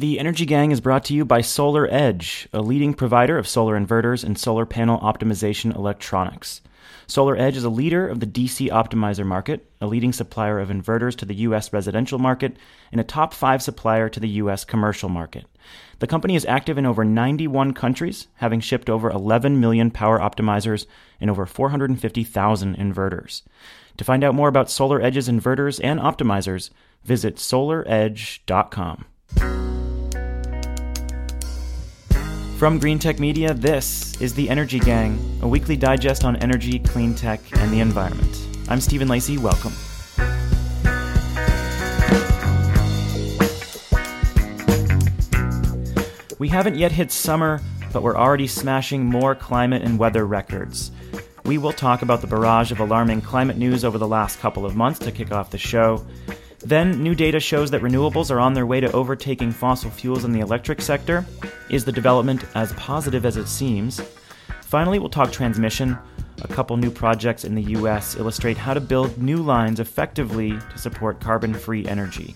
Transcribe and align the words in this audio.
The 0.00 0.18
Energy 0.18 0.46
Gang 0.46 0.70
is 0.70 0.80
brought 0.80 1.04
to 1.04 1.14
you 1.14 1.26
by 1.26 1.42
Solar 1.42 1.86
Edge, 1.92 2.48
a 2.54 2.62
leading 2.62 2.94
provider 2.94 3.36
of 3.36 3.46
solar 3.46 3.78
inverters 3.78 4.24
and 4.24 4.38
solar 4.38 4.64
panel 4.64 4.98
optimization 5.00 5.76
electronics. 5.76 6.62
Solar 7.06 7.36
Edge 7.36 7.58
is 7.58 7.64
a 7.64 7.68
leader 7.68 8.08
of 8.08 8.18
the 8.18 8.26
DC 8.26 8.70
optimizer 8.70 9.26
market, 9.26 9.70
a 9.78 9.86
leading 9.86 10.14
supplier 10.14 10.58
of 10.58 10.70
inverters 10.70 11.16
to 11.16 11.26
the 11.26 11.34
U.S. 11.34 11.70
residential 11.74 12.18
market, 12.18 12.56
and 12.90 12.98
a 12.98 13.04
top 13.04 13.34
five 13.34 13.62
supplier 13.62 14.08
to 14.08 14.18
the 14.18 14.28
U.S. 14.40 14.64
commercial 14.64 15.10
market. 15.10 15.44
The 15.98 16.06
company 16.06 16.34
is 16.34 16.46
active 16.46 16.78
in 16.78 16.86
over 16.86 17.04
91 17.04 17.74
countries, 17.74 18.26
having 18.36 18.60
shipped 18.60 18.88
over 18.88 19.10
11 19.10 19.60
million 19.60 19.90
power 19.90 20.18
optimizers 20.18 20.86
and 21.20 21.28
over 21.28 21.44
450,000 21.44 22.74
inverters. 22.78 23.42
To 23.98 24.04
find 24.04 24.24
out 24.24 24.34
more 24.34 24.48
about 24.48 24.70
Solar 24.70 25.02
Edge's 25.02 25.28
inverters 25.28 25.78
and 25.84 26.00
optimizers, 26.00 26.70
visit 27.04 27.36
solaredge.com. 27.36 29.04
From 32.60 32.78
Greentech 32.78 33.18
Media, 33.18 33.54
this 33.54 34.20
is 34.20 34.34
The 34.34 34.50
Energy 34.50 34.78
Gang, 34.80 35.18
a 35.40 35.48
weekly 35.48 35.78
digest 35.78 36.26
on 36.26 36.36
energy, 36.36 36.78
clean 36.78 37.14
tech, 37.14 37.40
and 37.58 37.72
the 37.72 37.80
environment. 37.80 38.46
I'm 38.68 38.82
Stephen 38.82 39.08
Lacey. 39.08 39.38
Welcome. 39.38 39.72
We 46.38 46.48
haven't 46.48 46.76
yet 46.76 46.92
hit 46.92 47.10
summer, 47.10 47.62
but 47.94 48.02
we're 48.02 48.18
already 48.18 48.46
smashing 48.46 49.06
more 49.06 49.34
climate 49.34 49.80
and 49.80 49.98
weather 49.98 50.26
records. 50.26 50.92
We 51.46 51.56
will 51.56 51.72
talk 51.72 52.02
about 52.02 52.20
the 52.20 52.26
barrage 52.26 52.72
of 52.72 52.80
alarming 52.80 53.22
climate 53.22 53.56
news 53.56 53.86
over 53.86 53.96
the 53.96 54.06
last 54.06 54.38
couple 54.38 54.66
of 54.66 54.76
months 54.76 54.98
to 54.98 55.12
kick 55.12 55.32
off 55.32 55.48
the 55.48 55.56
show. 55.56 56.04
Then, 56.62 57.02
new 57.02 57.14
data 57.14 57.40
shows 57.40 57.70
that 57.70 57.80
renewables 57.80 58.30
are 58.30 58.38
on 58.38 58.52
their 58.52 58.66
way 58.66 58.80
to 58.80 58.92
overtaking 58.92 59.50
fossil 59.50 59.90
fuels 59.90 60.24
in 60.24 60.32
the 60.32 60.40
electric 60.40 60.82
sector. 60.82 61.24
Is 61.70 61.84
the 61.84 61.92
development 61.92 62.44
as 62.54 62.72
positive 62.74 63.24
as 63.24 63.36
it 63.38 63.48
seems? 63.48 64.00
Finally, 64.62 64.98
we'll 64.98 65.08
talk 65.08 65.32
transmission. 65.32 65.98
A 66.42 66.48
couple 66.48 66.76
new 66.76 66.90
projects 66.90 67.44
in 67.44 67.54
the 67.54 67.62
US 67.78 68.16
illustrate 68.16 68.56
how 68.56 68.74
to 68.74 68.80
build 68.80 69.16
new 69.18 69.38
lines 69.38 69.80
effectively 69.80 70.50
to 70.50 70.78
support 70.78 71.20
carbon 71.20 71.54
free 71.54 71.86
energy. 71.86 72.34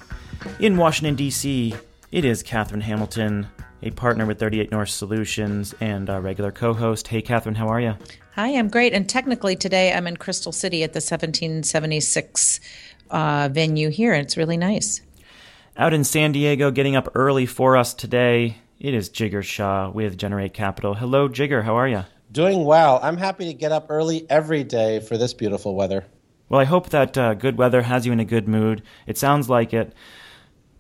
In 0.59 0.77
Washington, 0.77 1.15
D.C., 1.15 1.75
it 2.11 2.25
is 2.25 2.43
Catherine 2.43 2.81
Hamilton, 2.81 3.47
a 3.83 3.91
partner 3.91 4.25
with 4.25 4.39
38 4.39 4.71
North 4.71 4.89
Solutions 4.89 5.75
and 5.81 6.09
our 6.09 6.21
regular 6.21 6.51
co 6.51 6.73
host. 6.73 7.09
Hey, 7.09 7.21
Catherine, 7.21 7.55
how 7.55 7.69
are 7.69 7.81
you? 7.81 7.95
Hi, 8.35 8.57
I'm 8.57 8.69
great. 8.69 8.93
And 8.93 9.09
technically, 9.09 9.55
today 9.55 9.93
I'm 9.93 10.07
in 10.07 10.17
Crystal 10.17 10.51
City 10.51 10.83
at 10.83 10.93
the 10.93 10.99
1776 10.99 12.61
uh, 13.11 13.49
venue 13.53 13.91
here. 13.91 14.15
It's 14.15 14.37
really 14.37 14.57
nice. 14.57 15.01
Out 15.77 15.93
in 15.93 16.05
San 16.05 16.33
Diego, 16.33 16.71
getting 16.71 16.97
up 16.97 17.09
early 17.15 17.47
for 17.47 17.77
us 17.77 17.95
today, 17.95 18.59
it 18.79 18.95
is 18.95 19.11
Jigar 19.11 19.43
Shah 19.43 19.91
with 19.91 20.17
Generate 20.17 20.55
Capital. 20.55 20.95
Hello, 20.95 21.29
Jigar. 21.29 21.65
How 21.65 21.77
are 21.77 21.89
you? 21.89 22.05
Doing 22.31 22.65
well. 22.65 23.01
I'm 23.03 23.17
happy 23.17 23.47
to 23.47 23.55
get 23.55 23.73
up 23.73 23.87
early 23.89 24.27
every 24.29 24.65
day 24.65 25.01
for 25.01 25.17
this 25.17 25.35
beautiful 25.35 25.75
weather. 25.75 26.05
Well, 26.49 26.61
I 26.61 26.65
hope 26.65 26.91
that 26.91 27.17
uh, 27.17 27.35
good 27.35 27.57
weather 27.57 27.83
has 27.83 28.07
you 28.07 28.13
in 28.13 28.21
a 28.21 28.25
good 28.25 28.47
mood. 28.47 28.83
It 29.07 29.17
sounds 29.19 29.49
like 29.49 29.73
it, 29.73 29.95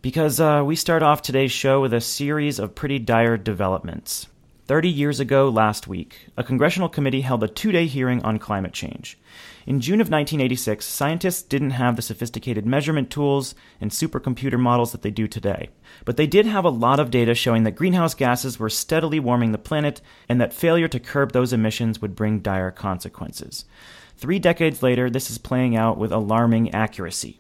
because 0.02 0.39
uh, 0.39 0.62
we 0.67 0.77
start 0.77 1.02
off 1.02 1.22
today's 1.22 1.52
show 1.52 1.80
with 1.80 1.95
a 1.95 2.00
series 2.00 2.58
of 2.58 2.75
pretty 2.75 2.98
dire 2.98 3.36
developments. 3.36 4.28
30 4.66 4.88
years 4.88 5.20
ago 5.20 5.50
last 5.50 5.86
week, 5.86 6.28
a 6.38 6.42
congressional 6.42 6.88
committee 6.88 7.20
held 7.20 7.42
a 7.44 7.48
two 7.48 7.70
day 7.70 7.86
hearing 7.86 8.22
on 8.22 8.38
climate 8.38 8.72
change. 8.72 9.18
In 9.66 9.80
June 9.80 10.00
of 10.00 10.06
1986, 10.06 10.86
scientists 10.86 11.42
didn't 11.42 11.72
have 11.72 11.96
the 11.96 12.02
sophisticated 12.02 12.64
measurement 12.64 13.10
tools 13.10 13.54
and 13.78 13.90
supercomputer 13.90 14.58
models 14.58 14.92
that 14.92 15.02
they 15.02 15.10
do 15.10 15.28
today. 15.28 15.68
But 16.06 16.16
they 16.16 16.26
did 16.26 16.46
have 16.46 16.64
a 16.64 16.70
lot 16.70 16.98
of 16.98 17.10
data 17.10 17.34
showing 17.34 17.64
that 17.64 17.76
greenhouse 17.76 18.14
gases 18.14 18.58
were 18.58 18.70
steadily 18.70 19.20
warming 19.20 19.52
the 19.52 19.58
planet 19.58 20.00
and 20.30 20.40
that 20.40 20.54
failure 20.54 20.88
to 20.88 21.00
curb 21.00 21.32
those 21.32 21.52
emissions 21.52 22.00
would 22.00 22.16
bring 22.16 22.40
dire 22.40 22.70
consequences. 22.70 23.66
Three 24.16 24.39
decades 24.39 24.83
later, 24.83 25.10
this 25.10 25.30
is 25.30 25.36
playing 25.36 25.77
out 25.77 25.98
with 25.98 26.10
alarming 26.10 26.74
accuracy. 26.74 27.39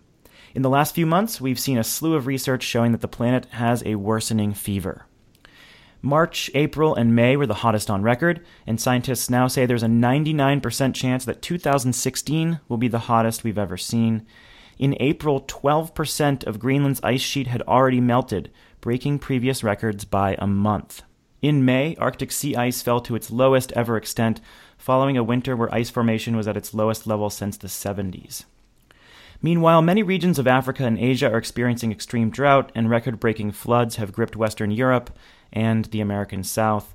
In 0.54 0.60
the 0.60 0.70
last 0.70 0.94
few 0.94 1.06
months, 1.06 1.40
we've 1.40 1.58
seen 1.58 1.78
a 1.78 1.84
slew 1.84 2.16
of 2.16 2.26
research 2.26 2.62
showing 2.62 2.92
that 2.92 3.00
the 3.00 3.08
planet 3.08 3.46
has 3.46 3.82
a 3.86 3.94
worsening 3.94 4.52
fever. 4.52 5.06
March, 6.04 6.50
April, 6.54 6.94
and 6.94 7.16
May 7.16 7.34
were 7.34 7.46
the 7.46 7.54
hottest 7.54 7.90
on 7.90 8.02
record, 8.02 8.44
and 8.66 8.78
scientists 8.78 9.30
now 9.30 9.48
say 9.48 9.64
there's 9.64 9.82
a 9.82 9.86
99% 9.86 10.94
chance 10.94 11.24
that 11.24 11.40
2016 11.40 12.60
will 12.68 12.76
be 12.76 12.88
the 12.88 12.98
hottest 13.00 13.42
we've 13.42 13.56
ever 13.56 13.78
seen. 13.78 14.26
In 14.78 14.96
April, 15.00 15.40
12% 15.40 16.44
of 16.44 16.58
Greenland's 16.58 17.00
ice 17.02 17.22
sheet 17.22 17.46
had 17.46 17.62
already 17.62 18.00
melted, 18.00 18.50
breaking 18.82 19.18
previous 19.18 19.64
records 19.64 20.04
by 20.04 20.36
a 20.38 20.46
month. 20.46 21.02
In 21.40 21.64
May, 21.64 21.96
Arctic 21.96 22.32
sea 22.32 22.54
ice 22.54 22.82
fell 22.82 23.00
to 23.00 23.16
its 23.16 23.30
lowest 23.30 23.72
ever 23.72 23.96
extent, 23.96 24.42
following 24.76 25.16
a 25.16 25.24
winter 25.24 25.56
where 25.56 25.74
ice 25.74 25.88
formation 25.88 26.36
was 26.36 26.46
at 26.46 26.56
its 26.56 26.74
lowest 26.74 27.06
level 27.06 27.30
since 27.30 27.56
the 27.56 27.68
70s. 27.68 28.44
Meanwhile, 29.44 29.82
many 29.82 30.02
regions 30.02 30.38
of 30.38 30.46
Africa 30.46 30.86
and 30.86 30.98
Asia 30.98 31.30
are 31.30 31.36
experiencing 31.36 31.92
extreme 31.92 32.30
drought, 32.30 32.72
and 32.74 32.88
record 32.88 33.20
breaking 33.20 33.52
floods 33.52 33.96
have 33.96 34.10
gripped 34.10 34.36
Western 34.36 34.70
Europe 34.70 35.10
and 35.52 35.84
the 35.84 36.00
American 36.00 36.42
South. 36.42 36.94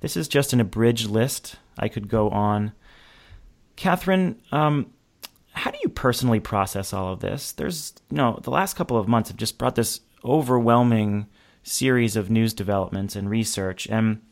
This 0.00 0.16
is 0.16 0.26
just 0.26 0.54
an 0.54 0.60
abridged 0.60 1.10
list. 1.10 1.56
I 1.76 1.88
could 1.88 2.08
go 2.08 2.30
on. 2.30 2.72
Catherine, 3.76 4.40
um, 4.52 4.90
how 5.52 5.70
do 5.70 5.76
you 5.82 5.90
personally 5.90 6.40
process 6.40 6.94
all 6.94 7.12
of 7.12 7.20
this? 7.20 7.52
There's, 7.52 7.92
you 8.10 8.16
know, 8.16 8.40
the 8.42 8.48
last 8.50 8.74
couple 8.74 8.96
of 8.96 9.06
months 9.06 9.28
have 9.28 9.36
just 9.36 9.58
brought 9.58 9.74
this 9.74 10.00
overwhelming 10.24 11.26
series 11.62 12.16
of 12.16 12.30
news 12.30 12.54
developments 12.54 13.16
and 13.16 13.28
research. 13.28 13.86
And 13.86 14.22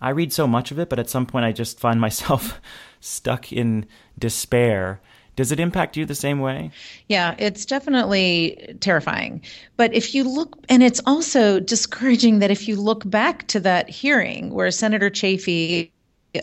I 0.00 0.08
read 0.08 0.32
so 0.32 0.46
much 0.46 0.70
of 0.70 0.78
it, 0.78 0.88
but 0.88 0.98
at 0.98 1.10
some 1.10 1.26
point 1.26 1.44
I 1.44 1.52
just 1.52 1.78
find 1.78 2.00
myself 2.00 2.58
stuck 3.00 3.52
in 3.52 3.84
despair. 4.18 5.02
Does 5.36 5.52
it 5.52 5.60
impact 5.60 5.96
you 5.96 6.06
the 6.06 6.14
same 6.14 6.40
way? 6.40 6.70
Yeah, 7.08 7.34
it's 7.38 7.66
definitely 7.66 8.76
terrifying. 8.80 9.42
But 9.76 9.94
if 9.94 10.14
you 10.14 10.24
look, 10.24 10.58
and 10.68 10.82
it's 10.82 11.00
also 11.06 11.60
discouraging 11.60 12.38
that 12.38 12.50
if 12.50 12.66
you 12.66 12.76
look 12.76 13.08
back 13.08 13.46
to 13.48 13.60
that 13.60 13.88
hearing 13.90 14.50
where 14.54 14.70
Senator 14.70 15.10
Chafee, 15.10 15.90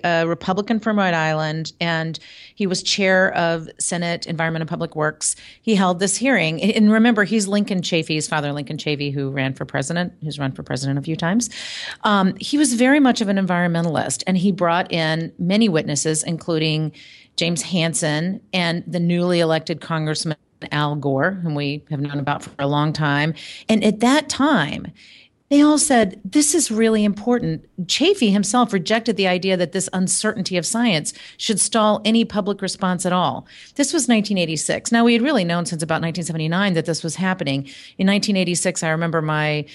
a 0.03 0.27
Republican 0.27 0.79
from 0.79 0.97
Rhode 0.97 1.13
Island, 1.13 1.73
and 1.79 2.17
he 2.55 2.67
was 2.67 2.81
chair 2.81 3.31
of 3.33 3.69
Senate 3.79 4.25
Environment 4.25 4.61
and 4.61 4.69
Public 4.69 4.95
Works. 4.95 5.35
He 5.61 5.75
held 5.75 5.99
this 5.99 6.17
hearing. 6.17 6.61
And 6.61 6.91
remember, 6.91 7.23
he's 7.23 7.47
Lincoln 7.47 7.81
Chafee's 7.81 8.27
father, 8.27 8.53
Lincoln 8.53 8.77
Chafee, 8.77 9.13
who 9.13 9.29
ran 9.29 9.53
for 9.53 9.65
president, 9.65 10.13
who's 10.23 10.39
run 10.39 10.51
for 10.51 10.63
president 10.63 10.99
a 10.99 11.01
few 11.01 11.15
times. 11.15 11.49
Um, 12.03 12.35
he 12.39 12.57
was 12.57 12.73
very 12.73 12.99
much 12.99 13.21
of 13.21 13.27
an 13.27 13.37
environmentalist, 13.37 14.23
and 14.25 14.37
he 14.37 14.51
brought 14.51 14.91
in 14.91 15.31
many 15.37 15.69
witnesses, 15.69 16.23
including 16.23 16.91
James 17.35 17.61
Hansen, 17.63 18.41
and 18.53 18.83
the 18.85 18.99
newly 18.99 19.39
elected 19.39 19.81
Congressman 19.81 20.37
Al 20.71 20.95
Gore, 20.95 21.31
whom 21.31 21.55
we 21.55 21.83
have 21.89 21.99
known 21.99 22.19
about 22.19 22.43
for 22.43 22.51
a 22.59 22.67
long 22.67 22.93
time. 22.93 23.33
And 23.67 23.83
at 23.83 23.99
that 23.99 24.29
time, 24.29 24.91
they 25.49 25.61
all 25.61 25.77
said, 25.77 26.19
This 26.25 26.55
is 26.55 26.71
really 26.71 27.03
important. 27.03 27.67
Chafee 27.85 28.31
himself 28.31 28.73
rejected 28.73 29.17
the 29.17 29.27
idea 29.27 29.57
that 29.57 29.71
this 29.71 29.89
uncertainty 29.93 30.57
of 30.57 30.65
science 30.65 31.13
should 31.37 31.59
stall 31.59 32.01
any 32.05 32.25
public 32.25 32.61
response 32.61 33.05
at 33.05 33.13
all. 33.13 33.47
This 33.75 33.93
was 33.93 34.03
1986. 34.03 34.91
Now, 34.91 35.03
we 35.03 35.13
had 35.13 35.21
really 35.21 35.43
known 35.43 35.65
since 35.65 35.83
about 35.83 36.01
1979 36.01 36.73
that 36.73 36.85
this 36.85 37.03
was 37.03 37.15
happening. 37.15 37.65
In 37.97 38.07
1986, 38.07 38.81
I 38.81 38.89
remember 38.89 39.21
my 39.21 39.65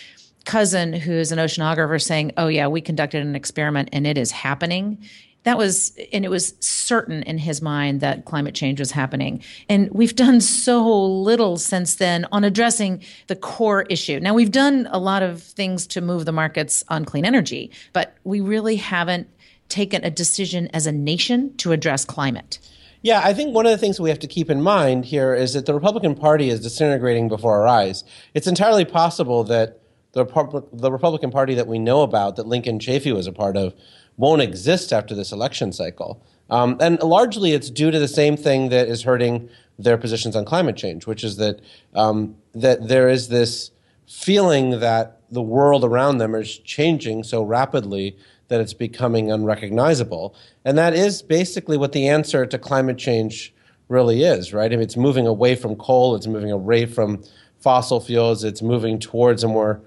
cousin, 0.44 0.94
who's 0.94 1.30
an 1.30 1.38
oceanographer, 1.38 2.02
saying, 2.02 2.32
Oh, 2.36 2.48
yeah, 2.48 2.66
we 2.66 2.80
conducted 2.80 3.24
an 3.24 3.36
experiment 3.36 3.90
and 3.92 4.06
it 4.06 4.18
is 4.18 4.30
happening 4.30 4.98
that 5.48 5.58
was 5.58 5.96
and 6.12 6.24
it 6.24 6.28
was 6.28 6.54
certain 6.60 7.22
in 7.24 7.38
his 7.38 7.60
mind 7.60 8.00
that 8.00 8.24
climate 8.24 8.54
change 8.54 8.78
was 8.78 8.90
happening. 8.90 9.42
And 9.68 9.90
we've 9.90 10.14
done 10.14 10.40
so 10.40 10.86
little 11.06 11.56
since 11.56 11.96
then 11.96 12.26
on 12.30 12.44
addressing 12.44 13.02
the 13.26 13.36
core 13.36 13.82
issue. 13.82 14.20
Now 14.20 14.34
we've 14.34 14.52
done 14.52 14.88
a 14.90 14.98
lot 14.98 15.22
of 15.22 15.42
things 15.42 15.86
to 15.88 16.00
move 16.00 16.24
the 16.24 16.32
markets 16.32 16.84
on 16.88 17.04
clean 17.04 17.24
energy 17.24 17.70
but 17.92 18.14
we 18.24 18.40
really 18.40 18.76
haven't 18.76 19.28
taken 19.68 20.04
a 20.04 20.10
decision 20.10 20.68
as 20.72 20.86
a 20.86 20.92
nation 20.92 21.56
to 21.58 21.72
address 21.72 22.04
climate. 22.04 22.58
Yeah, 23.02 23.20
I 23.22 23.32
think 23.32 23.54
one 23.54 23.66
of 23.66 23.70
the 23.70 23.78
things 23.78 24.00
we 24.00 24.10
have 24.10 24.18
to 24.20 24.26
keep 24.26 24.50
in 24.50 24.60
mind 24.60 25.04
here 25.04 25.34
is 25.34 25.54
that 25.54 25.66
the 25.66 25.74
Republican 25.74 26.14
Party 26.14 26.50
is 26.50 26.60
disintegrating 26.60 27.28
before 27.28 27.60
our 27.60 27.66
eyes. 27.66 28.02
It's 28.34 28.46
entirely 28.46 28.84
possible 28.84 29.44
that 29.44 29.80
the, 30.12 30.24
the 30.72 30.90
Republican 30.90 31.30
Party 31.30 31.54
that 31.54 31.68
we 31.68 31.78
know 31.78 32.02
about, 32.02 32.36
that 32.36 32.46
Lincoln 32.46 32.78
Chafee 32.78 33.14
was 33.14 33.26
a 33.26 33.32
part 33.32 33.56
of, 33.56 33.74
won't 34.18 34.42
exist 34.42 34.92
after 34.92 35.14
this 35.14 35.32
election 35.32 35.72
cycle. 35.72 36.22
Um, 36.50 36.76
and 36.80 37.02
largely 37.02 37.52
it's 37.52 37.70
due 37.70 37.90
to 37.90 37.98
the 37.98 38.08
same 38.08 38.36
thing 38.36 38.68
that 38.68 38.88
is 38.88 39.02
hurting 39.02 39.48
their 39.78 39.96
positions 39.96 40.36
on 40.36 40.44
climate 40.44 40.76
change, 40.76 41.06
which 41.06 41.24
is 41.24 41.36
that, 41.36 41.60
um, 41.94 42.36
that 42.54 42.88
there 42.88 43.08
is 43.08 43.28
this 43.28 43.70
feeling 44.06 44.80
that 44.80 45.20
the 45.30 45.42
world 45.42 45.84
around 45.84 46.18
them 46.18 46.34
is 46.34 46.58
changing 46.58 47.22
so 47.22 47.42
rapidly 47.42 48.16
that 48.48 48.60
it's 48.60 48.74
becoming 48.74 49.30
unrecognizable. 49.30 50.34
And 50.64 50.76
that 50.78 50.94
is 50.94 51.22
basically 51.22 51.76
what 51.76 51.92
the 51.92 52.08
answer 52.08 52.46
to 52.46 52.58
climate 52.58 52.98
change 52.98 53.54
really 53.88 54.22
is, 54.22 54.52
right? 54.52 54.72
I 54.72 54.76
mean, 54.76 54.82
it's 54.82 54.96
moving 54.96 55.26
away 55.26 55.54
from 55.54 55.76
coal, 55.76 56.14
it's 56.14 56.26
moving 56.26 56.50
away 56.50 56.86
from 56.86 57.22
fossil 57.60 58.00
fuels, 58.00 58.44
it's 58.44 58.62
moving 58.62 58.98
towards 58.98 59.44
a 59.44 59.48
more 59.48 59.80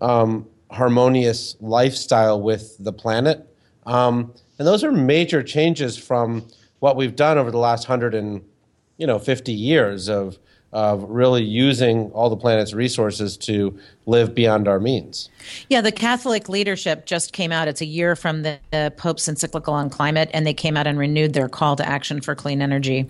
um, 0.00 0.46
harmonious 0.70 1.56
lifestyle 1.60 2.40
with 2.40 2.76
the 2.78 2.92
planet. 2.92 3.44
Um, 3.88 4.34
and 4.58 4.68
those 4.68 4.84
are 4.84 4.92
major 4.92 5.42
changes 5.42 5.96
from 5.96 6.46
what 6.80 6.96
we've 6.96 7.16
done 7.16 7.38
over 7.38 7.50
the 7.50 7.58
last 7.58 7.86
hundred 7.86 8.14
and 8.14 8.44
you 8.98 9.06
know 9.06 9.18
50 9.18 9.52
years 9.52 10.08
of 10.08 10.38
of 10.70 11.02
really 11.04 11.42
using 11.42 12.10
all 12.10 12.28
the 12.28 12.36
planet's 12.36 12.74
resources 12.74 13.38
to 13.38 13.78
live 14.04 14.34
beyond 14.34 14.68
our 14.68 14.78
means. 14.78 15.30
Yeah, 15.70 15.80
the 15.80 15.90
Catholic 15.90 16.50
leadership 16.50 17.06
just 17.06 17.32
came 17.32 17.50
out. 17.52 17.68
It's 17.68 17.80
a 17.80 17.86
year 17.86 18.14
from 18.14 18.42
the, 18.42 18.58
the 18.70 18.92
Pope's 18.94 19.28
encyclical 19.28 19.72
on 19.72 19.88
climate, 19.88 20.28
and 20.34 20.46
they 20.46 20.52
came 20.52 20.76
out 20.76 20.86
and 20.86 20.98
renewed 20.98 21.32
their 21.32 21.48
call 21.48 21.74
to 21.76 21.88
action 21.88 22.20
for 22.20 22.34
clean 22.34 22.60
energy. 22.60 23.08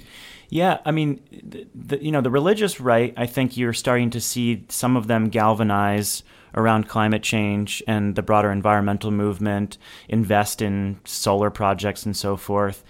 Yeah, 0.51 0.79
I 0.85 0.93
mean, 0.93 1.21
the, 1.33 1.67
the, 1.75 2.05
you 2.05 2.13
know, 2.13 2.21
the 2.21 2.31
religious 2.31 2.81
right. 2.81 3.13
I 3.17 3.27
think 3.27 3.57
you're 3.57 3.73
starting 3.73 4.11
to 4.11 4.21
see 4.21 4.65
some 4.69 4.97
of 4.97 5.09
them 5.09 5.29
galvanize 5.29 6.23
around 6.55 6.89
climate 6.89 7.23
change 7.23 7.83
and 7.87 8.15
the 8.15 8.23
broader 8.23 8.51
environmental 8.51 9.11
movement, 9.11 9.79
invest 10.09 10.63
in 10.63 11.01
solar 11.05 11.51
projects 11.51 12.05
and 12.07 12.17
so 12.17 12.37
forth. 12.37 12.85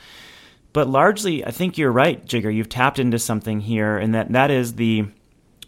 But 0.73 0.89
largely, 0.89 1.45
I 1.45 1.51
think 1.51 1.79
you're 1.79 1.93
right, 1.93 2.25
Jigar. 2.27 2.55
You've 2.55 2.69
tapped 2.69 2.99
into 2.99 3.19
something 3.19 3.61
here, 3.61 3.97
and 3.97 4.15
that 4.15 4.33
that 4.33 4.51
is 4.51 4.75
the 4.75 5.07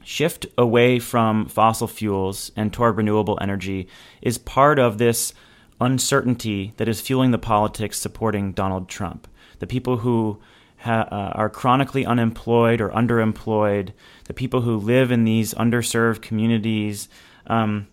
shift 0.02 0.46
away 0.56 0.98
from 0.98 1.46
fossil 1.46 1.86
fuels 1.86 2.50
and 2.56 2.72
toward 2.72 2.96
renewable 2.96 3.38
energy 3.40 3.86
is 4.22 4.38
part 4.38 4.78
of 4.78 4.98
this 4.98 5.34
uncertainty 5.80 6.72
that 6.76 6.88
is 6.88 7.00
fueling 7.00 7.30
the 7.30 7.38
politics 7.38 7.98
supporting 7.98 8.52
Donald 8.52 8.88
Trump. 8.88 9.26
The 9.58 9.66
people 9.66 9.98
who 9.98 10.40
ha- 10.78 11.08
uh, 11.10 11.32
are 11.34 11.50
chronically 11.50 12.04
unemployed 12.04 12.80
or 12.80 12.90
underemployed, 12.90 13.92
the 14.24 14.34
people 14.34 14.62
who 14.62 14.76
live 14.76 15.10
in 15.10 15.24
these 15.24 15.54
underserved 15.54 16.22
communities, 16.22 17.08
um, 17.46 17.88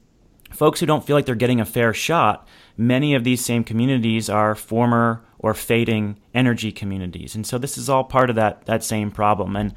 folks 0.51 0.79
who 0.79 0.85
don't 0.85 1.05
feel 1.05 1.15
like 1.15 1.25
they're 1.25 1.35
getting 1.35 1.61
a 1.61 1.65
fair 1.65 1.93
shot, 1.93 2.47
many 2.77 3.15
of 3.15 3.23
these 3.23 3.43
same 3.43 3.63
communities 3.63 4.29
are 4.29 4.55
former 4.55 5.23
or 5.39 5.53
fading 5.53 6.19
energy 6.33 6.71
communities. 6.71 7.35
And 7.35 7.45
so 7.45 7.57
this 7.57 7.77
is 7.77 7.89
all 7.89 8.03
part 8.03 8.29
of 8.29 8.35
that, 8.35 8.65
that 8.65 8.83
same 8.83 9.11
problem. 9.11 9.55
And, 9.55 9.73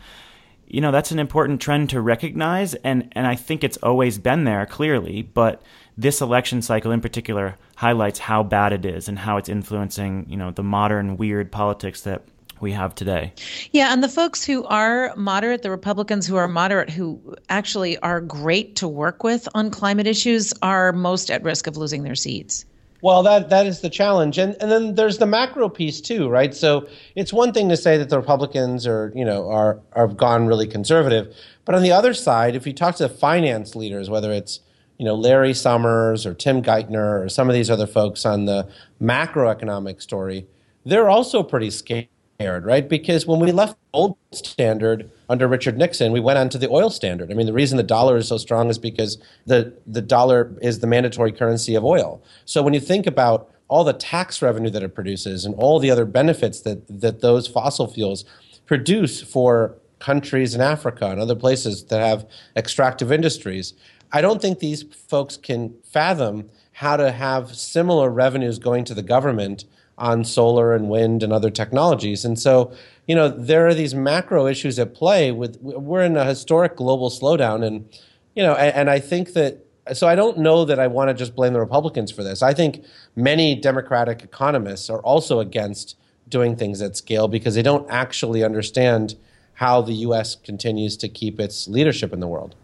you 0.66 0.80
know, 0.80 0.90
that's 0.90 1.10
an 1.10 1.18
important 1.18 1.60
trend 1.60 1.90
to 1.90 2.00
recognize. 2.00 2.74
And, 2.74 3.12
and 3.12 3.26
I 3.26 3.34
think 3.34 3.64
it's 3.64 3.76
always 3.78 4.18
been 4.18 4.44
there 4.44 4.64
clearly, 4.66 5.22
but 5.22 5.62
this 5.98 6.20
election 6.20 6.62
cycle 6.62 6.92
in 6.92 7.00
particular 7.00 7.58
highlights 7.76 8.20
how 8.20 8.42
bad 8.42 8.72
it 8.72 8.86
is 8.86 9.08
and 9.08 9.18
how 9.18 9.36
it's 9.36 9.48
influencing, 9.48 10.26
you 10.28 10.36
know, 10.36 10.50
the 10.50 10.62
modern 10.62 11.16
weird 11.16 11.52
politics 11.52 12.00
that 12.02 12.24
we 12.60 12.72
have 12.72 12.94
today. 12.94 13.32
Yeah, 13.72 13.92
and 13.92 14.02
the 14.02 14.08
folks 14.08 14.44
who 14.44 14.64
are 14.64 15.14
moderate, 15.16 15.62
the 15.62 15.70
Republicans 15.70 16.26
who 16.26 16.36
are 16.36 16.48
moderate, 16.48 16.90
who 16.90 17.36
actually 17.48 17.98
are 17.98 18.20
great 18.20 18.76
to 18.76 18.88
work 18.88 19.24
with 19.24 19.48
on 19.54 19.70
climate 19.70 20.06
issues, 20.06 20.52
are 20.62 20.92
most 20.92 21.30
at 21.30 21.42
risk 21.42 21.66
of 21.66 21.76
losing 21.76 22.02
their 22.02 22.14
seats. 22.14 22.64
Well, 23.02 23.22
that 23.22 23.48
that 23.48 23.66
is 23.66 23.80
the 23.80 23.88
challenge, 23.88 24.36
and 24.36 24.56
and 24.60 24.70
then 24.70 24.94
there's 24.94 25.18
the 25.18 25.26
macro 25.26 25.70
piece 25.70 26.00
too, 26.00 26.28
right? 26.28 26.54
So 26.54 26.86
it's 27.14 27.32
one 27.32 27.52
thing 27.52 27.70
to 27.70 27.76
say 27.76 27.96
that 27.96 28.10
the 28.10 28.18
Republicans 28.18 28.86
are 28.86 29.10
you 29.14 29.24
know 29.24 29.48
are 29.48 29.80
are 29.92 30.08
gone 30.08 30.46
really 30.46 30.66
conservative, 30.66 31.34
but 31.64 31.74
on 31.74 31.82
the 31.82 31.92
other 31.92 32.12
side, 32.12 32.54
if 32.54 32.66
you 32.66 32.74
talk 32.74 32.96
to 32.96 33.08
the 33.08 33.14
finance 33.14 33.74
leaders, 33.74 34.10
whether 34.10 34.30
it's 34.30 34.60
you 34.98 35.06
know 35.06 35.14
Larry 35.14 35.54
Summers 35.54 36.26
or 36.26 36.34
Tim 36.34 36.62
Geithner 36.62 37.24
or 37.24 37.28
some 37.30 37.48
of 37.48 37.54
these 37.54 37.70
other 37.70 37.86
folks 37.86 38.26
on 38.26 38.44
the 38.44 38.68
macroeconomic 39.00 40.02
story, 40.02 40.46
they're 40.84 41.08
also 41.08 41.42
pretty 41.42 41.70
scared 41.70 42.08
right? 42.48 42.88
Because 42.88 43.26
when 43.26 43.40
we 43.40 43.52
left 43.52 43.74
the 43.74 43.98
old 43.98 44.16
standard 44.32 45.10
under 45.28 45.46
Richard 45.46 45.76
Nixon, 45.76 46.12
we 46.12 46.20
went 46.20 46.38
on 46.38 46.48
to 46.50 46.58
the 46.58 46.68
oil 46.70 46.90
standard. 46.90 47.30
I 47.30 47.34
mean, 47.34 47.46
the 47.46 47.52
reason 47.52 47.76
the 47.76 47.82
dollar 47.82 48.16
is 48.16 48.28
so 48.28 48.38
strong 48.38 48.70
is 48.70 48.78
because 48.78 49.18
the, 49.46 49.74
the 49.86 50.02
dollar 50.02 50.56
is 50.62 50.80
the 50.80 50.86
mandatory 50.86 51.32
currency 51.32 51.74
of 51.74 51.84
oil. 51.84 52.22
So 52.44 52.62
when 52.62 52.74
you 52.74 52.80
think 52.80 53.06
about 53.06 53.50
all 53.68 53.84
the 53.84 53.92
tax 53.92 54.42
revenue 54.42 54.70
that 54.70 54.82
it 54.82 54.94
produces 54.94 55.44
and 55.44 55.54
all 55.54 55.78
the 55.78 55.90
other 55.90 56.04
benefits 56.04 56.60
that, 56.62 56.82
that 56.88 57.20
those 57.20 57.46
fossil 57.46 57.86
fuels 57.86 58.24
produce 58.66 59.20
for 59.22 59.76
countries 59.98 60.54
in 60.54 60.60
Africa 60.60 61.06
and 61.06 61.20
other 61.20 61.36
places 61.36 61.84
that 61.84 62.00
have 62.00 62.26
extractive 62.56 63.12
industries, 63.12 63.74
I 64.12 64.20
don't 64.20 64.42
think 64.42 64.58
these 64.58 64.82
folks 64.82 65.36
can 65.36 65.74
fathom 65.84 66.50
how 66.72 66.96
to 66.96 67.12
have 67.12 67.54
similar 67.54 68.10
revenues 68.10 68.58
going 68.58 68.84
to 68.86 68.94
the 68.94 69.02
government 69.02 69.64
on 70.00 70.24
solar 70.24 70.74
and 70.74 70.88
wind 70.88 71.22
and 71.22 71.32
other 71.32 71.50
technologies. 71.50 72.24
And 72.24 72.38
so, 72.38 72.72
you 73.06 73.14
know, 73.14 73.28
there 73.28 73.68
are 73.68 73.74
these 73.74 73.94
macro 73.94 74.46
issues 74.46 74.78
at 74.78 74.94
play 74.94 75.30
with 75.30 75.58
we're 75.60 76.02
in 76.02 76.16
a 76.16 76.24
historic 76.24 76.76
global 76.76 77.10
slowdown 77.10 77.64
and 77.64 77.88
you 78.34 78.42
know, 78.42 78.54
and, 78.54 78.74
and 78.74 78.90
I 78.90 78.98
think 78.98 79.34
that 79.34 79.66
so 79.92 80.06
I 80.08 80.14
don't 80.14 80.38
know 80.38 80.64
that 80.64 80.78
I 80.78 80.86
want 80.86 81.08
to 81.08 81.14
just 81.14 81.34
blame 81.34 81.52
the 81.52 81.60
Republicans 81.60 82.10
for 82.10 82.22
this. 82.22 82.42
I 82.42 82.54
think 82.54 82.84
many 83.16 83.54
Democratic 83.54 84.22
economists 84.22 84.88
are 84.88 85.00
also 85.00 85.40
against 85.40 85.96
doing 86.28 86.56
things 86.56 86.80
at 86.80 86.96
scale 86.96 87.28
because 87.28 87.54
they 87.54 87.62
don't 87.62 87.90
actually 87.90 88.44
understand 88.44 89.16
how 89.60 89.82
the 89.82 89.92
U.S. 89.92 90.36
continues 90.36 90.96
to 90.96 91.06
keep 91.06 91.38
its 91.38 91.68
leadership 91.68 92.14
in 92.14 92.20
the 92.20 92.26
world. 92.26 92.54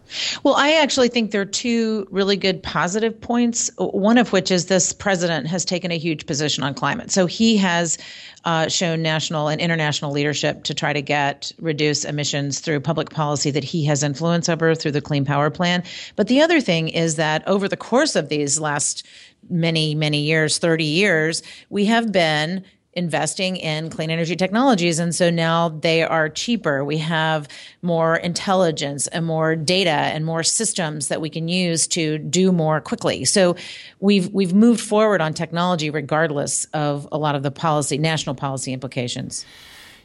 Well, 0.43 0.55
I 0.55 0.73
actually 0.81 1.09
think 1.09 1.29
there 1.29 1.41
are 1.41 1.45
two 1.45 2.07
really 2.09 2.35
good 2.35 2.63
positive 2.63 3.21
points. 3.21 3.69
One 3.77 4.17
of 4.17 4.33
which 4.33 4.49
is 4.49 4.65
this 4.65 4.93
president 4.93 5.45
has 5.45 5.63
taken 5.63 5.91
a 5.91 5.97
huge 5.99 6.25
position 6.25 6.63
on 6.63 6.73
climate. 6.73 7.11
So 7.11 7.27
he 7.27 7.55
has 7.57 7.99
uh, 8.45 8.67
shown 8.67 9.03
national 9.03 9.47
and 9.47 9.61
international 9.61 10.11
leadership 10.11 10.63
to 10.63 10.73
try 10.73 10.91
to 10.91 11.03
get 11.03 11.51
reduce 11.59 12.03
emissions 12.03 12.61
through 12.61 12.79
public 12.79 13.11
policy 13.11 13.51
that 13.51 13.63
he 13.63 13.85
has 13.85 14.01
influence 14.01 14.49
over 14.49 14.73
through 14.73 14.93
the 14.93 15.01
Clean 15.01 15.23
Power 15.23 15.51
Plan. 15.51 15.83
But 16.15 16.29
the 16.29 16.41
other 16.41 16.59
thing 16.59 16.89
is 16.89 17.15
that 17.17 17.47
over 17.47 17.67
the 17.67 17.77
course 17.77 18.15
of 18.15 18.29
these 18.29 18.59
last 18.59 19.05
many, 19.51 19.93
many 19.93 20.21
years, 20.21 20.57
30 20.57 20.83
years, 20.83 21.43
we 21.69 21.85
have 21.85 22.11
been 22.11 22.65
investing 22.97 23.55
in 23.55 23.89
clean 23.89 24.09
energy 24.09 24.35
technologies. 24.35 24.97
And 24.99 25.13
so 25.13 25.29
now 25.29 25.69
they 25.69 26.01
are 26.03 26.27
cheaper. 26.27 26.83
We 26.83 26.97
have 26.97 27.47
more 27.81 28.17
intelligence 28.17 29.07
and 29.07 29.25
more 29.25 29.55
data 29.55 29.91
and 29.91 30.25
more 30.25 30.43
systems 30.43 31.07
that 31.07 31.21
we 31.21 31.29
can 31.29 31.47
use 31.47 31.87
to 31.87 32.17
do 32.17 32.51
more 32.51 32.81
quickly. 32.81 33.23
So 33.23 33.55
we've, 33.99 34.33
we've 34.33 34.53
moved 34.53 34.81
forward 34.81 35.21
on 35.21 35.33
technology 35.33 35.89
regardless 35.89 36.65
of 36.73 37.07
a 37.11 37.17
lot 37.17 37.35
of 37.35 37.43
the 37.43 37.51
policy, 37.51 37.97
national 37.99 38.35
policy 38.35 38.73
implications. 38.73 39.45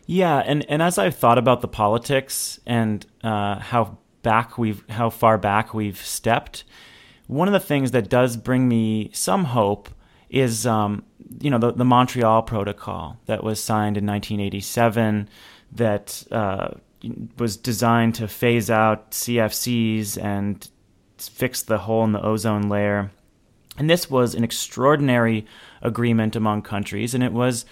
Yeah. 0.06 0.38
And, 0.44 0.66
and 0.68 0.82
as 0.82 0.98
I've 0.98 1.16
thought 1.16 1.38
about 1.38 1.62
the 1.62 1.68
politics 1.68 2.60
and 2.66 3.04
uh, 3.24 3.58
how 3.58 3.96
back 4.22 4.58
we've, 4.58 4.84
how 4.90 5.08
far 5.10 5.38
back 5.38 5.72
we've 5.72 5.98
stepped, 5.98 6.64
one 7.26 7.48
of 7.48 7.52
the 7.52 7.60
things 7.60 7.92
that 7.92 8.10
does 8.10 8.36
bring 8.36 8.68
me 8.68 9.10
some 9.14 9.44
hope 9.44 9.88
is 10.32 10.66
um, 10.66 11.04
you 11.40 11.50
know 11.50 11.58
the, 11.58 11.72
the 11.72 11.84
Montreal 11.84 12.42
Protocol 12.42 13.18
that 13.26 13.44
was 13.44 13.62
signed 13.62 13.96
in 13.96 14.06
1987 14.06 15.28
that 15.72 16.24
uh, 16.32 16.70
was 17.38 17.56
designed 17.56 18.16
to 18.16 18.26
phase 18.26 18.70
out 18.70 19.12
CFCs 19.12 20.22
and 20.22 20.68
fix 21.18 21.62
the 21.62 21.78
hole 21.78 22.04
in 22.04 22.12
the 22.12 22.22
ozone 22.22 22.68
layer. 22.68 23.12
And 23.78 23.88
this 23.88 24.10
was 24.10 24.34
an 24.34 24.44
extraordinary 24.44 25.46
agreement 25.80 26.36
among 26.36 26.62
countries, 26.62 27.14
and 27.14 27.22
it 27.22 27.32
was 27.32 27.64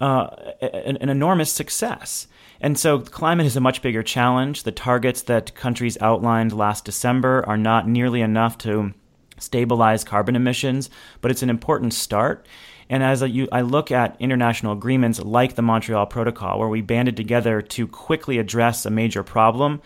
uh, 0.00 0.28
an, 0.60 0.96
an 0.98 1.08
enormous 1.08 1.52
success. 1.52 2.26
And 2.60 2.78
so 2.78 3.00
climate 3.00 3.46
is 3.46 3.56
a 3.56 3.60
much 3.60 3.82
bigger 3.82 4.02
challenge. 4.02 4.62
The 4.62 4.72
targets 4.72 5.22
that 5.22 5.54
countries 5.54 5.98
outlined 6.00 6.52
last 6.52 6.84
December 6.84 7.44
are 7.46 7.58
not 7.58 7.88
nearly 7.88 8.22
enough 8.22 8.56
to 8.58 8.94
stabilize 9.38 10.04
carbon 10.04 10.36
emissions, 10.36 10.90
but 11.20 11.30
it's 11.30 11.42
an 11.42 11.50
important 11.50 11.94
start. 11.94 12.46
And 12.88 13.02
as 13.02 13.22
I, 13.22 13.46
I 13.50 13.62
look 13.62 13.90
at 13.90 14.16
international 14.20 14.72
agreements 14.72 15.20
like 15.20 15.54
the 15.54 15.62
Montreal 15.62 16.06
Protocol, 16.06 16.58
where 16.58 16.68
we 16.68 16.82
banded 16.82 17.16
together 17.16 17.62
to 17.62 17.86
quickly 17.86 18.38
address 18.38 18.84
a 18.84 18.90
major 18.90 19.22
problem, 19.22 19.80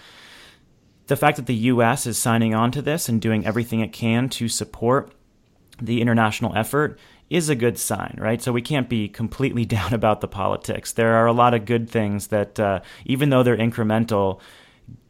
the 1.07 1.17
fact 1.17 1.37
that 1.37 1.47
the 1.47 1.55
U.S. 1.55 2.07
is 2.07 2.19
signing 2.19 2.55
on 2.55 2.71
to 2.73 2.83
this 2.83 3.09
and 3.09 3.21
doing 3.21 3.47
everything 3.47 3.81
it 3.81 3.93
can 3.93 4.29
to 4.31 4.49
support 4.49 5.13
the 5.81 6.01
international 6.01 6.57
effort 6.57 6.99
is 7.31 7.49
a 7.49 7.55
good 7.55 7.79
sign, 7.79 8.17
right? 8.19 8.41
So 8.41 8.53
we 8.53 8.63
can't 8.63 8.89
be 8.89 9.09
completely 9.09 9.65
down 9.77 9.93
about 9.93 10.21
the 10.21 10.29
politics. 10.29 10.93
There 10.93 11.15
are 11.15 11.27
a 11.27 11.33
lot 11.33 11.55
of 11.55 11.65
good 11.65 11.89
things 11.89 12.29
that, 12.29 12.59
uh, 12.59 12.81
even 13.05 13.31
though 13.31 13.43
they're 13.43 13.57
incremental, 13.57 14.41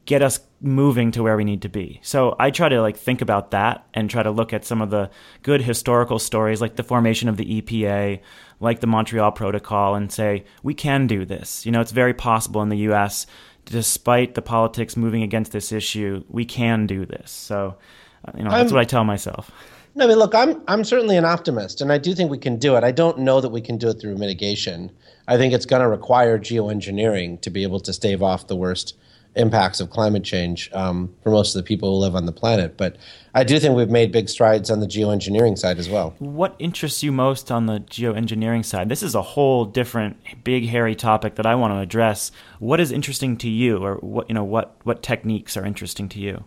get 0.05 0.23
us 0.23 0.41
moving 0.61 1.11
to 1.13 1.23
where 1.23 1.37
we 1.37 1.45
need 1.45 1.63
to 1.63 1.69
be. 1.69 2.01
So 2.03 2.35
I 2.39 2.51
try 2.51 2.69
to 2.69 2.81
like 2.81 2.97
think 2.97 3.21
about 3.21 3.51
that 3.51 3.87
and 3.93 4.09
try 4.09 4.23
to 4.23 4.31
look 4.31 4.53
at 4.53 4.65
some 4.65 4.81
of 4.81 4.91
the 4.91 5.11
good 5.43 5.61
historical 5.61 6.19
stories 6.19 6.61
like 6.61 6.77
the 6.77 6.83
formation 6.83 7.29
of 7.29 7.37
the 7.37 7.61
EPA, 7.61 8.21
like 8.59 8.81
the 8.81 8.87
Montreal 8.87 9.33
Protocol 9.33 9.95
and 9.95 10.11
say 10.11 10.45
we 10.63 10.73
can 10.73 11.07
do 11.07 11.25
this. 11.27 11.67
You 11.67 11.73
know, 11.73 11.81
it's 11.81 11.93
very 11.93 12.15
possible 12.15 12.63
in 12.63 12.71
the 12.71 12.79
US 12.91 13.27
despite 13.71 14.35
the 14.35 14.43
politics 14.43 14.97
moving 14.97 15.23
against 15.23 15.53
this 15.53 15.73
issue, 15.73 16.25
we 16.29 16.45
can 16.45 16.87
do 16.87 17.05
this. 17.05 17.31
So, 17.31 17.77
uh, 18.25 18.33
you 18.37 18.43
know, 18.43 18.51
that's 18.51 18.71
I'm, 18.71 18.75
what 18.75 18.81
I 18.81 18.85
tell 18.85 19.05
myself. 19.05 19.51
No, 19.95 20.05
I 20.05 20.09
mean, 20.09 20.19
look, 20.19 20.35
I'm 20.35 20.63
I'm 20.69 20.85
certainly 20.85 21.17
an 21.17 21.25
optimist, 21.25 21.81
and 21.81 21.93
I 21.93 21.99
do 21.99 22.15
think 22.15 22.31
we 22.31 22.39
can 22.39 22.57
do 22.57 22.77
it. 22.77 22.85
I 22.85 22.93
don't 22.93 23.19
know 23.19 23.41
that 23.41 23.51
we 23.51 23.61
can 23.61 23.77
do 23.77 23.89
it 23.89 24.01
through 24.01 24.17
mitigation. 24.17 24.91
I 25.27 25.37
think 25.37 25.53
it's 25.53 25.67
going 25.67 25.83
to 25.83 25.89
require 25.89 26.39
geoengineering 26.39 27.41
to 27.43 27.51
be 27.51 27.63
able 27.63 27.81
to 27.81 27.93
stave 27.93 28.23
off 28.23 28.47
the 28.47 28.57
worst 28.57 28.97
impacts 29.35 29.81
of 29.81 29.91
climate 29.91 30.25
change 30.25 30.71
um, 30.73 31.15
for 31.23 31.31
most 31.31 31.55
of 31.55 31.63
the 31.63 31.67
people 31.67 31.91
who 31.91 31.97
live 31.99 32.17
on 32.17 32.27
the 32.27 32.33
planet. 32.33 32.77
But 32.77 32.97
I 33.35 33.45
do 33.45 33.59
think 33.61 33.77
we've 33.77 33.91
made 33.91 34.11
big 34.11 34.29
strides 34.29 34.71
on 34.71 34.81
the 34.81 34.87
geoengineering 34.87 35.57
side 35.57 35.79
as 35.79 35.89
well. 35.89 36.15
What 36.19 36.57
interests 36.59 37.03
you 37.03 37.13
most 37.13 37.53
on 37.53 37.67
the 37.67 37.81
geoengineering 37.81 38.65
side? 38.65 38.89
This 38.89 39.03
is 39.03 39.15
a 39.15 39.23
whole 39.23 39.65
different, 39.65 40.17
big, 40.45 40.67
hairy 40.67 40.95
topic 40.95 41.37
that 41.37 41.47
I 41.47 41.55
want 41.55 41.73
to 41.73 41.79
address. 41.79 42.33
What 42.59 42.81
is 42.81 42.91
interesting 42.91 43.37
to 43.39 43.49
you, 43.49 43.79
or 43.79 43.97
what 43.97 44.29
you 44.29 44.35
know, 44.35 44.45
what 44.45 44.77
what 44.85 45.03
techniques 45.03 45.57
are 45.57 45.65
interesting 45.65 46.09
to 46.11 46.21
you? 46.21 46.45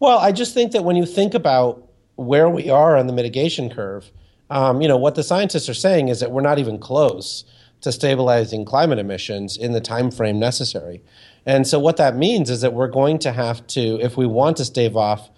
Well, 0.00 0.18
I 0.18 0.32
just 0.32 0.54
think 0.54 0.72
that 0.72 0.84
when 0.84 0.96
you 0.96 1.06
think 1.06 1.34
about 1.34 1.86
where 2.16 2.48
we 2.48 2.70
are 2.70 2.96
on 2.96 3.06
the 3.06 3.12
mitigation 3.12 3.68
curve, 3.70 4.10
um, 4.50 4.80
you 4.80 4.88
know, 4.88 4.96
what 4.96 5.14
the 5.14 5.22
scientists 5.22 5.68
are 5.68 5.74
saying 5.74 6.08
is 6.08 6.20
that 6.20 6.30
we're 6.30 6.42
not 6.42 6.58
even 6.58 6.78
close 6.78 7.44
to 7.80 7.92
stabilizing 7.92 8.64
climate 8.64 8.98
emissions 8.98 9.56
in 9.56 9.72
the 9.72 9.80
time 9.80 10.10
frame 10.10 10.38
necessary. 10.38 11.02
And 11.46 11.66
so 11.66 11.78
what 11.78 11.96
that 11.98 12.16
means 12.16 12.50
is 12.50 12.62
that 12.62 12.72
we're 12.72 12.88
going 12.88 13.18
to 13.20 13.32
have 13.32 13.66
to, 13.68 14.00
if 14.00 14.16
we 14.16 14.26
want 14.26 14.56
to 14.58 14.64
stave 14.64 14.96
off 14.96 15.30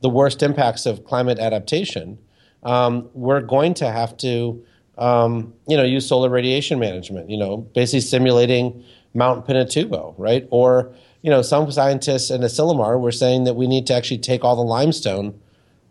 the 0.00 0.08
worst 0.08 0.42
impacts 0.42 0.86
of 0.86 1.04
climate 1.04 1.38
adaptation, 1.38 2.18
um, 2.64 3.08
we're 3.14 3.40
going 3.40 3.74
to 3.74 3.90
have 3.90 4.16
to, 4.18 4.64
um, 4.98 5.54
you 5.66 5.76
know, 5.76 5.84
use 5.84 6.06
solar 6.06 6.28
radiation 6.28 6.78
management. 6.78 7.30
You 7.30 7.36
know, 7.36 7.56
basically 7.56 8.00
simulating 8.00 8.84
Mount 9.14 9.46
Pinatubo, 9.46 10.14
right? 10.18 10.46
Or 10.50 10.92
you 11.22 11.30
know, 11.30 11.40
some 11.40 11.70
scientists 11.70 12.30
in 12.30 12.40
Asilomar 12.40 13.00
were 13.00 13.12
saying 13.12 13.44
that 13.44 13.54
we 13.54 13.68
need 13.68 13.86
to 13.86 13.94
actually 13.94 14.18
take 14.18 14.44
all 14.44 14.56
the 14.56 14.62
limestone 14.62 15.40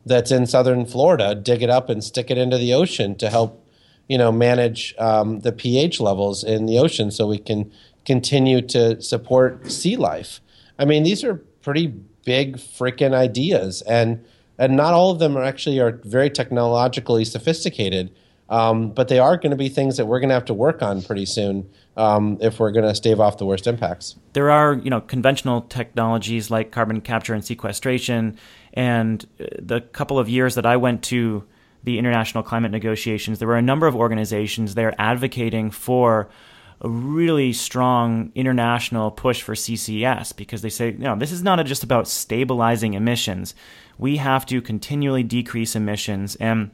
that's 0.05 0.31
in 0.31 0.45
southern 0.45 0.85
Florida, 0.85 1.33
dig 1.33 1.63
it 1.63 1.69
up, 1.69 1.89
and 1.89 2.03
stick 2.03 2.29
it 2.29 2.37
into 2.37 2.57
the 2.57 2.73
ocean 2.73 3.15
to 3.15 3.29
help, 3.29 3.65
you 4.09 4.17
know, 4.17 4.31
manage 4.31 4.93
um, 4.99 5.39
the 5.39 5.53
pH 5.53 6.01
levels 6.01 6.43
in 6.43 6.65
the 6.65 6.77
ocean, 6.77 7.11
so 7.11 7.27
we 7.27 7.37
can 7.37 7.71
continue 8.05 8.61
to 8.61 9.01
support 9.01 9.71
sea 9.71 9.95
life. 9.95 10.41
I 10.79 10.85
mean, 10.85 11.03
these 11.03 11.23
are 11.23 11.35
pretty 11.61 11.87
big 12.25 12.57
freaking 12.57 13.13
ideas, 13.13 13.81
and 13.83 14.23
and 14.57 14.75
not 14.75 14.93
all 14.93 15.11
of 15.11 15.19
them 15.19 15.37
are 15.37 15.43
actually 15.43 15.79
are 15.79 15.99
very 16.03 16.29
technologically 16.29 17.25
sophisticated. 17.25 18.13
Um, 18.49 18.91
but 18.91 19.07
they 19.07 19.17
are 19.17 19.37
going 19.37 19.51
to 19.51 19.57
be 19.57 19.69
things 19.69 19.95
that 19.95 20.07
we're 20.07 20.19
going 20.19 20.27
to 20.27 20.33
have 20.33 20.45
to 20.45 20.53
work 20.53 20.81
on 20.81 21.01
pretty 21.01 21.25
soon 21.25 21.69
um, 21.95 22.37
if 22.41 22.59
we're 22.59 22.71
going 22.71 22.83
to 22.83 22.93
stave 22.93 23.21
off 23.21 23.37
the 23.37 23.45
worst 23.45 23.65
impacts. 23.65 24.17
There 24.33 24.51
are, 24.51 24.73
you 24.73 24.89
know, 24.89 24.99
conventional 24.99 25.61
technologies 25.61 26.51
like 26.51 26.69
carbon 26.69 26.99
capture 26.99 27.33
and 27.33 27.45
sequestration, 27.45 28.37
and 28.73 29.25
uh, 29.39 29.45
the 29.57 29.79
couple 29.79 30.19
of 30.19 30.27
years 30.27 30.55
that 30.55 30.65
I 30.65 30.75
went 30.75 31.01
to 31.03 31.45
the 31.85 31.97
international 31.97 32.43
climate 32.43 32.71
negotiations, 32.71 33.39
there 33.39 33.47
were 33.47 33.55
a 33.55 33.61
number 33.61 33.87
of 33.87 33.95
organizations 33.95 34.75
there 34.75 34.93
advocating 34.99 35.71
for 35.71 36.29
a 36.81 36.89
really 36.89 37.53
strong 37.53 38.31
international 38.33 39.11
push 39.11 39.43
for 39.43 39.53
CCS 39.53 40.35
because 40.35 40.63
they 40.63 40.69
say, 40.69 40.95
no, 40.97 41.15
this 41.15 41.31
is 41.31 41.43
not 41.43 41.63
just 41.65 41.83
about 41.83 42.07
stabilizing 42.07 42.95
emissions. 42.95 43.53
We 43.99 44.17
have 44.17 44.47
to 44.47 44.61
continually 44.61 45.21
decrease 45.21 45.75
emissions 45.75 46.35
and 46.37 46.71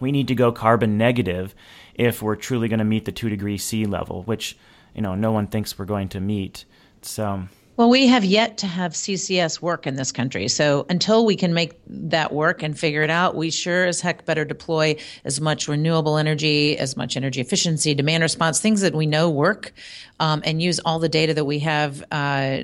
we 0.00 0.10
need 0.10 0.26
to 0.28 0.34
go 0.34 0.52
carbon 0.52 0.96
negative 0.96 1.54
if 1.94 2.22
we're 2.22 2.36
truly 2.36 2.68
going 2.68 2.78
to 2.78 2.84
meet 2.84 3.04
the 3.04 3.12
two 3.12 3.28
degree 3.28 3.58
C 3.58 3.84
level, 3.84 4.22
which 4.22 4.56
you 4.94 5.02
know 5.02 5.14
no 5.14 5.32
one 5.32 5.46
thinks 5.46 5.78
we're 5.78 5.84
going 5.84 6.08
to 6.10 6.20
meet. 6.20 6.64
So. 7.02 7.44
Well, 7.78 7.88
we 7.88 8.06
have 8.08 8.22
yet 8.22 8.58
to 8.58 8.66
have 8.66 8.92
CCS 8.92 9.62
work 9.62 9.86
in 9.86 9.96
this 9.96 10.12
country. 10.12 10.46
So 10.48 10.84
until 10.90 11.24
we 11.24 11.36
can 11.36 11.54
make 11.54 11.80
that 11.86 12.30
work 12.30 12.62
and 12.62 12.78
figure 12.78 13.02
it 13.02 13.08
out, 13.08 13.34
we 13.34 13.50
sure 13.50 13.86
as 13.86 14.02
heck 14.02 14.26
better 14.26 14.44
deploy 14.44 14.96
as 15.24 15.40
much 15.40 15.68
renewable 15.68 16.18
energy, 16.18 16.76
as 16.76 16.98
much 16.98 17.16
energy 17.16 17.40
efficiency, 17.40 17.94
demand 17.94 18.22
response, 18.22 18.60
things 18.60 18.82
that 18.82 18.94
we 18.94 19.06
know 19.06 19.30
work, 19.30 19.72
um, 20.20 20.42
and 20.44 20.60
use 20.60 20.80
all 20.80 20.98
the 20.98 21.08
data 21.08 21.32
that 21.32 21.46
we 21.46 21.60
have 21.60 22.04
uh, 22.12 22.58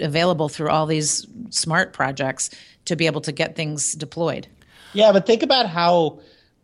available 0.00 0.48
through 0.48 0.70
all 0.70 0.86
these 0.86 1.26
smart 1.50 1.92
projects 1.92 2.48
to 2.86 2.96
be 2.96 3.04
able 3.04 3.20
to 3.20 3.32
get 3.32 3.56
things 3.56 3.92
deployed. 3.92 4.46
Yeah, 4.94 5.12
but 5.12 5.26
think 5.26 5.42
about 5.42 5.68
how 5.68 6.20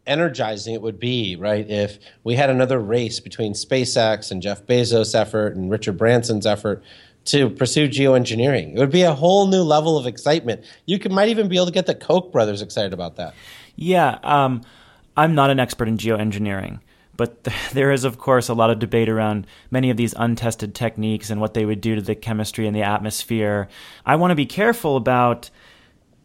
energizing 0.07 0.75
it 0.75 0.81
would 0.81 0.99
be, 0.99 1.37
right, 1.37 1.69
if 1.69 1.99
we 2.25 2.35
had 2.35 2.49
another 2.49 2.81
race 2.81 3.21
between 3.21 3.53
SpaceX 3.53 4.31
and 4.31 4.41
Jeff 4.41 4.65
Bezos' 4.65 5.15
effort 5.15 5.55
and 5.55 5.71
Richard 5.71 5.99
Branson's 5.99 6.47
effort 6.47 6.83
to 7.27 7.51
pursue 7.51 7.89
geoengineering. 7.89 8.75
It 8.75 8.79
would 8.79 8.91
be 8.91 9.03
a 9.03 9.13
whole 9.13 9.47
new 9.47 9.63
level 9.63 9.99
of 9.99 10.07
excitement. 10.07 10.65
You 10.87 10.99
could, 10.99 11.13
might 11.13 11.29
even 11.29 11.49
be 11.49 11.57
able 11.57 11.67
to 11.67 11.73
get 11.73 11.87
the 11.87 11.95
Koch 11.95 12.33
brothers 12.33 12.63
excited 12.63 12.93
about 12.93 13.17
that. 13.17 13.35
Yeah, 13.77 14.19
um, 14.23 14.63
I'm 15.17 15.35
not 15.35 15.51
an 15.51 15.61
expert 15.61 15.89
in 15.89 15.99
geoengineering, 15.99 16.81
but 17.17 17.47
there 17.73 17.93
is, 17.93 18.05
of 18.05 18.19
course, 18.19 18.49
a 18.49 18.55
lot 18.55 18.71
of 18.71 18.79
debate 18.79 19.09
around 19.09 19.47
many 19.71 19.91
of 19.91 19.97
these 19.97 20.15
untested 20.17 20.75
techniques 20.75 21.31
and 21.31 21.41
what 21.41 21.55
they 21.55 21.65
would 21.65 21.81
do 21.81 21.95
to 21.95 22.03
the 22.03 22.15
chemistry 22.15 22.67
and 22.67 22.75
the 22.75 22.83
atmosphere. 22.83 23.69
I 24.07 24.17
want 24.17 24.31
to 24.31 24.37
be 24.37 24.47
careful 24.47 24.97
about 24.97 25.51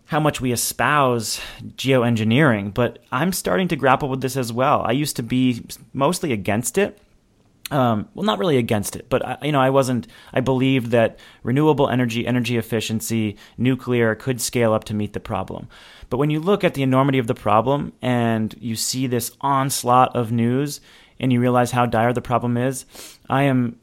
how 0.06 0.20
much 0.20 0.40
we 0.40 0.52
espouse 0.52 1.42
geoengineering, 1.76 2.74
but 2.74 3.00
I'm 3.12 3.34
starting 3.34 3.68
to 3.70 3.76
grapple 3.76 4.08
with 4.08 4.22
this 4.22 4.38
as 4.38 4.54
well. 4.54 4.82
I 4.86 4.92
used 4.92 5.16
to 5.16 5.24
be 5.24 5.66
mostly 5.94 6.32
against 6.32 6.78
it. 6.78 7.00
Um, 7.72 8.08
well, 8.14 8.26
not 8.26 8.38
really 8.38 8.58
against 8.58 8.96
it, 8.96 9.10
but 9.10 9.26
I, 9.26 9.38
you 9.42 9.52
know, 9.52 9.60
I 9.60 9.72
wasn't. 9.72 10.08
I 10.32 10.40
believed 10.40 10.92
that 10.92 11.18
renewable 11.42 11.90
energy, 11.90 12.28
energy 12.28 12.58
efficiency, 12.58 13.38
nuclear 13.58 14.14
could 14.14 14.40
scale 14.40 14.72
up 14.72 14.84
to 14.86 14.94
meet 14.94 15.14
the 15.14 15.20
problem. 15.20 15.68
But 16.12 16.18
when 16.18 16.30
you 16.30 16.40
look 16.40 16.64
at 16.64 16.76
the 16.76 16.84
enormity 16.84 17.18
of 17.18 17.26
the 17.26 17.34
problem 17.34 17.94
and 18.04 18.56
you 18.60 18.76
see 18.76 19.08
this 19.08 19.32
onslaught 19.42 20.16
of 20.16 20.32
news, 20.32 20.80
and 21.20 21.32
you 21.32 21.40
realize 21.40 21.72
how 21.72 21.86
dire 21.86 22.14
the 22.14 22.22
problem 22.22 22.58
is, 22.58 22.86
I 23.30 23.44
am 23.44 23.78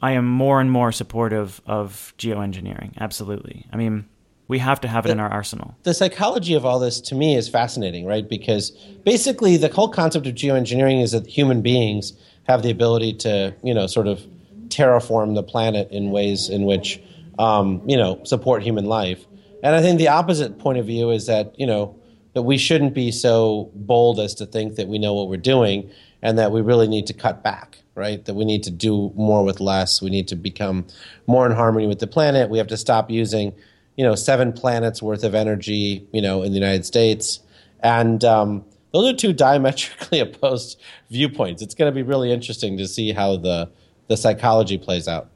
I 0.00 0.12
am 0.12 0.26
more 0.26 0.60
and 0.60 0.70
more 0.70 0.90
supportive 0.90 1.60
of 1.66 2.14
geoengineering. 2.16 2.96
Absolutely. 2.98 3.66
I 3.70 3.76
mean, 3.76 4.06
we 4.48 4.58
have 4.58 4.80
to 4.80 4.88
have 4.88 5.04
it 5.04 5.08
the, 5.08 5.12
in 5.12 5.20
our 5.20 5.28
arsenal. 5.28 5.76
The 5.82 5.92
psychology 5.92 6.54
of 6.54 6.64
all 6.64 6.78
this 6.78 7.00
to 7.02 7.14
me 7.14 7.36
is 7.36 7.48
fascinating, 7.48 8.06
right? 8.06 8.26
Because 8.26 8.70
basically 9.04 9.56
the 9.58 9.68
whole 9.68 9.88
concept 9.88 10.26
of 10.26 10.34
geoengineering 10.34 11.02
is 11.02 11.12
that 11.12 11.26
human 11.26 11.60
beings 11.60 12.14
have 12.44 12.62
the 12.62 12.70
ability 12.70 13.14
to, 13.14 13.54
you 13.62 13.74
know, 13.74 13.86
sort 13.86 14.06
of 14.06 14.20
terraform 14.68 15.34
the 15.34 15.42
planet 15.42 15.90
in 15.90 16.10
ways 16.10 16.48
in 16.48 16.64
which, 16.64 17.00
um, 17.38 17.82
you 17.86 17.96
know, 17.96 18.22
support 18.24 18.62
human 18.62 18.86
life. 18.86 19.24
And 19.62 19.74
I 19.74 19.82
think 19.82 19.98
the 19.98 20.08
opposite 20.08 20.58
point 20.58 20.78
of 20.78 20.86
view 20.86 21.10
is 21.10 21.26
that, 21.26 21.58
you 21.58 21.66
know, 21.66 21.96
that 22.34 22.42
we 22.42 22.56
shouldn't 22.56 22.94
be 22.94 23.10
so 23.10 23.70
bold 23.74 24.20
as 24.20 24.34
to 24.36 24.46
think 24.46 24.76
that 24.76 24.88
we 24.88 24.98
know 24.98 25.14
what 25.14 25.28
we're 25.28 25.36
doing 25.36 25.90
and 26.22 26.38
that 26.38 26.52
we 26.52 26.60
really 26.60 26.86
need 26.88 27.06
to 27.08 27.12
cut 27.12 27.42
back, 27.42 27.78
right? 27.94 28.24
That 28.24 28.34
we 28.34 28.44
need 28.44 28.62
to 28.64 28.70
do 28.70 29.12
more 29.16 29.44
with 29.44 29.60
less. 29.60 30.00
We 30.00 30.10
need 30.10 30.28
to 30.28 30.36
become 30.36 30.86
more 31.26 31.46
in 31.46 31.52
harmony 31.52 31.86
with 31.86 31.98
the 31.98 32.06
planet. 32.06 32.48
We 32.48 32.58
have 32.58 32.68
to 32.68 32.76
stop 32.76 33.10
using 33.10 33.52
you 33.96 34.06
know 34.06 34.14
seven 34.14 34.52
planets 34.52 35.02
worth 35.02 35.24
of 35.24 35.34
energy 35.34 36.06
you 36.10 36.22
know 36.22 36.42
in 36.42 36.52
the 36.52 36.58
United 36.58 36.86
States, 36.86 37.40
and 37.80 38.24
um, 38.24 38.64
those 38.92 39.12
are 39.12 39.16
two 39.16 39.32
diametrically 39.32 40.20
opposed 40.20 40.80
viewpoints. 41.10 41.62
It's 41.62 41.74
going 41.74 41.90
to 41.90 41.94
be 41.94 42.02
really 42.02 42.32
interesting 42.32 42.76
to 42.78 42.86
see 42.86 43.12
how 43.12 43.36
the 43.36 43.70
the 44.08 44.16
psychology 44.16 44.76
plays 44.76 45.06
out. 45.06 45.30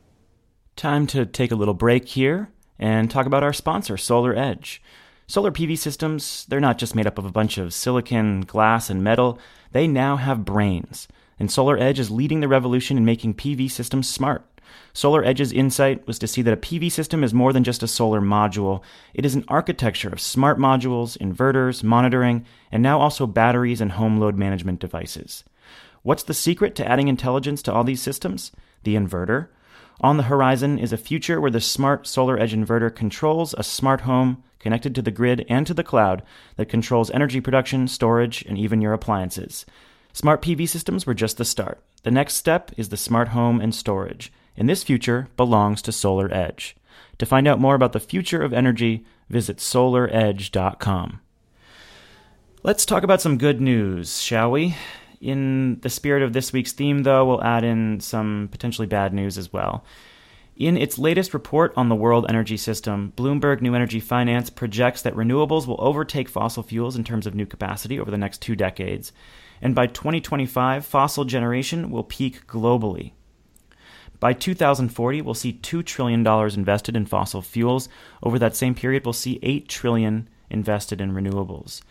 Time 0.75 1.07
to 1.07 1.25
take 1.25 1.53
a 1.53 1.55
little 1.55 1.75
break 1.75 2.09
here 2.09 2.51
and 2.77 3.09
talk 3.09 3.25
about 3.25 3.45
our 3.45 3.53
sponsor, 3.53 3.97
Solar 3.97 4.35
Edge. 4.35 4.83
Solar 5.29 5.53
PV 5.53 5.79
systems, 5.79 6.45
they're 6.49 6.59
not 6.59 6.77
just 6.79 6.97
made 6.97 7.07
up 7.07 7.17
of 7.17 7.25
a 7.25 7.31
bunch 7.31 7.57
of 7.57 7.73
silicon, 7.73 8.41
glass, 8.41 8.91
and 8.91 9.03
metal, 9.03 9.39
they 9.71 9.87
now 9.87 10.17
have 10.17 10.45
brains. 10.45 11.07
And 11.39 11.51
Solar 11.51 11.79
Edge 11.79 12.01
is 12.01 12.11
leading 12.11 12.41
the 12.41 12.49
revolution 12.49 12.97
in 12.97 13.05
making 13.05 13.35
PV 13.35 13.71
systems 13.71 14.09
smart. 14.09 14.45
Solar 14.93 15.25
Edge's 15.25 15.53
insight 15.53 16.07
was 16.07 16.19
to 16.21 16.27
see 16.27 16.43
that 16.43 16.55
a 16.55 16.57
PV 16.57 16.91
system 16.93 17.25
is 17.25 17.35
more 17.35 17.53
than 17.53 17.65
just 17.65 17.83
a 17.83 17.89
solar 17.89 18.21
module. 18.21 18.83
It 19.13 19.25
is 19.25 19.35
an 19.35 19.45
architecture 19.49 20.09
of 20.09 20.21
smart 20.21 20.59
modules, 20.59 21.19
inverters, 21.19 21.83
monitoring, 21.83 22.45
and 22.71 22.83
now 22.83 23.01
also 23.01 23.27
batteries 23.27 23.81
and 23.81 23.93
home 23.93 24.19
load 24.19 24.37
management 24.37 24.81
devices. 24.81 25.45
What's 26.03 26.23
the 26.23 26.35
secret 26.35 26.75
to 26.77 26.89
adding 26.89 27.09
intelligence 27.09 27.63
to 27.63 27.73
all 27.73 27.83
these 27.83 28.03
systems? 28.03 28.53
The 28.83 28.95
inverter. 28.95 29.49
On 30.01 30.17
the 30.17 30.25
horizon 30.25 30.79
is 30.79 30.93
a 30.93 30.97
future 30.97 31.41
where 31.41 31.51
the 31.51 31.61
smart 31.61 32.07
Solar 32.07 32.39
Edge 32.39 32.55
inverter 32.55 32.95
controls 32.95 33.55
a 33.57 33.63
smart 33.63 34.03
home 34.03 34.43
connected 34.59 34.95
to 34.95 35.03
the 35.03 35.11
grid 35.11 35.45
and 35.49 35.67
to 35.67 35.75
the 35.75 35.85
cloud 35.85 36.23
that 36.57 36.69
controls 36.69 37.11
energy 37.11 37.41
production, 37.41 37.87
storage, 37.89 38.43
and 38.49 38.59
even 38.59 38.81
your 38.81 38.93
appliances. 38.93 39.65
Smart 40.13 40.43
PV 40.43 40.69
systems 40.69 41.07
were 41.07 41.15
just 41.15 41.39
the 41.39 41.45
start. 41.45 41.83
The 42.03 42.11
next 42.11 42.35
step 42.35 42.71
is 42.77 42.89
the 42.89 42.97
smart 42.97 43.29
home 43.29 43.61
and 43.61 43.75
storage 43.75 44.33
and 44.57 44.69
this 44.69 44.83
future 44.83 45.29
belongs 45.37 45.83
to 45.83 45.93
Solar 45.93 46.33
Edge. 46.33 46.77
To 47.19 47.27
find 47.27 47.47
out 47.47 47.61
more 47.61 47.75
about 47.75 47.93
the 47.93 48.01
future 48.01 48.43
of 48.43 48.53
energy, 48.53 49.05
visit 49.29 49.59
solaredge.com. 49.59 51.21
Let's 52.63 52.87
talk 52.87 53.03
about 53.03 53.21
some 53.21 53.39
good 53.39 53.61
news, 53.61 54.21
shall 54.21 54.51
we? 54.51 54.75
In 55.21 55.81
the 55.81 55.91
spirit 55.91 56.23
of 56.23 56.33
this 56.33 56.53
week's 56.53 56.73
theme, 56.73 57.03
though, 57.03 57.25
we'll 57.25 57.45
add 57.45 57.65
in 57.65 58.01
some 58.01 58.49
potentially 58.51 58.87
bad 58.87 59.13
news 59.13 59.39
as 59.39 59.53
well. 59.53 59.85
In 60.57 60.77
its 60.77 60.99
latest 60.99 61.35
report 61.35 61.73
on 61.77 61.89
the 61.89 61.97
world 61.97 62.27
energy 62.29 62.57
system, 62.57 63.13
Bloomberg 63.17 63.61
New 63.61 63.75
Energy 63.75 63.99
Finance 63.99 64.51
projects 64.51 65.03
that 65.03 65.15
renewables 65.15 65.67
will 65.67 65.81
overtake 65.81 66.29
fossil 66.29 66.63
fuels 66.63 66.95
in 66.95 67.03
terms 67.03 67.27
of 67.27 67.35
new 67.35 67.47
capacity 67.47 67.99
over 67.99 68.11
the 68.11 68.19
next 68.19 68.41
two 68.41 68.55
decades. 68.55 69.13
And 69.61 69.75
by 69.75 69.89
2025, 69.89 70.87
fossil 70.87 71.25
generation 71.25 71.91
will 71.91 72.05
peak 72.05 72.47
globally. 72.47 73.13
By 74.25 74.33
2040, 74.33 75.21
we'll 75.21 75.35
see 75.35 75.53
$2 75.53 75.85
trillion 75.85 76.27
invested 76.27 76.97
in 76.97 77.05
fossil 77.05 77.43
fuels. 77.43 77.91
Over 78.23 78.39
that 78.39 78.57
same 78.57 78.75
period, 78.75 79.05
we'll 79.05 79.13
see 79.13 79.39
8 79.43 79.69
trillion 79.69 80.31
invested 80.49 81.03
in 81.03 81.13
renewables. 81.13 81.83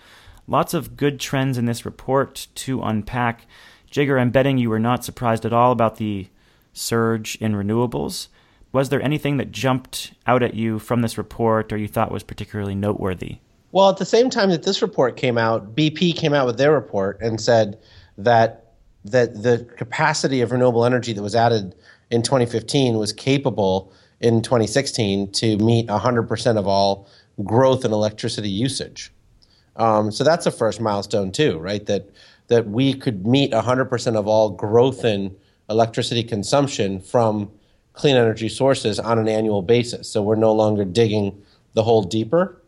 Lots 0.48 0.74
of 0.74 0.98
good 0.98 1.20
trends 1.20 1.60
in 1.60 1.66
this 1.66 1.86
report 1.86 2.48
to 2.56 2.82
unpack. 2.82 3.46
Jigar, 3.92 4.20
I'm 4.20 4.32
betting 4.32 4.58
you 4.58 4.72
were 4.72 4.80
not 4.80 5.06
surprised 5.06 5.46
at 5.46 5.54
all 5.54 5.72
about 5.72 5.98
the 5.98 6.28
surge 6.74 7.36
in 7.36 7.54
renewables. 7.54 8.30
Was 8.72 8.90
there 8.90 9.04
anything 9.04 9.38
that 9.38 9.52
jumped 9.52 10.14
out 10.26 10.42
at 10.42 10.56
you 10.56 10.80
from 10.80 11.04
this 11.04 11.20
report 11.20 11.72
or 11.72 11.78
you 11.78 11.88
thought 11.88 12.12
was 12.12 12.24
particularly 12.24 12.74
noteworthy? 12.74 13.38
Well, 13.72 13.92
at 13.92 13.98
the 13.98 14.06
same 14.06 14.32
time 14.32 14.50
that 14.50 14.64
this 14.64 14.82
report 14.82 15.18
came 15.18 15.38
out, 15.38 15.76
BP 15.76 16.18
came 16.18 16.34
out 16.34 16.48
with 16.48 16.58
their 16.58 16.72
report 16.72 17.22
and 17.22 17.40
said 17.40 17.78
that 18.18 18.64
that 19.06 19.44
the 19.44 19.68
capacity 19.78 20.42
of 20.42 20.52
renewable 20.52 20.86
energy 20.86 21.14
that 21.14 21.22
was 21.22 21.36
added 21.36 21.76
in 22.10 22.22
2015 22.22 22.98
was 22.98 23.14
capable 23.14 23.92
in 24.20 24.42
2016 24.42 25.32
to 25.32 25.58
meet 25.58 25.88
100% 25.88 26.58
of 26.58 26.68
all 26.68 27.08
growth 27.44 27.84
in 27.84 27.92
electricity 27.92 28.50
usage. 28.50 29.12
Um, 29.76 30.12
so 30.12 30.24
that's 30.24 30.46
a 30.46 30.52
first 30.52 30.80
milestone 30.80 31.32
too, 31.32 31.58
right? 31.60 31.86
That 31.86 32.10
that 32.48 32.68
we 32.68 32.94
could 32.94 33.26
meet 33.26 33.52
100% 33.52 34.16
of 34.16 34.28
all 34.28 34.50
growth 34.50 35.06
in 35.06 35.36
electricity 35.70 36.24
consumption 36.24 37.00
from 37.00 37.50
clean 37.94 38.16
energy 38.16 38.50
sources 38.50 39.00
on 39.00 39.18
an 39.18 39.28
annual 39.28 39.62
basis. 39.62 40.10
So 40.10 40.22
we're 40.22 40.36
no 40.36 40.54
longer 40.54 40.84
digging 40.84 41.42
the 41.74 41.84
hole 41.84 42.04
deeper, 42.04 42.62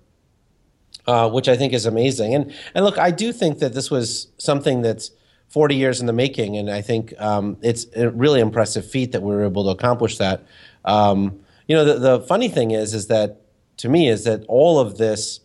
uh, 1.05 1.29
which 1.29 1.47
I 1.49 1.57
think 1.57 1.73
is 1.73 1.85
amazing. 1.85 2.33
And 2.33 2.53
and 2.73 2.85
look, 2.85 2.97
I 2.97 3.11
do 3.11 3.31
think 3.33 3.59
that 3.59 3.73
this 3.73 3.91
was 3.91 4.27
something 4.37 4.81
that's 4.81 5.11
40 5.55 5.77
years 5.77 6.01
in 6.01 6.05
the 6.05 6.11
making, 6.11 6.57
and 6.57 6.69
I 6.69 6.81
think 6.81 7.13
um, 7.17 7.55
it's 7.61 7.85
a 7.95 8.09
really 8.09 8.41
impressive 8.41 8.85
feat 8.85 9.13
that 9.13 9.21
we 9.21 9.33
were 9.33 9.45
able 9.45 9.63
to 9.63 9.69
accomplish 9.69 10.17
that. 10.17 10.43
Um, 10.83 11.39
you 11.65 11.77
know, 11.77 11.85
the, 11.85 11.97
the 11.97 12.19
funny 12.19 12.49
thing 12.49 12.71
is, 12.71 12.93
is 12.93 13.07
that 13.07 13.39
to 13.77 13.87
me, 13.87 14.09
is 14.09 14.25
that 14.25 14.43
all 14.49 14.81
of 14.81 14.97
this 14.97 15.39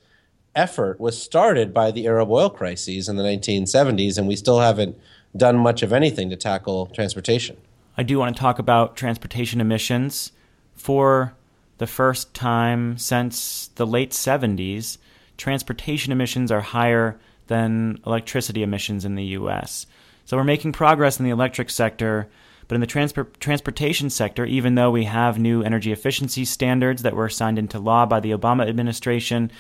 effort 0.57 0.99
was 0.99 1.17
started 1.23 1.73
by 1.73 1.93
the 1.93 2.09
Arab 2.09 2.29
oil 2.29 2.51
crises 2.51 3.09
in 3.09 3.15
the 3.15 3.23
1970s, 3.23 4.19
and 4.19 4.27
we 4.27 4.35
still 4.35 4.59
haven't 4.59 4.99
done 5.37 5.57
much 5.57 5.81
of 5.85 5.93
anything 5.93 6.29
to 6.31 6.37
tackle 6.37 6.87
transportation. 6.87 7.57
I 7.97 8.03
do 8.03 8.19
want 8.19 8.35
to 8.35 8.41
talk 8.41 8.59
about 8.59 8.97
transportation 8.97 9.61
emissions. 9.61 10.33
For 10.75 11.35
the 11.79 11.87
first 11.87 12.35
time 12.35 12.99
since 12.99 13.71
the 13.77 13.87
late 13.87 14.11
70s, 14.11 14.99
transportation 15.37 16.11
emissions 16.11 16.51
are 16.51 16.63
higher 16.63 17.21
than 17.47 18.01
electricity 18.05 18.65
emissions 18.65 19.05
in 19.05 19.15
the 19.15 19.25
US. 19.39 19.87
So 20.31 20.37
we're 20.37 20.45
making 20.45 20.75
progress 20.75 21.19
in 21.19 21.25
the 21.25 21.33
electric 21.33 21.71
sector, 21.71 22.29
but 22.69 22.77
in 22.77 22.81
the 22.81 23.27
transportation 23.41 24.11
sector, 24.11 24.45
even 24.45 24.77
though 24.77 24.93
we 24.93 25.03
have 25.07 25.41
new 25.41 25.61
energy 25.65 25.91
efficiency 25.91 26.45
standards 26.45 27.03
that 27.03 27.17
were 27.17 27.29
signed 27.29 27.59
into 27.59 27.81
law 27.81 28.07
by 28.07 28.21
the 28.21 28.31
Obama 28.31 28.69
administration, 28.69 29.51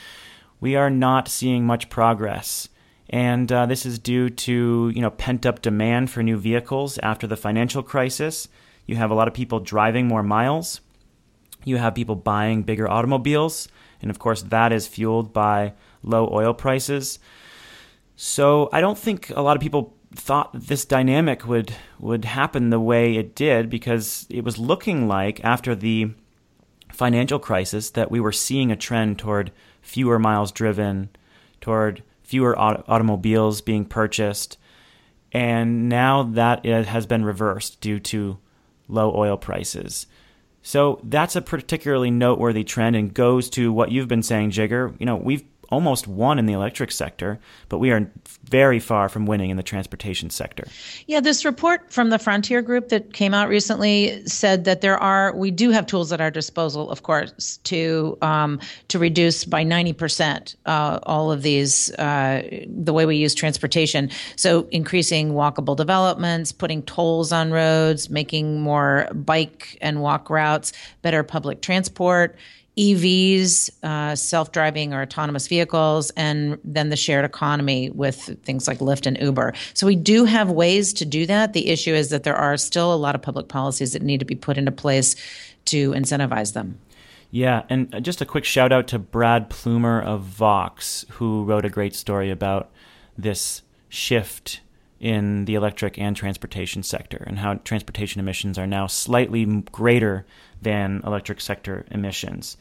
we 0.60 0.76
are 0.76 0.88
not 0.88 1.26
seeing 1.26 1.66
much 1.66 1.90
progress. 1.90 2.68
And 3.08 3.50
uh, 3.50 3.66
this 3.66 3.84
is 3.84 3.98
due 3.98 4.30
to 4.30 4.92
you 4.94 5.02
know 5.02 5.10
pent 5.10 5.44
up 5.44 5.60
demand 5.60 6.08
for 6.08 6.22
new 6.22 6.36
vehicles 6.36 6.98
after 6.98 7.26
the 7.26 7.36
financial 7.36 7.82
crisis. 7.82 8.46
You 8.86 8.94
have 8.94 9.10
a 9.10 9.14
lot 9.14 9.26
of 9.26 9.34
people 9.34 9.58
driving 9.58 10.06
more 10.06 10.22
miles. 10.22 10.80
You 11.64 11.78
have 11.78 11.96
people 11.96 12.14
buying 12.14 12.62
bigger 12.62 12.88
automobiles, 12.88 13.66
and 14.00 14.08
of 14.08 14.20
course 14.20 14.42
that 14.42 14.72
is 14.72 14.86
fueled 14.86 15.32
by 15.32 15.72
low 16.04 16.30
oil 16.32 16.54
prices. 16.54 17.18
So 18.14 18.68
I 18.72 18.80
don't 18.80 18.98
think 18.98 19.30
a 19.30 19.42
lot 19.42 19.56
of 19.56 19.62
people 19.62 19.96
thought 20.14 20.50
this 20.52 20.84
dynamic 20.84 21.46
would 21.46 21.72
would 21.98 22.24
happen 22.24 22.70
the 22.70 22.80
way 22.80 23.16
it 23.16 23.34
did 23.34 23.70
because 23.70 24.26
it 24.28 24.44
was 24.44 24.58
looking 24.58 25.06
like 25.06 25.42
after 25.44 25.74
the 25.74 26.10
financial 26.92 27.38
crisis 27.38 27.90
that 27.90 28.10
we 28.10 28.20
were 28.20 28.32
seeing 28.32 28.70
a 28.72 28.76
trend 28.76 29.18
toward 29.18 29.52
fewer 29.80 30.18
miles 30.18 30.52
driven, 30.52 31.08
toward 31.60 32.02
fewer 32.22 32.58
auto- 32.58 32.84
automobiles 32.88 33.60
being 33.60 33.84
purchased, 33.84 34.58
and 35.32 35.88
now 35.88 36.22
that 36.24 36.64
it 36.66 36.86
has 36.86 37.06
been 37.06 37.24
reversed 37.24 37.80
due 37.80 38.00
to 38.00 38.38
low 38.88 39.14
oil 39.14 39.36
prices. 39.36 40.06
So 40.62 41.00
that's 41.04 41.36
a 41.36 41.42
particularly 41.42 42.10
noteworthy 42.10 42.64
trend 42.64 42.96
and 42.96 43.14
goes 43.14 43.48
to 43.50 43.72
what 43.72 43.90
you've 43.90 44.08
been 44.08 44.22
saying, 44.22 44.50
Jigar. 44.50 44.94
You 44.98 45.06
know, 45.06 45.16
we've 45.16 45.44
almost 45.70 46.08
won 46.08 46.38
in 46.38 46.46
the 46.46 46.52
electric 46.52 46.90
sector, 46.92 47.38
but 47.68 47.78
we 47.78 47.90
are 47.90 48.10
very 48.44 48.80
far 48.80 49.08
from 49.08 49.26
winning 49.26 49.50
in 49.50 49.56
the 49.56 49.62
transportation 49.62 50.30
sector. 50.30 50.64
Yeah, 51.06 51.20
this 51.20 51.44
report 51.44 51.92
from 51.92 52.10
the 52.10 52.18
Frontier 52.18 52.62
Group 52.62 52.88
that 52.88 53.12
came 53.12 53.32
out 53.32 53.48
recently 53.48 54.26
said 54.26 54.64
that 54.64 54.80
there 54.80 54.98
are 54.98 55.34
we 55.36 55.50
do 55.50 55.70
have 55.70 55.86
tools 55.86 56.12
at 56.12 56.20
our 56.20 56.30
disposal, 56.30 56.90
of 56.90 57.02
course, 57.02 57.58
to 57.58 58.18
um, 58.22 58.58
to 58.88 58.98
reduce 58.98 59.44
by 59.44 59.62
ninety 59.62 59.92
percent 59.92 60.56
uh, 60.66 60.98
all 61.04 61.30
of 61.30 61.42
these 61.42 61.92
uh, 61.94 62.42
the 62.66 62.92
way 62.92 63.06
we 63.06 63.16
use 63.16 63.34
transportation. 63.34 64.10
So 64.36 64.66
increasing 64.70 65.32
walkable 65.32 65.76
developments, 65.76 66.52
putting 66.52 66.82
tolls 66.82 67.32
on 67.32 67.52
roads, 67.52 68.10
making 68.10 68.60
more 68.60 69.08
bike 69.14 69.78
and 69.80 70.00
walk 70.00 70.30
routes, 70.30 70.72
better 71.02 71.22
public 71.22 71.62
transport 71.62 72.36
EVs, 72.76 73.70
uh, 73.82 74.14
self 74.14 74.52
driving 74.52 74.94
or 74.94 75.02
autonomous 75.02 75.48
vehicles, 75.48 76.10
and 76.10 76.58
then 76.64 76.88
the 76.88 76.96
shared 76.96 77.24
economy 77.24 77.90
with 77.90 78.38
things 78.44 78.68
like 78.68 78.78
Lyft 78.78 79.06
and 79.06 79.18
Uber. 79.20 79.52
So 79.74 79.86
we 79.86 79.96
do 79.96 80.24
have 80.24 80.50
ways 80.50 80.92
to 80.94 81.04
do 81.04 81.26
that. 81.26 81.52
The 81.52 81.68
issue 81.68 81.92
is 81.92 82.10
that 82.10 82.22
there 82.22 82.36
are 82.36 82.56
still 82.56 82.94
a 82.94 82.96
lot 82.96 83.14
of 83.14 83.22
public 83.22 83.48
policies 83.48 83.92
that 83.92 84.02
need 84.02 84.20
to 84.20 84.26
be 84.26 84.34
put 84.34 84.56
into 84.56 84.72
place 84.72 85.16
to 85.66 85.90
incentivize 85.92 86.52
them. 86.52 86.78
Yeah, 87.32 87.62
and 87.68 88.04
just 88.04 88.20
a 88.20 88.26
quick 88.26 88.44
shout 88.44 88.72
out 88.72 88.88
to 88.88 88.98
Brad 88.98 89.50
Plumer 89.50 90.00
of 90.02 90.22
Vox, 90.22 91.04
who 91.10 91.44
wrote 91.44 91.64
a 91.64 91.68
great 91.68 91.94
story 91.94 92.30
about 92.30 92.70
this 93.16 93.62
shift 93.88 94.60
in 95.00 95.46
the 95.46 95.54
electric 95.54 95.98
and 95.98 96.14
transportation 96.14 96.82
sector 96.82 97.24
and 97.26 97.38
how 97.38 97.54
transportation 97.54 98.20
emissions 98.20 98.58
are 98.58 98.66
now 98.66 98.86
slightly 98.86 99.44
greater 99.72 100.26
than 100.60 101.00
electric 101.04 101.40
sector 101.40 101.86
emissions. 101.90 102.58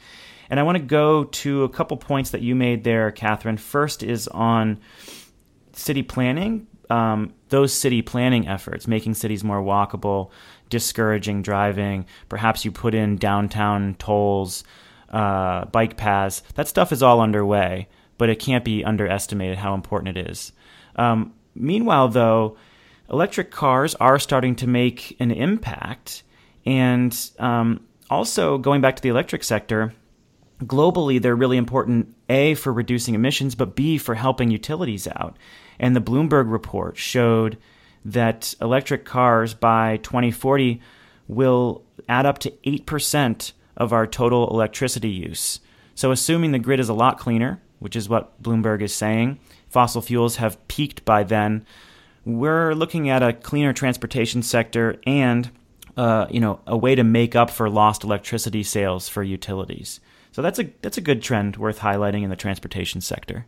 And 0.49 0.59
I 0.59 0.63
want 0.63 0.77
to 0.77 0.83
go 0.83 1.25
to 1.25 1.63
a 1.63 1.69
couple 1.69 1.97
points 1.97 2.31
that 2.31 2.41
you 2.41 2.55
made 2.55 2.83
there, 2.83 3.11
Catherine. 3.11 3.57
First 3.57 4.01
is 4.03 4.27
on 4.29 4.79
city 5.73 6.01
planning. 6.01 6.67
Um, 6.89 7.33
those 7.49 7.71
city 7.71 8.01
planning 8.01 8.47
efforts, 8.47 8.87
making 8.87 9.13
cities 9.13 9.43
more 9.43 9.61
walkable, 9.61 10.31
discouraging 10.69 11.43
driving. 11.43 12.05
Perhaps 12.29 12.65
you 12.65 12.71
put 12.71 12.95
in 12.95 13.17
downtown 13.17 13.95
tolls, 13.99 14.63
uh, 15.09 15.65
bike 15.65 15.97
paths. 15.97 16.41
That 16.55 16.67
stuff 16.67 16.91
is 16.91 17.03
all 17.03 17.21
underway, 17.21 17.89
but 18.17 18.29
it 18.29 18.39
can't 18.39 18.65
be 18.65 18.83
underestimated 18.83 19.57
how 19.57 19.75
important 19.75 20.17
it 20.17 20.29
is. 20.29 20.51
Um, 20.95 21.33
meanwhile, 21.55 22.07
though, 22.07 22.57
electric 23.09 23.51
cars 23.51 23.95
are 23.95 24.19
starting 24.19 24.55
to 24.57 24.67
make 24.67 25.15
an 25.19 25.31
impact, 25.31 26.23
and 26.65 27.17
um, 27.39 27.81
also, 28.09 28.57
going 28.57 28.81
back 28.81 28.95
to 28.95 29.01
the 29.01 29.09
electric 29.09 29.43
sector, 29.43 29.93
globally, 30.63 31.21
they're 31.21 31.35
really 31.35 31.57
important, 31.57 32.15
A, 32.27 32.55
for 32.55 32.73
reducing 32.73 33.15
emissions, 33.15 33.55
but 33.55 33.75
B, 33.75 33.97
for 33.97 34.15
helping 34.15 34.51
utilities 34.51 35.07
out. 35.07 35.37
And 35.79 35.95
the 35.95 36.01
Bloomberg 36.01 36.51
report 36.51 36.97
showed 36.97 37.57
that 38.05 38.53
electric 38.61 39.05
cars 39.05 39.53
by 39.53 39.97
2040 39.97 40.81
will 41.27 41.83
add 42.07 42.25
up 42.25 42.39
to 42.39 42.51
8% 42.65 43.51
of 43.77 43.93
our 43.93 44.07
total 44.07 44.49
electricity 44.49 45.09
use. 45.09 45.59
So, 45.95 46.11
assuming 46.11 46.51
the 46.51 46.59
grid 46.59 46.79
is 46.79 46.89
a 46.89 46.93
lot 46.93 47.19
cleaner, 47.19 47.61
which 47.79 47.95
is 47.95 48.09
what 48.09 48.41
Bloomberg 48.41 48.81
is 48.81 48.93
saying, 48.93 49.39
fossil 49.69 50.01
fuels 50.01 50.37
have 50.37 50.67
peaked 50.67 51.05
by 51.05 51.23
then, 51.23 51.65
we're 52.25 52.73
looking 52.73 53.09
at 53.09 53.23
a 53.23 53.33
cleaner 53.33 53.73
transportation 53.73 54.43
sector 54.43 54.99
and 55.05 55.51
uh, 55.99 56.27
you 56.29 56.39
know, 56.39 56.61
a 56.65 56.77
way 56.77 56.95
to 56.95 57.03
make 57.03 57.35
up 57.35 57.49
for 57.49 57.69
lost 57.69 58.05
electricity 58.05 58.63
sales 58.63 59.09
for 59.09 59.21
utilities. 59.21 59.99
So 60.31 60.41
that's 60.41 60.57
a 60.57 60.69
that's 60.81 60.97
a 60.97 61.01
good 61.01 61.21
trend 61.21 61.57
worth 61.57 61.79
highlighting 61.79 62.23
in 62.23 62.29
the 62.29 62.37
transportation 62.37 63.01
sector. 63.01 63.45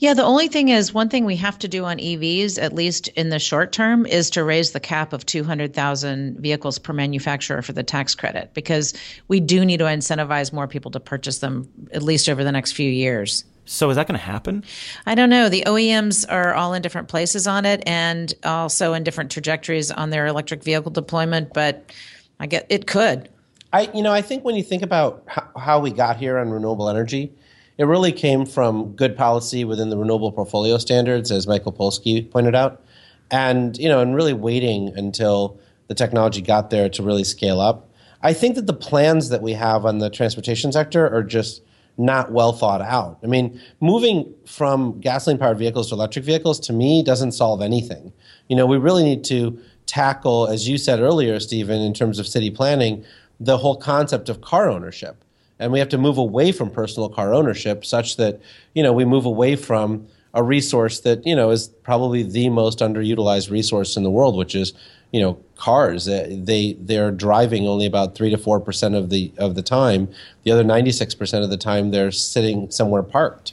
Yeah, 0.00 0.12
the 0.12 0.24
only 0.24 0.48
thing 0.48 0.68
is 0.70 0.92
one 0.92 1.08
thing 1.08 1.24
we 1.24 1.36
have 1.36 1.58
to 1.60 1.68
do 1.68 1.84
on 1.84 1.98
EVs, 1.98 2.60
at 2.60 2.74
least 2.74 3.06
in 3.08 3.28
the 3.28 3.38
short 3.38 3.70
term, 3.70 4.04
is 4.04 4.30
to 4.30 4.42
raise 4.42 4.72
the 4.72 4.80
cap 4.80 5.12
of 5.12 5.24
200,000 5.24 6.40
vehicles 6.40 6.78
per 6.78 6.92
manufacturer 6.92 7.62
for 7.62 7.72
the 7.72 7.84
tax 7.84 8.14
credit 8.14 8.52
because 8.52 8.94
we 9.28 9.38
do 9.38 9.64
need 9.64 9.78
to 9.78 9.84
incentivize 9.84 10.52
more 10.52 10.66
people 10.66 10.90
to 10.90 11.00
purchase 11.00 11.38
them 11.38 11.68
at 11.92 12.02
least 12.02 12.28
over 12.28 12.42
the 12.42 12.52
next 12.52 12.72
few 12.72 12.90
years. 12.90 13.44
So 13.64 13.90
is 13.90 13.96
that 13.96 14.06
going 14.08 14.18
to 14.18 14.24
happen? 14.24 14.64
I 15.06 15.14
don't 15.14 15.30
know. 15.30 15.48
The 15.48 15.62
OEMs 15.66 16.26
are 16.28 16.54
all 16.54 16.74
in 16.74 16.82
different 16.82 17.08
places 17.08 17.46
on 17.46 17.64
it 17.64 17.82
and 17.86 18.34
also 18.44 18.92
in 18.92 19.04
different 19.04 19.30
trajectories 19.30 19.90
on 19.90 20.10
their 20.10 20.26
electric 20.26 20.62
vehicle 20.64 20.90
deployment, 20.90 21.52
but 21.52 21.92
I 22.40 22.46
get 22.46 22.66
it 22.68 22.86
could. 22.86 23.28
I 23.72 23.88
you 23.94 24.02
know, 24.02 24.12
I 24.12 24.20
think 24.20 24.44
when 24.44 24.56
you 24.56 24.62
think 24.62 24.82
about 24.82 25.22
how, 25.26 25.48
how 25.56 25.80
we 25.80 25.90
got 25.90 26.16
here 26.16 26.38
on 26.38 26.50
renewable 26.50 26.88
energy, 26.88 27.32
it 27.78 27.84
really 27.84 28.12
came 28.12 28.44
from 28.44 28.92
good 28.92 29.16
policy 29.16 29.64
within 29.64 29.90
the 29.90 29.96
renewable 29.96 30.32
portfolio 30.32 30.76
standards 30.78 31.30
as 31.30 31.46
Michael 31.46 31.72
Polsky 31.72 32.28
pointed 32.30 32.54
out. 32.54 32.82
And 33.30 33.78
you 33.78 33.88
know, 33.88 34.00
and 34.00 34.14
really 34.14 34.34
waiting 34.34 34.92
until 34.96 35.58
the 35.86 35.94
technology 35.94 36.42
got 36.42 36.70
there 36.70 36.88
to 36.90 37.02
really 37.02 37.24
scale 37.24 37.60
up. 37.60 37.88
I 38.22 38.34
think 38.34 38.56
that 38.56 38.66
the 38.66 38.74
plans 38.74 39.30
that 39.30 39.42
we 39.42 39.52
have 39.54 39.84
on 39.86 39.98
the 39.98 40.10
transportation 40.10 40.70
sector 40.70 41.08
are 41.08 41.22
just 41.22 41.62
not 41.98 42.32
well 42.32 42.52
thought 42.52 42.80
out. 42.80 43.18
I 43.22 43.26
mean, 43.26 43.60
moving 43.80 44.32
from 44.46 45.00
gasoline 45.00 45.38
powered 45.38 45.58
vehicles 45.58 45.88
to 45.88 45.94
electric 45.94 46.24
vehicles 46.24 46.58
to 46.60 46.72
me 46.72 47.02
doesn't 47.02 47.32
solve 47.32 47.60
anything. 47.60 48.12
You 48.48 48.56
know, 48.56 48.66
we 48.66 48.78
really 48.78 49.04
need 49.04 49.24
to 49.24 49.58
tackle, 49.86 50.48
as 50.48 50.68
you 50.68 50.78
said 50.78 51.00
earlier, 51.00 51.38
Stephen, 51.38 51.80
in 51.80 51.92
terms 51.92 52.18
of 52.18 52.26
city 52.26 52.50
planning, 52.50 53.04
the 53.38 53.58
whole 53.58 53.76
concept 53.76 54.28
of 54.28 54.40
car 54.40 54.70
ownership. 54.70 55.22
And 55.58 55.70
we 55.70 55.78
have 55.78 55.88
to 55.90 55.98
move 55.98 56.18
away 56.18 56.50
from 56.50 56.70
personal 56.70 57.08
car 57.08 57.34
ownership 57.34 57.84
such 57.84 58.16
that, 58.16 58.40
you 58.74 58.82
know, 58.82 58.92
we 58.92 59.04
move 59.04 59.26
away 59.26 59.54
from 59.54 60.06
a 60.34 60.42
resource 60.42 61.00
that, 61.00 61.24
you 61.26 61.36
know, 61.36 61.50
is 61.50 61.68
probably 61.68 62.22
the 62.22 62.48
most 62.48 62.78
underutilized 62.78 63.50
resource 63.50 63.96
in 63.96 64.02
the 64.02 64.10
world, 64.10 64.36
which 64.36 64.54
is 64.54 64.72
you 65.12 65.20
know 65.20 65.38
cars 65.56 66.08
uh, 66.08 66.26
they 66.28 66.72
they're 66.80 67.12
driving 67.12 67.68
only 67.68 67.86
about 67.86 68.16
3 68.16 68.30
to 68.30 68.36
4% 68.36 68.96
of 68.96 69.10
the 69.10 69.32
of 69.38 69.54
the 69.54 69.62
time. 69.62 70.08
The 70.42 70.50
other 70.50 70.64
96% 70.64 71.44
of 71.44 71.50
the 71.50 71.56
time 71.56 71.90
they're 71.90 72.10
sitting 72.10 72.70
somewhere 72.70 73.04
parked. 73.04 73.52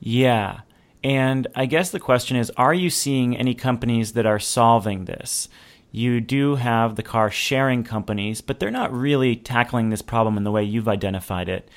Yeah. 0.00 0.60
And 1.02 1.46
i 1.54 1.64
guess 1.64 1.90
the 1.90 2.00
question 2.00 2.36
is 2.36 2.50
are 2.58 2.74
you 2.74 2.90
seeing 2.90 3.36
any 3.36 3.54
companies 3.54 4.12
that 4.12 4.26
are 4.26 4.38
solving 4.38 5.06
this? 5.06 5.48
You 5.92 6.20
do 6.20 6.56
have 6.56 6.96
the 6.96 7.02
car 7.02 7.30
sharing 7.30 7.84
companies 7.84 8.42
but 8.42 8.60
they're 8.60 8.70
not 8.70 8.92
really 8.92 9.34
tackling 9.36 9.88
this 9.88 10.02
problem 10.02 10.36
in 10.36 10.44
the 10.44 10.50
way 10.50 10.62
you've 10.62 10.88
identified 10.88 11.48
it 11.48 11.68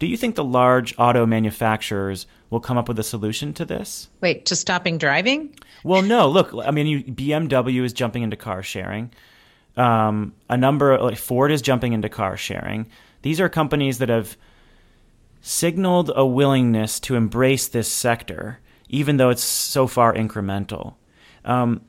do 0.00 0.06
you 0.06 0.16
think 0.16 0.34
the 0.34 0.42
large 0.42 0.94
auto 0.98 1.26
manufacturers 1.26 2.26
will 2.48 2.58
come 2.58 2.78
up 2.78 2.88
with 2.88 2.98
a 2.98 3.02
solution 3.02 3.52
to 3.52 3.66
this? 3.66 4.08
Wait, 4.22 4.46
to 4.46 4.56
stopping 4.56 4.96
driving? 4.96 5.54
Well, 5.84 6.00
no. 6.00 6.26
Look, 6.26 6.52
I 6.54 6.70
mean, 6.70 6.86
you, 6.86 7.04
BMW 7.04 7.84
is 7.84 7.92
jumping 7.92 8.22
into 8.22 8.34
car 8.34 8.62
sharing. 8.62 9.12
Um, 9.76 10.34
a 10.48 10.56
number 10.56 10.98
like 10.98 11.18
Ford 11.18 11.52
is 11.52 11.60
jumping 11.60 11.92
into 11.92 12.08
car 12.08 12.38
sharing. 12.38 12.88
These 13.20 13.40
are 13.40 13.50
companies 13.50 13.98
that 13.98 14.08
have 14.08 14.38
signaled 15.42 16.10
a 16.16 16.24
willingness 16.24 16.98
to 17.00 17.14
embrace 17.14 17.68
this 17.68 17.92
sector, 17.92 18.58
even 18.88 19.18
though 19.18 19.28
it's 19.28 19.44
so 19.44 19.86
far 19.86 20.14
incremental. 20.14 20.94
Um, 21.44 21.82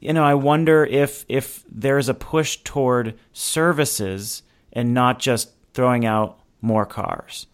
you 0.00 0.12
know, 0.12 0.22
I 0.22 0.34
wonder 0.34 0.84
if 0.84 1.24
if 1.28 1.64
there's 1.70 2.10
a 2.10 2.14
push 2.14 2.58
toward 2.58 3.18
services 3.32 4.42
and 4.70 4.92
not 4.92 5.18
just 5.18 5.50
throwing 5.72 6.04
out 6.04 6.38
more 6.60 6.86
cars. 6.86 7.46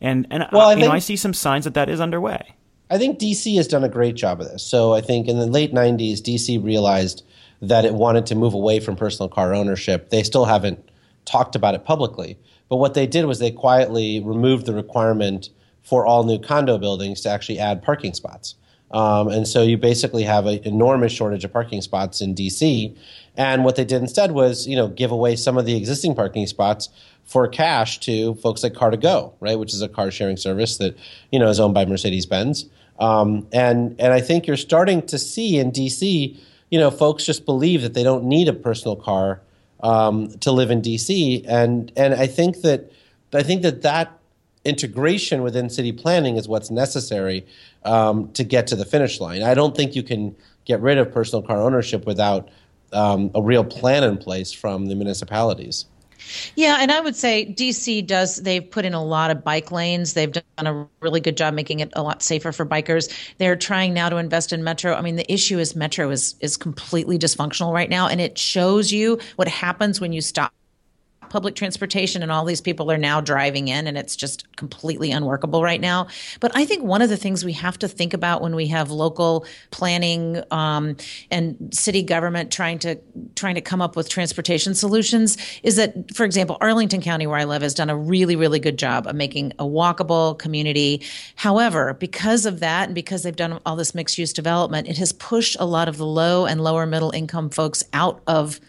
And 0.00 0.26
and 0.30 0.46
well, 0.52 0.68
I, 0.68 0.72
I 0.72 0.76
you 0.76 0.84
know 0.84 0.92
I 0.92 0.98
see 0.98 1.16
some 1.16 1.34
signs 1.34 1.64
that 1.64 1.74
that 1.74 1.88
is 1.88 2.00
underway. 2.00 2.54
I 2.90 2.98
think 2.98 3.18
DC 3.18 3.56
has 3.56 3.68
done 3.68 3.84
a 3.84 3.88
great 3.88 4.16
job 4.16 4.40
of 4.40 4.48
this. 4.48 4.64
So 4.64 4.92
I 4.92 5.00
think 5.00 5.28
in 5.28 5.38
the 5.38 5.46
late 5.46 5.72
90s 5.72 6.18
DC 6.18 6.62
realized 6.62 7.22
that 7.62 7.84
it 7.84 7.94
wanted 7.94 8.26
to 8.26 8.34
move 8.34 8.54
away 8.54 8.80
from 8.80 8.96
personal 8.96 9.28
car 9.28 9.54
ownership. 9.54 10.10
They 10.10 10.22
still 10.22 10.44
haven't 10.44 10.90
talked 11.24 11.54
about 11.54 11.74
it 11.74 11.84
publicly, 11.84 12.36
but 12.68 12.76
what 12.76 12.94
they 12.94 13.06
did 13.06 13.26
was 13.26 13.38
they 13.38 13.50
quietly 13.50 14.20
removed 14.20 14.66
the 14.66 14.74
requirement 14.74 15.50
for 15.82 16.04
all 16.04 16.24
new 16.24 16.38
condo 16.38 16.78
buildings 16.78 17.20
to 17.20 17.28
actually 17.28 17.58
add 17.58 17.82
parking 17.82 18.14
spots. 18.14 18.56
Um, 18.90 19.28
and 19.28 19.46
so 19.46 19.62
you 19.62 19.76
basically 19.76 20.24
have 20.24 20.46
an 20.46 20.60
enormous 20.64 21.12
shortage 21.12 21.44
of 21.44 21.52
parking 21.52 21.80
spots 21.80 22.20
in 22.20 22.34
DC. 22.34 22.96
And 23.36 23.64
what 23.64 23.76
they 23.76 23.84
did 23.84 24.02
instead 24.02 24.32
was, 24.32 24.66
you 24.66 24.74
know, 24.74 24.88
give 24.88 25.12
away 25.12 25.36
some 25.36 25.56
of 25.56 25.64
the 25.64 25.76
existing 25.76 26.16
parking 26.16 26.46
spots 26.46 26.88
for 27.30 27.46
cash 27.46 28.00
to 28.00 28.34
folks 28.34 28.64
like 28.64 28.72
Car2Go, 28.72 29.32
right, 29.38 29.56
which 29.56 29.72
is 29.72 29.82
a 29.82 29.88
car 29.88 30.10
sharing 30.10 30.36
service 30.36 30.78
that 30.78 30.96
you 31.30 31.38
know 31.38 31.48
is 31.48 31.60
owned 31.60 31.74
by 31.74 31.84
Mercedes 31.84 32.26
Benz. 32.26 32.66
Um, 32.98 33.46
and 33.52 33.94
and 34.00 34.12
I 34.12 34.20
think 34.20 34.48
you're 34.48 34.56
starting 34.56 35.00
to 35.06 35.16
see 35.16 35.58
in 35.58 35.70
DC, 35.70 36.36
you 36.70 36.78
know, 36.78 36.90
folks 36.90 37.24
just 37.24 37.46
believe 37.46 37.82
that 37.82 37.94
they 37.94 38.02
don't 38.02 38.24
need 38.24 38.48
a 38.48 38.52
personal 38.52 38.96
car 38.96 39.40
um, 39.80 40.30
to 40.40 40.50
live 40.50 40.72
in 40.72 40.82
DC, 40.82 41.44
and 41.46 41.92
and 41.96 42.14
I 42.14 42.26
think 42.26 42.62
that 42.62 42.90
I 43.32 43.44
think 43.44 43.62
that 43.62 43.82
that 43.82 44.18
integration 44.64 45.42
within 45.42 45.70
city 45.70 45.92
planning 45.92 46.36
is 46.36 46.48
what's 46.48 46.68
necessary 46.68 47.46
um, 47.84 48.30
to 48.32 48.42
get 48.42 48.66
to 48.66 48.76
the 48.76 48.84
finish 48.84 49.20
line. 49.20 49.44
I 49.44 49.54
don't 49.54 49.76
think 49.76 49.94
you 49.94 50.02
can 50.02 50.34
get 50.64 50.80
rid 50.80 50.98
of 50.98 51.12
personal 51.12 51.42
car 51.42 51.58
ownership 51.58 52.06
without 52.06 52.48
um, 52.92 53.30
a 53.36 53.40
real 53.40 53.64
plan 53.64 54.02
in 54.02 54.18
place 54.18 54.52
from 54.52 54.86
the 54.86 54.96
municipalities. 54.96 55.86
Yeah, 56.54 56.78
and 56.80 56.90
I 56.92 57.00
would 57.00 57.16
say 57.16 57.54
DC 57.56 58.06
does, 58.06 58.36
they've 58.36 58.68
put 58.68 58.84
in 58.84 58.94
a 58.94 59.02
lot 59.02 59.30
of 59.30 59.44
bike 59.44 59.72
lanes. 59.72 60.14
They've 60.14 60.32
done 60.32 60.66
a 60.66 60.88
really 61.00 61.20
good 61.20 61.36
job 61.36 61.54
making 61.54 61.80
it 61.80 61.90
a 61.94 62.02
lot 62.02 62.22
safer 62.22 62.52
for 62.52 62.66
bikers. 62.66 63.12
They're 63.38 63.56
trying 63.56 63.94
now 63.94 64.08
to 64.08 64.16
invest 64.16 64.52
in 64.52 64.62
Metro. 64.62 64.94
I 64.94 65.00
mean, 65.00 65.16
the 65.16 65.30
issue 65.32 65.58
is 65.58 65.74
Metro 65.74 66.10
is, 66.10 66.34
is 66.40 66.56
completely 66.56 67.18
dysfunctional 67.18 67.72
right 67.72 67.90
now, 67.90 68.08
and 68.08 68.20
it 68.20 68.38
shows 68.38 68.92
you 68.92 69.18
what 69.36 69.48
happens 69.48 70.00
when 70.00 70.12
you 70.12 70.20
stop 70.20 70.52
public 71.30 71.54
transportation 71.54 72.22
and 72.22 72.30
all 72.30 72.44
these 72.44 72.60
people 72.60 72.90
are 72.90 72.98
now 72.98 73.20
driving 73.20 73.68
in 73.68 73.86
and 73.86 73.96
it's 73.96 74.16
just 74.16 74.54
completely 74.56 75.10
unworkable 75.10 75.62
right 75.62 75.80
now. 75.80 76.06
But 76.40 76.52
I 76.54 76.64
think 76.64 76.84
one 76.84 77.00
of 77.00 77.08
the 77.08 77.16
things 77.16 77.44
we 77.44 77.54
have 77.54 77.78
to 77.78 77.88
think 77.88 78.12
about 78.12 78.42
when 78.42 78.54
we 78.54 78.66
have 78.66 78.90
local 78.90 79.46
planning 79.70 80.42
um, 80.50 80.96
and 81.30 81.72
city 81.72 82.02
government 82.02 82.52
trying 82.52 82.78
to 82.80 82.98
trying 83.36 83.54
to 83.54 83.60
come 83.60 83.80
up 83.80 83.96
with 83.96 84.08
transportation 84.08 84.74
solutions 84.74 85.38
is 85.62 85.76
that, 85.76 86.14
for 86.14 86.24
example, 86.24 86.58
Arlington 86.60 87.00
County, 87.00 87.26
where 87.26 87.38
I 87.38 87.44
live, 87.44 87.62
has 87.62 87.74
done 87.74 87.88
a 87.88 87.96
really, 87.96 88.36
really 88.36 88.58
good 88.58 88.78
job 88.78 89.06
of 89.06 89.14
making 89.14 89.52
a 89.58 89.64
walkable 89.64 90.38
community. 90.38 91.02
However, 91.36 91.94
because 91.94 92.44
of 92.44 92.60
that 92.60 92.88
and 92.88 92.94
because 92.94 93.22
they've 93.22 93.34
done 93.34 93.60
all 93.64 93.76
this 93.76 93.94
mixed 93.94 94.18
use 94.18 94.32
development, 94.32 94.88
it 94.88 94.98
has 94.98 95.12
pushed 95.12 95.56
a 95.60 95.64
lot 95.64 95.88
of 95.88 95.96
the 95.96 96.06
low 96.06 96.46
and 96.46 96.60
lower 96.60 96.86
middle 96.86 97.12
income 97.12 97.50
folks 97.50 97.84
out 97.92 98.20
of 98.26 98.60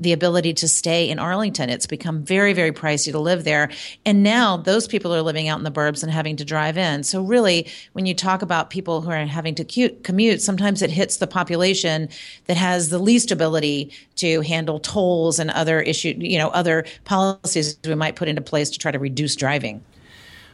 the 0.00 0.12
ability 0.12 0.54
to 0.54 0.68
stay 0.68 1.08
in 1.08 1.18
Arlington. 1.18 1.70
It's 1.70 1.86
become 1.86 2.22
very, 2.22 2.52
very 2.52 2.72
pricey 2.72 3.10
to 3.12 3.18
live 3.18 3.44
there. 3.44 3.70
And 4.04 4.22
now 4.22 4.56
those 4.56 4.86
people 4.86 5.14
are 5.14 5.22
living 5.22 5.48
out 5.48 5.58
in 5.58 5.64
the 5.64 5.70
burbs 5.70 6.02
and 6.02 6.12
having 6.12 6.36
to 6.36 6.44
drive 6.44 6.78
in. 6.78 7.02
So 7.02 7.22
really, 7.22 7.66
when 7.92 8.06
you 8.06 8.14
talk 8.14 8.42
about 8.42 8.70
people 8.70 9.00
who 9.00 9.10
are 9.10 9.26
having 9.26 9.54
to 9.56 9.90
commute, 10.02 10.40
sometimes 10.40 10.82
it 10.82 10.90
hits 10.90 11.16
the 11.16 11.26
population 11.26 12.08
that 12.46 12.56
has 12.56 12.90
the 12.90 12.98
least 12.98 13.30
ability 13.30 13.92
to 14.16 14.40
handle 14.42 14.78
tolls 14.78 15.38
and 15.38 15.50
other 15.50 15.80
issue, 15.80 16.14
you 16.18 16.38
know, 16.38 16.48
other 16.48 16.84
policies 17.04 17.78
we 17.84 17.94
might 17.94 18.16
put 18.16 18.28
into 18.28 18.40
place 18.40 18.70
to 18.70 18.78
try 18.78 18.90
to 18.90 18.98
reduce 18.98 19.34
driving. 19.36 19.84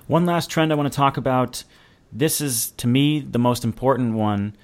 One 0.06 0.26
last 0.26 0.50
trend 0.50 0.72
I 0.72 0.74
want 0.74 0.92
to 0.92 0.96
talk 0.96 1.16
about. 1.16 1.64
This 2.12 2.40
is 2.40 2.72
to 2.72 2.86
me 2.86 3.20
the 3.20 3.38
most 3.38 3.64
important 3.64 4.14
one. 4.14 4.56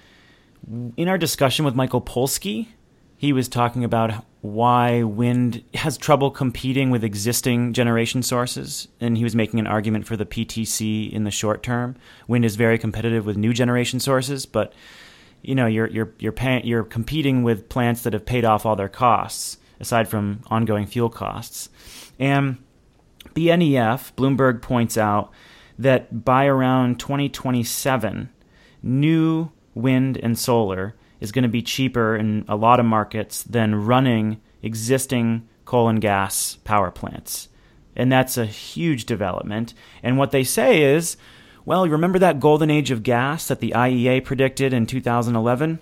In 0.96 1.08
our 1.08 1.18
discussion 1.18 1.64
with 1.64 1.74
Michael 1.74 2.00
Polsky, 2.00 2.68
he 3.16 3.32
was 3.32 3.48
talking 3.48 3.82
about 3.82 4.24
why 4.42 5.02
wind 5.02 5.62
has 5.74 5.98
trouble 5.98 6.30
competing 6.30 6.90
with 6.90 7.04
existing 7.04 7.72
generation 7.72 8.22
sources, 8.22 8.88
and 9.00 9.18
he 9.18 9.24
was 9.24 9.36
making 9.36 9.60
an 9.60 9.66
argument 9.66 10.06
for 10.06 10.16
the 10.16 10.24
PTC 10.24 11.12
in 11.12 11.24
the 11.24 11.30
short 11.30 11.62
term. 11.62 11.96
Wind 12.26 12.44
is 12.44 12.56
very 12.56 12.78
competitive 12.78 13.26
with 13.26 13.36
new 13.36 13.52
generation 13.52 14.00
sources, 14.00 14.46
but 14.46 14.72
you 15.42 15.54
know 15.54 15.66
you're 15.66 15.88
you're 15.88 16.12
you're 16.18 16.32
pay, 16.32 16.62
you're 16.64 16.84
competing 16.84 17.42
with 17.42 17.68
plants 17.68 18.02
that 18.02 18.12
have 18.12 18.24
paid 18.24 18.44
off 18.44 18.64
all 18.64 18.76
their 18.76 18.88
costs 18.88 19.58
aside 19.78 20.08
from 20.08 20.40
ongoing 20.48 20.86
fuel 20.86 21.08
costs. 21.08 21.68
And 22.18 22.58
BNEF 23.34 24.14
Bloomberg 24.14 24.62
points 24.62 24.96
out 24.98 25.32
that 25.78 26.24
by 26.24 26.46
around 26.46 27.00
2027, 27.00 28.28
new 28.82 29.50
wind 29.74 30.18
and 30.18 30.38
solar 30.38 30.94
is 31.20 31.32
going 31.32 31.42
to 31.42 31.48
be 31.48 31.62
cheaper 31.62 32.16
in 32.16 32.44
a 32.48 32.56
lot 32.56 32.80
of 32.80 32.86
markets 32.86 33.42
than 33.42 33.86
running 33.86 34.40
existing 34.62 35.48
coal 35.64 35.88
and 35.88 36.00
gas 36.00 36.56
power 36.64 36.90
plants. 36.90 37.48
And 37.94 38.10
that's 38.10 38.38
a 38.38 38.46
huge 38.46 39.04
development. 39.04 39.74
And 40.02 40.16
what 40.16 40.30
they 40.30 40.44
say 40.44 40.82
is, 40.82 41.16
well, 41.64 41.86
you 41.86 41.92
remember 41.92 42.18
that 42.18 42.40
golden 42.40 42.70
age 42.70 42.90
of 42.90 43.02
gas 43.02 43.48
that 43.48 43.60
the 43.60 43.72
IEA 43.76 44.24
predicted 44.24 44.72
in 44.72 44.86
2011? 44.86 45.80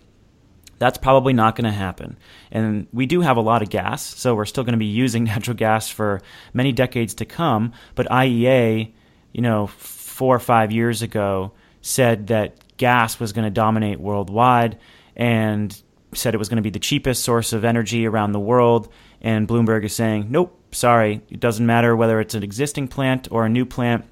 That's 0.79 0.99
probably 0.99 1.33
not 1.33 1.57
going 1.57 1.65
to 1.65 1.71
happen. 1.71 2.19
And 2.51 2.87
we 2.93 3.07
do 3.07 3.21
have 3.21 3.37
a 3.37 3.43
lot 3.43 3.63
of 3.63 3.71
gas, 3.71 4.03
so 4.03 4.35
we're 4.35 4.45
still 4.45 4.65
going 4.65 4.73
to 4.73 4.79
be 4.79 4.87
using 4.87 5.25
natural 5.25 5.57
gas 5.57 5.89
for 5.89 6.21
many 6.53 6.73
decades 6.73 7.15
to 7.15 7.25
come. 7.25 7.73
But 7.95 8.09
IEA, 8.09 8.93
you 9.33 9.43
know, 9.43 9.67
four 9.67 10.35
or 10.35 10.41
five 10.41 10.73
years 10.73 11.03
ago, 11.03 11.53
said 11.81 12.29
that 12.29 12.77
gas 12.77 13.19
was 13.21 13.33
going 13.33 13.45
to 13.45 13.51
dominate 13.51 14.01
worldwide 14.01 14.79
and 15.19 15.83
said 16.15 16.35
it 16.35 16.39
was 16.39 16.49
going 16.49 16.57
to 16.57 16.63
be 16.63 16.71
the 16.71 16.79
cheapest 16.79 17.23
source 17.23 17.53
of 17.53 17.65
energy 17.65 18.07
around 18.07 18.33
the 18.33 18.41
world. 18.41 18.91
And 19.21 19.47
Bloomberg 19.47 19.85
is 19.85 19.95
saying, 19.95 20.29
nope, 20.31 20.59
sorry, 20.73 21.21
it 21.29 21.41
doesn't 21.41 21.67
matter 21.67 21.95
whether 21.97 22.21
it's 22.21 22.35
an 22.35 22.43
existing 22.43 22.89
plant 22.89 23.29
or 23.31 23.45
a 23.45 23.49
new 23.49 23.67
plant. 23.67 24.05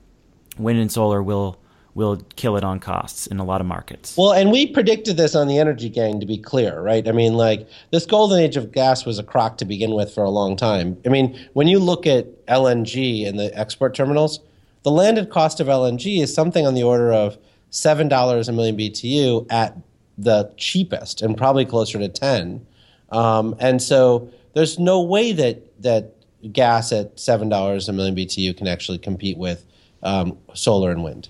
Wind 0.59 0.79
and 0.79 0.91
solar 0.91 1.23
will 1.23 1.59
will 1.95 2.19
kill 2.37 2.59
it 2.59 2.63
on 2.63 2.79
costs 2.79 3.27
in 3.27 3.39
a 3.39 3.45
lot 3.45 3.63
of 3.63 3.67
markets. 3.67 4.19
Well, 4.19 4.33
and 4.33 4.53
we 4.53 4.67
predicted 4.67 5.17
this 5.17 5.35
on 5.35 5.49
the 5.49 5.59
Energy 5.59 5.89
Gang 5.89 6.21
to 6.21 6.27
be 6.27 6.37
clear, 6.37 6.83
right? 6.83 7.09
I 7.09 7.13
mean, 7.13 7.33
like 7.33 7.67
this 7.91 8.05
golden 8.05 8.39
age 8.39 8.59
of 8.59 8.71
gas 8.71 9.07
was 9.07 9.19
a 9.19 9.23
crock 9.23 9.57
to 9.59 9.65
begin 9.65 9.93
with 9.93 10.13
for 10.13 10.23
a 10.23 10.29
long 10.29 10.57
time. 10.57 10.99
I 11.07 11.09
mean, 11.09 11.49
when 11.55 11.69
you 11.69 11.79
look 11.79 12.07
at 12.07 12.45
LNG 12.49 13.27
and 13.27 13.39
the 13.39 13.51
export 13.59 13.95
terminals, 13.95 14.41
the 14.83 14.91
landed 14.91 15.31
cost 15.31 15.59
of 15.59 15.69
LNG 15.69 16.21
is 16.21 16.35
something 16.35 16.67
on 16.67 16.75
the 16.75 16.83
order 16.83 17.15
of 17.15 17.39
seven 17.71 18.09
dollars 18.09 18.51
a 18.51 18.53
million 18.53 18.77
BTU 18.77 19.51
at 19.51 19.75
the 20.19 20.53
cheapest 20.57 21.23
and 21.23 21.37
probably 21.37 21.65
closer 21.65 21.99
to 21.99 22.09
10. 22.09 22.67
Um, 23.11 23.55
and 23.59 23.81
so 23.83 24.31
there's 24.55 24.79
no 24.79 25.03
way 25.03 25.33
that, 25.33 25.83
that 25.83 26.15
gas 26.53 26.93
at 26.93 27.19
seven 27.19 27.49
dollars 27.49 27.89
a 27.89 27.93
million 27.93 28.15
BTU 28.15 28.57
can 28.57 28.69
actually 28.69 28.99
compete 28.99 29.37
with 29.37 29.65
um, 30.03 30.39
solar 30.55 30.91
and 30.91 31.03
wind. 31.03 31.29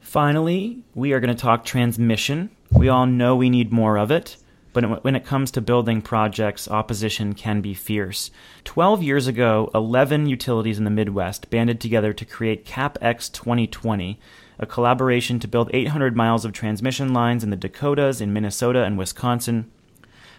Finally, 0.00 0.82
we 0.94 1.12
are 1.12 1.20
going 1.20 1.34
to 1.34 1.40
talk 1.40 1.64
transmission. 1.64 2.50
We 2.70 2.88
all 2.88 3.06
know 3.06 3.34
we 3.34 3.50
need 3.50 3.72
more 3.72 3.96
of 3.96 4.10
it, 4.10 4.36
but 4.72 5.04
when 5.04 5.16
it 5.16 5.24
comes 5.24 5.50
to 5.52 5.60
building 5.60 6.02
projects, 6.02 6.68
opposition 6.68 7.34
can 7.34 7.60
be 7.60 7.74
fierce. 7.74 8.30
Twelve 8.64 9.02
years 9.02 9.26
ago, 9.26 9.70
11 9.74 10.26
utilities 10.26 10.78
in 10.78 10.84
the 10.84 10.90
Midwest 10.90 11.50
banded 11.50 11.80
together 11.80 12.12
to 12.12 12.24
create 12.24 12.66
CapX 12.66 13.32
2020, 13.32 14.18
a 14.62 14.66
collaboration 14.66 15.38
to 15.40 15.48
build 15.48 15.70
800 15.72 16.16
miles 16.16 16.44
of 16.44 16.52
transmission 16.52 17.12
lines 17.12 17.42
in 17.44 17.50
the 17.50 17.56
Dakotas, 17.56 18.20
in 18.20 18.32
Minnesota, 18.32 18.84
and 18.84 18.98
Wisconsin. 18.98 19.70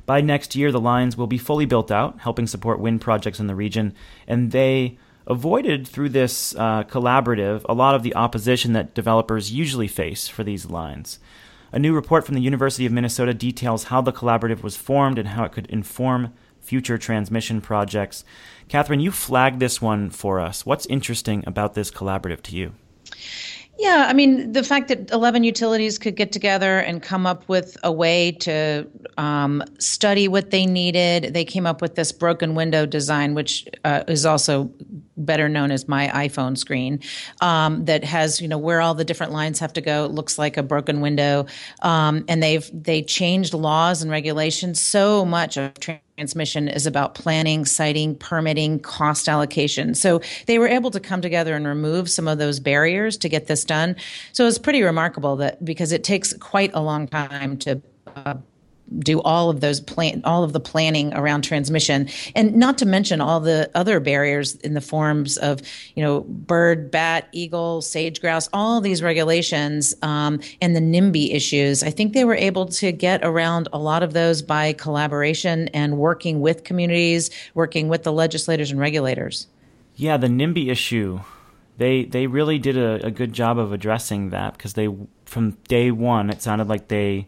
By 0.05 0.21
next 0.21 0.55
year, 0.55 0.71
the 0.71 0.81
lines 0.81 1.15
will 1.15 1.27
be 1.27 1.37
fully 1.37 1.65
built 1.65 1.91
out, 1.91 2.19
helping 2.19 2.47
support 2.47 2.79
wind 2.79 3.01
projects 3.01 3.39
in 3.39 3.47
the 3.47 3.55
region, 3.55 3.93
and 4.27 4.51
they 4.51 4.97
avoided 5.25 5.87
through 5.87 6.09
this 6.09 6.53
uh, 6.55 6.83
collaborative 6.83 7.65
a 7.69 7.73
lot 7.73 7.95
of 7.95 8.03
the 8.03 8.15
opposition 8.15 8.73
that 8.73 8.93
developers 8.93 9.53
usually 9.53 9.87
face 9.87 10.27
for 10.27 10.43
these 10.43 10.65
lines. 10.65 11.19
A 11.71 11.79
new 11.79 11.93
report 11.93 12.25
from 12.25 12.35
the 12.35 12.41
University 12.41 12.85
of 12.85 12.91
Minnesota 12.91 13.33
details 13.33 13.85
how 13.85 14.01
the 14.01 14.13
collaborative 14.13 14.61
was 14.61 14.75
formed 14.75 15.17
and 15.17 15.29
how 15.29 15.45
it 15.45 15.51
could 15.51 15.67
inform 15.67 16.33
future 16.59 16.97
transmission 16.97 17.61
projects. 17.61 18.23
Catherine, 18.67 18.99
you 18.99 19.11
flagged 19.11 19.59
this 19.59 19.81
one 19.81 20.09
for 20.09 20.39
us. 20.39 20.65
What's 20.65 20.85
interesting 20.85 21.43
about 21.47 21.73
this 21.73 21.91
collaborative 21.91 22.41
to 22.43 22.55
you? 22.55 22.73
Yeah, 23.79 24.05
I 24.07 24.13
mean, 24.13 24.51
the 24.51 24.63
fact 24.63 24.87
that 24.89 25.09
11 25.09 25.43
utilities 25.43 25.97
could 25.97 26.15
get 26.15 26.31
together 26.31 26.77
and 26.79 27.01
come 27.01 27.25
up 27.25 27.47
with 27.49 27.75
a 27.83 27.91
way 27.91 28.31
to 28.41 28.87
um, 29.17 29.63
study 29.79 30.27
what 30.27 30.51
they 30.51 30.67
needed. 30.67 31.33
They 31.33 31.43
came 31.43 31.65
up 31.65 31.81
with 31.81 31.95
this 31.95 32.11
broken 32.11 32.53
window 32.53 32.85
design, 32.85 33.33
which 33.33 33.67
uh, 33.83 34.03
is 34.07 34.27
also 34.27 34.71
better 35.17 35.49
known 35.49 35.71
as 35.71 35.87
my 35.87 36.07
iPhone 36.09 36.57
screen, 36.57 36.99
um, 37.41 37.85
that 37.85 38.03
has 38.03 38.41
you 38.41 38.47
know 38.47 38.57
where 38.57 38.81
all 38.81 38.93
the 38.93 39.05
different 39.05 39.31
lines 39.31 39.59
have 39.59 39.73
to 39.73 39.81
go. 39.81 40.05
It 40.05 40.11
looks 40.11 40.37
like 40.37 40.55
a 40.55 40.63
broken 40.63 41.01
window, 41.01 41.47
um, 41.81 42.25
and 42.27 42.41
they've 42.43 42.69
they 42.73 43.01
changed 43.01 43.53
laws 43.53 44.01
and 44.01 44.11
regulations. 44.11 44.81
So 44.81 45.25
much 45.25 45.57
of 45.57 45.73
transmission 46.17 46.67
is 46.67 46.85
about 46.85 47.15
planning, 47.15 47.65
siting, 47.65 48.15
permitting, 48.15 48.79
cost 48.79 49.27
allocation. 49.27 49.95
So 49.95 50.21
they 50.45 50.59
were 50.59 50.67
able 50.67 50.91
to 50.91 50.99
come 50.99 51.21
together 51.21 51.55
and 51.55 51.65
remove 51.65 52.09
some 52.09 52.27
of 52.27 52.37
those 52.37 52.59
barriers 52.59 53.17
to 53.17 53.29
get 53.29 53.47
this 53.47 53.65
done. 53.65 53.95
So 54.31 54.47
it's 54.47 54.59
pretty 54.59 54.83
remarkable 54.83 55.35
that 55.37 55.63
because 55.65 55.91
it 55.91 56.03
takes 56.03 56.33
quite 56.33 56.71
a 56.73 56.81
long 56.81 57.07
time 57.07 57.57
to 57.59 57.81
uh, 58.15 58.35
do 58.99 59.21
all 59.21 59.49
of 59.49 59.61
those 59.61 59.79
plan 59.79 60.21
all 60.23 60.43
of 60.43 60.53
the 60.53 60.59
planning 60.59 61.13
around 61.13 61.43
transmission. 61.43 62.07
And 62.35 62.55
not 62.55 62.77
to 62.79 62.85
mention 62.85 63.21
all 63.21 63.39
the 63.39 63.69
other 63.75 63.99
barriers 63.99 64.55
in 64.55 64.73
the 64.73 64.81
forms 64.81 65.37
of 65.37 65.61
you 65.95 66.03
know 66.03 66.21
bird 66.21 66.91
bat 66.91 67.27
eagle 67.31 67.81
sage 67.81 68.21
grouse 68.21 68.49
all 68.53 68.81
these 68.81 69.01
regulations 69.01 69.95
um, 70.01 70.39
and 70.61 70.75
the 70.75 70.81
nimby 70.81 71.33
issues. 71.33 71.83
I 71.83 71.89
think 71.89 72.13
they 72.13 72.25
were 72.25 72.35
able 72.35 72.67
to 72.67 72.91
get 72.91 73.21
around 73.23 73.67
a 73.73 73.79
lot 73.79 74.03
of 74.03 74.13
those 74.13 74.41
by 74.41 74.73
collaboration 74.73 75.69
and 75.69 75.97
working 75.97 76.41
with 76.41 76.63
communities 76.63 77.29
working 77.53 77.87
with 77.87 78.03
the 78.03 78.11
legislators 78.11 78.71
and 78.71 78.79
regulators. 78.79 79.47
Yeah 79.95 80.17
the 80.17 80.27
nimby 80.27 80.69
issue 80.69 81.21
they 81.77 82.05
they 82.05 82.27
really 82.27 82.59
did 82.59 82.77
a, 82.77 83.07
a 83.07 83.11
good 83.11 83.33
job 83.33 83.57
of 83.57 83.71
addressing 83.73 84.29
that 84.29 84.53
because 84.53 84.73
they 84.73 84.87
from 85.25 85.51
day 85.67 85.91
one 85.91 86.29
it 86.29 86.41
sounded 86.41 86.67
like 86.67 86.87
they 86.87 87.27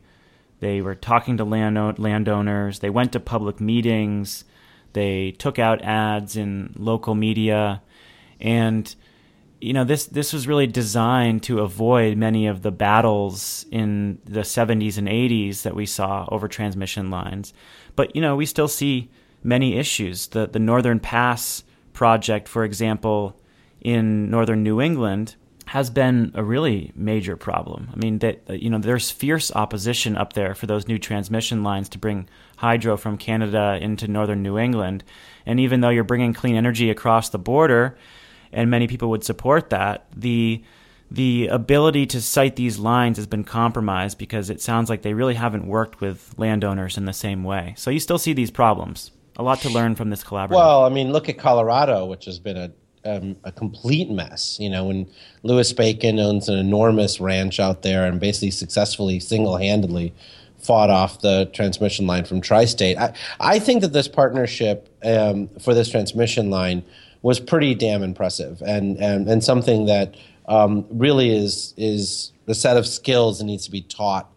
they 0.60 0.82
were 0.82 0.96
talking 0.96 1.38
to 1.38 1.44
land- 1.44 2.00
landowners. 2.00 2.80
They 2.80 2.90
went 2.90 3.12
to 3.14 3.20
public 3.20 3.60
meetings. 3.60 4.46
They 4.94 5.32
took 5.32 5.60
out 5.60 5.82
ads 5.82 6.38
in 6.38 6.74
local 6.78 7.16
media, 7.16 7.82
and 8.40 8.94
you 9.60 9.74
know 9.74 9.84
this 9.84 10.06
this 10.06 10.32
was 10.32 10.48
really 10.48 10.68
designed 10.68 11.44
to 11.44 11.60
avoid 11.60 12.18
many 12.18 12.48
of 12.48 12.62
the 12.62 12.72
battles 12.72 13.66
in 13.72 14.20
the 14.24 14.42
70s 14.42 14.98
and 14.98 15.08
80s 15.08 15.64
that 15.64 15.76
we 15.76 15.86
saw 15.86 16.26
over 16.30 16.48
transmission 16.48 17.10
lines. 17.10 17.54
But 17.96 18.16
you 18.16 18.22
know 18.22 18.38
we 18.38 18.46
still 18.46 18.70
see 18.70 19.10
many 19.44 19.78
issues. 19.78 20.28
The 20.28 20.48
the 20.48 20.60
Northern 20.60 21.02
Pass 21.02 21.64
project, 21.92 22.48
for 22.48 22.64
example, 22.64 23.38
in 23.82 24.30
northern 24.30 24.64
New 24.64 24.80
England 24.80 25.36
has 25.76 25.90
been 25.90 26.32
a 26.36 26.42
really 26.42 26.90
major 26.96 27.36
problem. 27.36 27.90
I 27.94 27.98
mean, 27.98 28.20
that 28.20 28.44
uh, 28.50 28.54
you 28.54 28.70
know, 28.70 28.78
there's 28.78 29.12
fierce 29.12 29.52
opposition 29.54 30.16
up 30.16 30.32
there 30.32 30.56
for 30.56 30.68
those 30.68 30.88
new 30.88 30.98
transmission 30.98 31.64
lines 31.64 31.90
to 31.90 31.98
bring 31.98 32.30
hydro 32.56 32.96
from 32.96 33.18
Canada 33.18 33.78
into 33.82 34.08
northern 34.08 34.42
New 34.42 34.58
England. 34.58 35.04
And 35.46 35.60
even 35.60 35.82
though 35.82 35.90
you're 35.90 36.06
bringing 36.06 36.34
clean 36.34 36.56
energy 36.56 36.90
across 36.90 37.28
the 37.28 37.40
border, 37.40 37.98
and 38.54 38.72
many 38.72 38.88
people 38.88 39.10
would 39.10 39.26
support 39.26 39.70
that, 39.72 40.08
the 40.16 40.64
the 41.12 41.48
ability 41.48 42.06
to 42.06 42.22
site 42.22 42.56
these 42.56 42.80
lines 42.80 43.18
has 43.18 43.28
been 43.28 43.44
compromised 43.44 44.18
because 44.18 44.50
it 44.50 44.62
sounds 44.62 44.90
like 44.90 45.02
they 45.02 45.14
really 45.14 45.36
haven't 45.36 45.68
worked 45.68 46.00
with 46.00 46.34
landowners 46.38 46.98
in 46.98 47.04
the 47.04 47.12
same 47.12 47.44
way. 47.44 47.74
So 47.76 47.92
you 47.92 48.00
still 48.00 48.18
see 48.18 48.32
these 48.32 48.50
problems. 48.50 49.12
A 49.36 49.44
lot 49.44 49.60
to 49.60 49.70
learn 49.70 49.96
from 49.96 50.10
this 50.10 50.24
collaboration. 50.24 50.66
Well, 50.66 50.86
I 50.86 50.90
mean, 50.90 51.12
look 51.12 51.28
at 51.28 51.38
Colorado, 51.38 52.06
which 52.06 52.24
has 52.24 52.40
been 52.40 52.56
a 52.56 52.72
um, 53.06 53.36
a 53.44 53.52
complete 53.52 54.10
mess. 54.10 54.58
You 54.60 54.70
know, 54.70 54.86
when 54.86 55.08
Louis 55.44 55.72
Bacon 55.74 56.20
owns 56.20 56.50
an 56.50 56.58
enormous 56.58 57.20
ranch 57.20 57.60
out 57.60 57.82
there 57.82 58.06
and 58.06 58.20
basically 58.20 58.52
successfully 58.52 59.20
single 59.20 59.58
handedly 59.58 60.14
fought 60.58 60.90
off 60.90 61.22
the 61.22 61.50
transmission 61.54 62.08
line 62.08 62.26
from 62.26 62.42
Tri-State. 62.42 62.98
I, 62.98 63.14
I 63.40 63.60
think 63.60 63.82
that 63.82 63.94
this 63.94 64.08
partnership 64.08 64.90
um, 65.04 65.48
for 65.60 65.74
this 65.74 65.90
transmission 65.90 66.50
line 66.50 66.84
was 67.22 67.40
pretty 67.40 67.76
damn 67.76 68.04
impressive 68.04 68.62
and 68.62 68.98
and, 68.98 69.28
and 69.28 69.44
something 69.44 69.86
that 69.86 70.16
um, 70.48 70.86
really 70.90 71.36
is 71.36 71.74
is 71.78 72.32
a 72.48 72.54
set 72.54 72.78
of 72.78 72.86
skills 72.86 73.40
that 73.40 73.46
needs 73.46 73.66
to 73.66 73.72
be 73.72 73.82
taught 73.82 74.30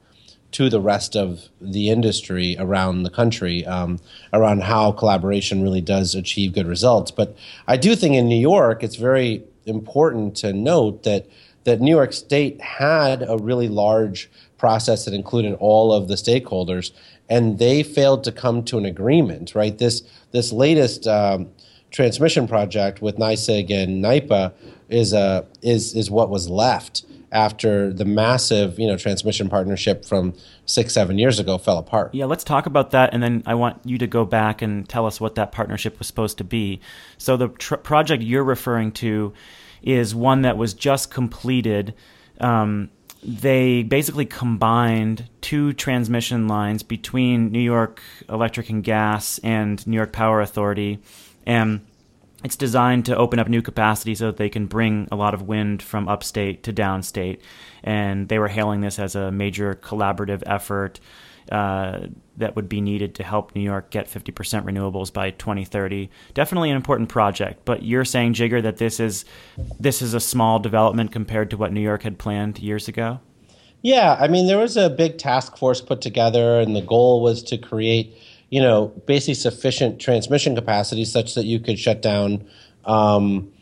to 0.53 0.71
the 0.71 0.81
rest 0.81 1.15
of 1.15 1.49
the 1.61 1.91
industry 1.91 2.57
around 2.59 3.03
the 3.03 3.11
country 3.11 3.67
um, 3.67 3.99
around 4.33 4.63
how 4.63 4.93
collaboration 4.93 5.63
really 5.63 5.81
does 5.81 6.15
achieve 6.15 6.55
good 6.55 6.67
results. 6.67 7.11
But 7.11 7.37
I 7.67 7.77
do 7.77 7.95
think 7.95 8.15
in 8.15 8.29
New 8.29 8.41
York, 8.41 8.83
it's 8.83 8.97
very 8.97 9.45
important 9.67 10.37
to 10.37 10.53
note 10.53 11.03
that 11.03 11.27
that 11.65 11.81
New 11.81 11.95
York 11.95 12.15
State 12.15 12.61
had 12.63 13.23
a 13.29 13.37
really 13.37 13.69
large 13.69 14.31
process 14.57 15.05
that 15.05 15.13
included 15.13 15.55
all 15.61 15.93
of 15.93 16.09
the 16.09 16.15
stakeholders, 16.15 16.93
and 17.29 17.59
they 17.59 17.83
failed 17.83 18.25
to 18.25 18.33
come 18.33 18.65
to 18.65 18.79
an 18.79 18.87
agreement. 18.87 19.55
Right 19.55 19.77
this 19.77 20.03
this 20.33 20.53
latest. 20.53 21.07
Um, 21.07 21.51
transmission 21.91 22.47
project 22.47 23.01
with 23.01 23.17
NYSEG 23.17 23.71
and 23.71 24.05
NYPA 24.05 24.53
is 24.91 25.15
uh, 25.15 25.47
is 25.63 25.95
is 25.95 26.11
what 26.11 26.29
was 26.29 26.47
left 26.47 27.05
after 27.31 27.93
the 27.93 28.05
massive 28.05 28.79
you 28.79 28.87
know 28.87 28.97
transmission 28.97 29.49
partnership 29.49 30.05
from 30.05 30.35
six 30.65 30.95
seven 30.95 31.19
years 31.19 31.39
ago 31.39 31.59
fell 31.59 31.79
apart 31.79 32.15
yeah 32.15 32.25
let's 32.25 32.45
talk 32.45 32.67
about 32.67 32.91
that 32.91 33.13
and 33.13 33.23
then 33.23 33.43
i 33.47 33.55
want 33.55 33.79
you 33.85 33.99
to 33.99 34.07
go 34.07 34.25
back 34.25 34.63
and 34.63 34.89
tell 34.89 35.07
us 35.07 35.21
what 35.21 35.35
that 35.35 35.53
partnership 35.53 35.99
was 35.99 36.07
supposed 36.07 36.39
to 36.39 36.45
be 36.45 36.81
so 37.19 37.37
the 37.37 37.49
tr- 37.49 37.77
project 37.77 38.23
you're 38.23 38.45
referring 38.45 38.91
to 38.91 39.33
is 39.83 40.15
one 40.15 40.43
that 40.43 40.57
was 40.57 40.75
just 40.75 41.11
completed 41.11 41.95
um, 42.41 42.91
they 43.23 43.83
basically 43.83 44.27
combined 44.27 45.29
two 45.41 45.73
transmission 45.73 46.47
lines 46.47 46.83
between 46.83 47.51
New 47.51 47.61
York 47.61 48.01
Electric 48.29 48.71
and 48.71 48.85
Gas 48.85 49.39
and 49.41 49.85
New 49.87 49.97
York 49.97 50.13
Power 50.13 50.41
Authority. 50.41 51.01
And 51.45 51.85
it's 52.45 52.57
designed 52.57 53.07
to 53.07 53.17
open 53.17 53.39
up 53.39 53.49
new 53.49 53.63
capacity 53.63 54.15
so 54.15 54.27
that 54.27 54.37
they 54.37 54.49
can 54.49 54.67
bring 54.67 55.09
a 55.11 55.17
lot 55.17 55.35
of 55.35 55.43
wind 55.43 55.83
from 55.83 56.09
upstate 56.09 56.63
to 56.65 56.73
downstate. 56.73 57.41
And 57.83 58.29
they 58.29 58.39
were 58.39 58.49
hailing 58.49 58.81
this 58.81 58.99
as 58.99 59.17
a 59.17 59.33
major 59.33 59.75
collaborative 59.75 60.43
effort 60.47 61.01
uh, 61.51 62.07
that 62.37 62.55
would 62.55 62.69
be 62.69 62.81
needed 62.81 63.15
to 63.17 63.25
help 63.25 63.55
New 63.55 63.63
York 63.63 63.91
get 63.91 64.07
50% 64.07 64.65
renewables 64.65 65.13
by 65.13 65.31
2030. 65.31 66.11
Definitely 66.35 66.71
an 66.71 66.77
important 66.77 67.09
project. 67.09 67.65
But 67.65 67.83
you're 67.83 68.05
saying, 68.05 68.35
Jigar, 68.35 68.63
that 68.63 68.77
this 68.77 69.01
is 69.01 69.25
this 69.81 70.03
is 70.03 70.15
a 70.15 70.21
small 70.21 70.59
development 70.59 71.11
compared 71.11 71.51
to 71.51 71.57
what 71.57 71.73
New 71.73 71.81
York 71.81 72.03
had 72.03 72.19
planned 72.19 72.59
years 72.59 72.87
ago. 72.87 73.21
Yeah, 73.83 74.17
I 74.21 74.29
mean, 74.29 74.47
there 74.47 74.59
was 74.59 74.77
a 74.77 74.91
big 74.91 75.19
task 75.19 75.57
force 75.57 75.81
put 75.81 76.01
together, 76.01 76.61
and 76.61 76.75
the 76.75 76.83
goal 76.83 77.23
was 77.23 77.43
to 77.45 77.57
create 77.57 78.17
you 78.51 78.61
know, 78.61 78.89
basically 79.07 79.35
sufficient 79.35 80.01
transmission 80.01 80.55
capacity 80.55 81.05
such 81.05 81.35
that 81.35 81.45
you 81.45 81.61
could 81.61 81.79
shut 81.79 82.03
down 82.03 82.47
um, 82.85 83.53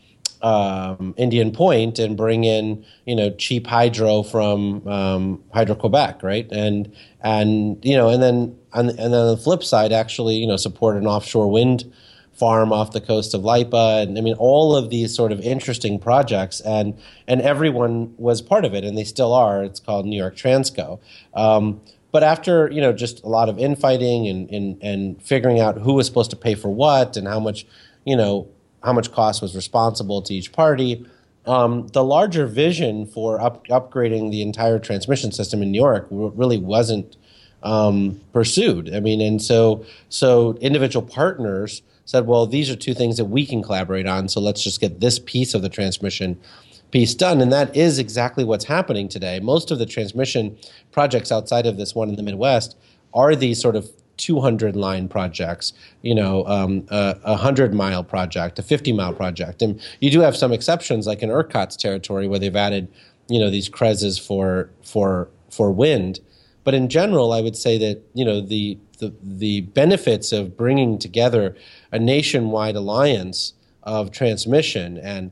um, 0.43 1.15
Indian 1.17 1.51
Point 1.51 1.99
and 1.99 2.17
bring 2.17 2.45
in, 2.45 2.85
you 3.05 3.17
know, 3.17 3.31
cheap 3.31 3.67
hydro 3.67 4.23
from 4.23 4.87
um, 4.87 5.43
Hydro 5.53 5.75
Quebec, 5.75 6.23
right? 6.23 6.47
And 6.53 6.95
and 7.23 7.85
you 7.85 7.97
know, 7.97 8.09
and 8.09 8.23
then 8.23 8.57
and, 8.73 8.91
and 8.91 8.99
then 8.99 9.15
on 9.15 9.29
the 9.29 9.37
flip 9.37 9.65
side, 9.65 9.93
actually, 9.93 10.37
you 10.37 10.47
know, 10.47 10.57
support 10.57 10.97
an 10.97 11.07
offshore 11.07 11.51
wind 11.51 11.91
farm 12.33 12.71
off 12.71 12.93
the 12.93 13.01
coast 13.01 13.33
of 13.33 13.43
LIPA, 13.43 14.03
and 14.03 14.19
I 14.19 14.21
mean, 14.21 14.35
all 14.35 14.77
of 14.77 14.91
these 14.91 15.15
sort 15.15 15.33
of 15.33 15.41
interesting 15.41 15.99
projects, 15.99 16.61
and 16.61 16.97
and 17.27 17.41
everyone 17.41 18.15
was 18.19 18.43
part 18.43 18.65
of 18.65 18.75
it, 18.75 18.85
and 18.85 18.97
they 18.97 19.05
still 19.05 19.33
are. 19.33 19.65
It's 19.65 19.81
called 19.81 20.07
New 20.07 20.19
York 20.19 20.37
Transco. 20.37 21.01
Um, 21.35 21.81
but 22.13 22.23
after 22.23 22.71
you 22.71 22.81
know 22.81 22.93
just 22.93 23.23
a 23.25 23.29
lot 23.29 23.49
of 23.49 23.59
infighting 23.59 24.29
and, 24.29 24.51
and 24.51 24.83
and 24.83 25.23
figuring 25.23 25.61
out 25.61 25.79
who 25.79 25.95
was 25.95 26.07
supposed 26.07 26.31
to 26.31 26.37
pay 26.37 26.55
for 26.55 26.69
what 26.69 27.17
and 27.17 27.27
how 27.27 27.41
much 27.41 27.67
you 28.07 28.17
know, 28.17 28.49
how 28.83 28.95
much 28.95 29.13
cost 29.13 29.43
was 29.43 29.55
responsible 29.55 30.23
to 30.23 30.33
each 30.33 30.53
party. 30.53 31.05
Um, 31.45 31.89
the 31.89 32.03
larger 32.03 32.47
vision 32.47 33.07
for 33.07 33.41
up, 33.41 33.67
upgrading 33.67 34.31
the 34.31 34.41
entire 34.41 34.79
transmission 34.79 35.33
system 35.33 35.61
in 35.61 35.71
New 35.71 35.81
York 35.81 36.07
really 36.11 36.57
wasn't 36.57 37.17
um, 37.63 38.21
pursued. 38.33 38.95
I 38.95 39.01
mean, 39.01 39.21
and 39.21 39.43
so 39.43 39.85
so 40.09 40.57
individual 40.61 41.07
partners 41.07 41.83
said, 42.05 42.27
well, 42.27 42.47
these 42.47 42.71
are 42.71 42.77
two 42.77 42.95
things 42.95 43.17
that 43.17 43.25
we 43.25 43.45
can 43.45 43.63
collaborate 43.63 44.07
on. 44.07 44.29
So 44.29 44.41
let's 44.41 44.63
just 44.63 44.81
get 44.81 45.01
this 45.01 45.19
piece 45.19 45.55
of 45.55 45.63
the 45.63 45.69
transmission 45.69 46.41
piece 46.91 47.15
done. 47.15 47.41
And 47.41 47.53
that 47.53 47.75
is 47.77 47.99
exactly 47.99 48.45
what's 48.45 48.65
happening 48.65 49.09
today. 49.09 49.41
Most 49.41 49.71
of 49.71 49.79
the 49.79 49.87
transmission 49.87 50.57
projects 50.93 51.33
outside 51.33 51.67
of 51.67 51.77
this 51.77 51.95
one 51.95 52.09
in 52.09 52.17
the 52.17 52.23
Midwest 52.23 52.77
are 53.13 53.35
these 53.35 53.61
sort 53.61 53.77
of 53.77 53.91
200 54.17 54.77
line 54.77 55.09
projects, 55.09 55.73
you 56.03 56.15
know, 56.15 56.47
um, 56.47 56.87
a, 56.91 57.19
a 57.25 57.33
100 57.33 57.75
mile 57.75 58.03
project, 58.03 58.59
a 58.59 58.63
50 58.63 58.93
mile 58.93 59.13
project. 59.13 59.63
And 59.63 59.81
you 60.01 60.11
do 60.11 60.21
have 60.21 60.37
some 60.37 60.53
exceptions, 60.53 61.07
like 61.07 61.23
in 61.23 61.31
ERCOT's 61.31 61.77
territory, 61.77 62.27
where 62.27 62.39
they've 62.39 62.57
added, 62.57 62.89
you 63.29 63.39
know, 63.39 63.51
these 63.51 63.69
CREZs 63.69 64.19
for, 64.25 64.71
for, 64.83 65.29
for 65.51 65.71
wind. 65.71 66.21
But 66.65 66.75
in 66.75 66.89
general, 66.89 67.33
I 67.33 67.41
would 67.41 67.57
say 67.57 67.79
that, 67.79 68.03
you 68.15 68.25
know, 68.25 68.41
the, 68.41 68.79
the, 68.99 69.15
the 69.23 69.61
benefits 69.63 70.33
of 70.33 70.57
bringing 70.57 70.99
together 70.99 71.57
a 71.93 71.99
nationwide 71.99 72.77
alliance 72.77 73.53
of 73.83 74.11
transmission 74.11 74.99
and 74.99 75.31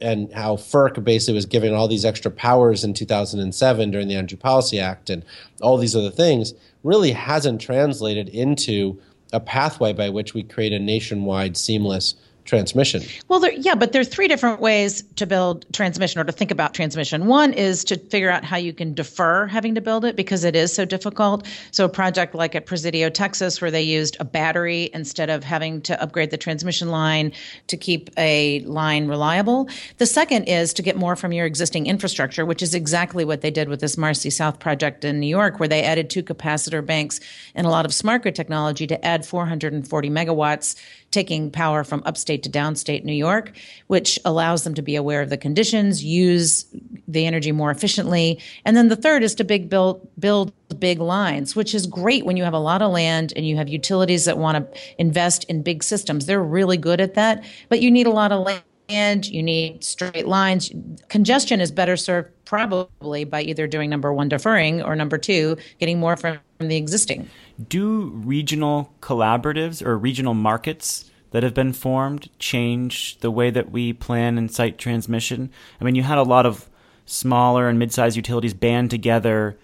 and 0.00 0.32
how 0.32 0.56
FERC 0.56 1.02
basically 1.02 1.34
was 1.34 1.46
given 1.46 1.74
all 1.74 1.88
these 1.88 2.04
extra 2.04 2.30
powers 2.30 2.84
in 2.84 2.94
2007 2.94 3.90
during 3.90 4.08
the 4.08 4.14
Energy 4.14 4.36
Policy 4.36 4.78
Act 4.78 5.10
and 5.10 5.24
all 5.60 5.76
these 5.76 5.96
other 5.96 6.10
things 6.10 6.54
really 6.82 7.12
hasn't 7.12 7.60
translated 7.60 8.28
into 8.28 9.00
a 9.32 9.40
pathway 9.40 9.92
by 9.92 10.08
which 10.08 10.34
we 10.34 10.42
create 10.42 10.72
a 10.72 10.78
nationwide 10.78 11.56
seamless 11.56 12.14
transmission. 12.50 13.00
Well, 13.28 13.38
there, 13.38 13.52
yeah, 13.52 13.76
but 13.76 13.92
there 13.92 14.00
are 14.00 14.04
three 14.04 14.26
different 14.26 14.60
ways 14.60 15.04
to 15.14 15.24
build 15.24 15.64
transmission 15.72 16.20
or 16.20 16.24
to 16.24 16.32
think 16.32 16.50
about 16.50 16.74
transmission. 16.74 17.26
One 17.26 17.52
is 17.52 17.84
to 17.84 17.96
figure 17.96 18.28
out 18.28 18.44
how 18.44 18.56
you 18.56 18.72
can 18.72 18.92
defer 18.92 19.46
having 19.46 19.76
to 19.76 19.80
build 19.80 20.04
it 20.04 20.16
because 20.16 20.42
it 20.42 20.56
is 20.56 20.72
so 20.72 20.84
difficult. 20.84 21.46
So, 21.70 21.84
a 21.84 21.88
project 21.88 22.34
like 22.34 22.56
at 22.56 22.66
Presidio, 22.66 23.08
Texas, 23.08 23.60
where 23.60 23.70
they 23.70 23.82
used 23.82 24.16
a 24.18 24.24
battery 24.24 24.90
instead 24.92 25.30
of 25.30 25.44
having 25.44 25.80
to 25.82 26.02
upgrade 26.02 26.32
the 26.32 26.36
transmission 26.36 26.88
line 26.88 27.30
to 27.68 27.76
keep 27.76 28.10
a 28.18 28.60
line 28.62 29.06
reliable. 29.06 29.68
The 29.98 30.06
second 30.06 30.44
is 30.44 30.74
to 30.74 30.82
get 30.82 30.96
more 30.96 31.14
from 31.14 31.32
your 31.32 31.46
existing 31.46 31.86
infrastructure, 31.86 32.44
which 32.44 32.62
is 32.62 32.74
exactly 32.74 33.24
what 33.24 33.42
they 33.42 33.52
did 33.52 33.68
with 33.68 33.80
this 33.80 33.96
Marcy 33.96 34.28
South 34.30 34.58
project 34.58 35.04
in 35.04 35.20
New 35.20 35.28
York, 35.28 35.60
where 35.60 35.68
they 35.68 35.84
added 35.84 36.10
two 36.10 36.24
capacitor 36.24 36.84
banks 36.84 37.20
and 37.54 37.64
a 37.64 37.70
lot 37.70 37.84
of 37.84 37.94
smart 37.94 38.22
grid 38.22 38.34
technology 38.34 38.88
to 38.88 39.04
add 39.04 39.24
440 39.24 40.10
megawatts 40.10 40.74
taking 41.10 41.50
power 41.50 41.82
from 41.84 42.02
upstate 42.06 42.42
to 42.44 42.50
downstate 42.50 43.04
New 43.04 43.14
York, 43.14 43.52
which 43.88 44.18
allows 44.24 44.64
them 44.64 44.74
to 44.74 44.82
be 44.82 44.96
aware 44.96 45.22
of 45.22 45.30
the 45.30 45.36
conditions, 45.36 46.04
use 46.04 46.66
the 47.08 47.26
energy 47.26 47.52
more 47.52 47.70
efficiently. 47.70 48.40
And 48.64 48.76
then 48.76 48.88
the 48.88 48.96
third 48.96 49.22
is 49.22 49.34
to 49.36 49.44
big 49.44 49.68
build 49.68 50.08
build 50.18 50.52
big 50.78 51.00
lines, 51.00 51.56
which 51.56 51.74
is 51.74 51.86
great 51.86 52.24
when 52.24 52.36
you 52.36 52.44
have 52.44 52.54
a 52.54 52.58
lot 52.58 52.80
of 52.80 52.92
land 52.92 53.32
and 53.36 53.46
you 53.46 53.56
have 53.56 53.68
utilities 53.68 54.24
that 54.24 54.38
want 54.38 54.56
to 54.56 54.80
invest 54.98 55.44
in 55.44 55.62
big 55.62 55.82
systems. 55.82 56.26
They're 56.26 56.42
really 56.42 56.76
good 56.76 57.00
at 57.00 57.14
that, 57.14 57.44
but 57.68 57.80
you 57.80 57.90
need 57.90 58.06
a 58.06 58.10
lot 58.10 58.32
of 58.32 58.46
land 58.46 58.62
and 58.88 59.26
you 59.26 59.42
need 59.42 59.84
straight 59.84 60.26
lines. 60.26 60.70
Congestion 61.08 61.60
is 61.60 61.70
better 61.70 61.96
served 61.96 62.28
probably 62.44 63.24
by 63.24 63.42
either 63.42 63.66
doing 63.66 63.88
number 63.88 64.12
one, 64.12 64.28
deferring, 64.28 64.82
or 64.82 64.96
number 64.96 65.16
two, 65.16 65.56
getting 65.78 66.00
more 66.00 66.16
from 66.16 66.38
the 66.58 66.76
existing. 66.76 67.28
Do 67.68 68.10
regional 68.14 68.92
collaboratives 69.00 69.84
or 69.84 69.98
regional 69.98 70.34
markets 70.34 71.10
that 71.30 71.42
have 71.42 71.54
been 71.54 71.72
formed 71.72 72.28
change 72.38 73.18
the 73.18 73.30
way 73.30 73.50
that 73.50 73.70
we 73.70 73.92
plan 73.92 74.38
and 74.38 74.50
site 74.50 74.78
transmission? 74.78 75.50
I 75.80 75.84
mean, 75.84 75.94
you 75.94 76.02
had 76.02 76.18
a 76.18 76.22
lot 76.22 76.46
of 76.46 76.68
smaller 77.06 77.68
and 77.68 77.78
mid 77.78 77.92
sized 77.92 78.16
utilities 78.16 78.54
band 78.54 78.90
together 78.90 79.58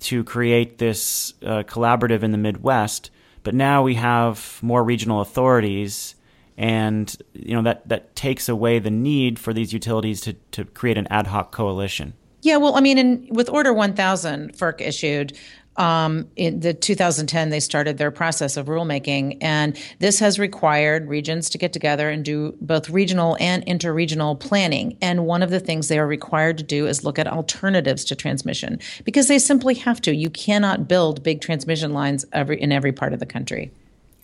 to 0.00 0.24
create 0.24 0.78
this 0.78 1.34
uh, 1.44 1.62
collaborative 1.64 2.22
in 2.22 2.32
the 2.32 2.38
Midwest, 2.38 3.10
but 3.42 3.54
now 3.54 3.82
we 3.82 3.94
have 3.94 4.58
more 4.62 4.82
regional 4.82 5.20
authorities 5.20 6.14
and 6.56 7.16
you 7.32 7.54
know 7.54 7.62
that 7.62 7.88
that 7.88 8.14
takes 8.14 8.48
away 8.48 8.78
the 8.78 8.90
need 8.90 9.38
for 9.38 9.52
these 9.52 9.72
utilities 9.72 10.20
to 10.20 10.34
to 10.52 10.64
create 10.64 10.96
an 10.96 11.06
ad 11.08 11.26
hoc 11.26 11.52
coalition. 11.52 12.14
Yeah, 12.42 12.58
well, 12.58 12.76
I 12.76 12.80
mean, 12.80 12.98
in, 12.98 13.26
with 13.30 13.48
Order 13.48 13.72
1000, 13.72 14.52
FERC 14.52 14.82
issued 14.82 15.32
um, 15.76 16.28
in 16.36 16.60
the 16.60 16.72
2010 16.74 17.50
they 17.50 17.60
started 17.60 17.98
their 17.98 18.10
process 18.10 18.56
of 18.56 18.66
rulemaking 18.66 19.38
and 19.40 19.78
this 19.98 20.18
has 20.20 20.38
required 20.38 21.08
regions 21.08 21.50
to 21.50 21.58
get 21.58 21.72
together 21.72 22.08
and 22.10 22.24
do 22.24 22.56
both 22.60 22.90
regional 22.90 23.36
and 23.40 23.64
interregional 23.66 24.38
planning. 24.38 24.96
And 25.02 25.26
one 25.26 25.42
of 25.42 25.50
the 25.50 25.60
things 25.60 25.88
they 25.88 25.98
are 25.98 26.06
required 26.06 26.58
to 26.58 26.64
do 26.64 26.86
is 26.86 27.04
look 27.04 27.18
at 27.18 27.26
alternatives 27.26 28.04
to 28.06 28.16
transmission 28.16 28.78
because 29.04 29.28
they 29.28 29.38
simply 29.38 29.74
have 29.74 30.00
to. 30.02 30.14
You 30.14 30.30
cannot 30.30 30.88
build 30.88 31.22
big 31.22 31.40
transmission 31.40 31.92
lines 31.92 32.24
every 32.32 32.60
in 32.60 32.72
every 32.72 32.92
part 32.92 33.12
of 33.12 33.20
the 33.20 33.26
country. 33.26 33.70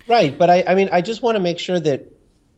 Right 0.08 0.36
but 0.36 0.50
i, 0.50 0.64
I 0.66 0.74
mean 0.74 0.88
i 0.92 1.00
just 1.00 1.22
want 1.22 1.36
to 1.36 1.40
make 1.40 1.58
sure 1.58 1.78
that 1.78 2.06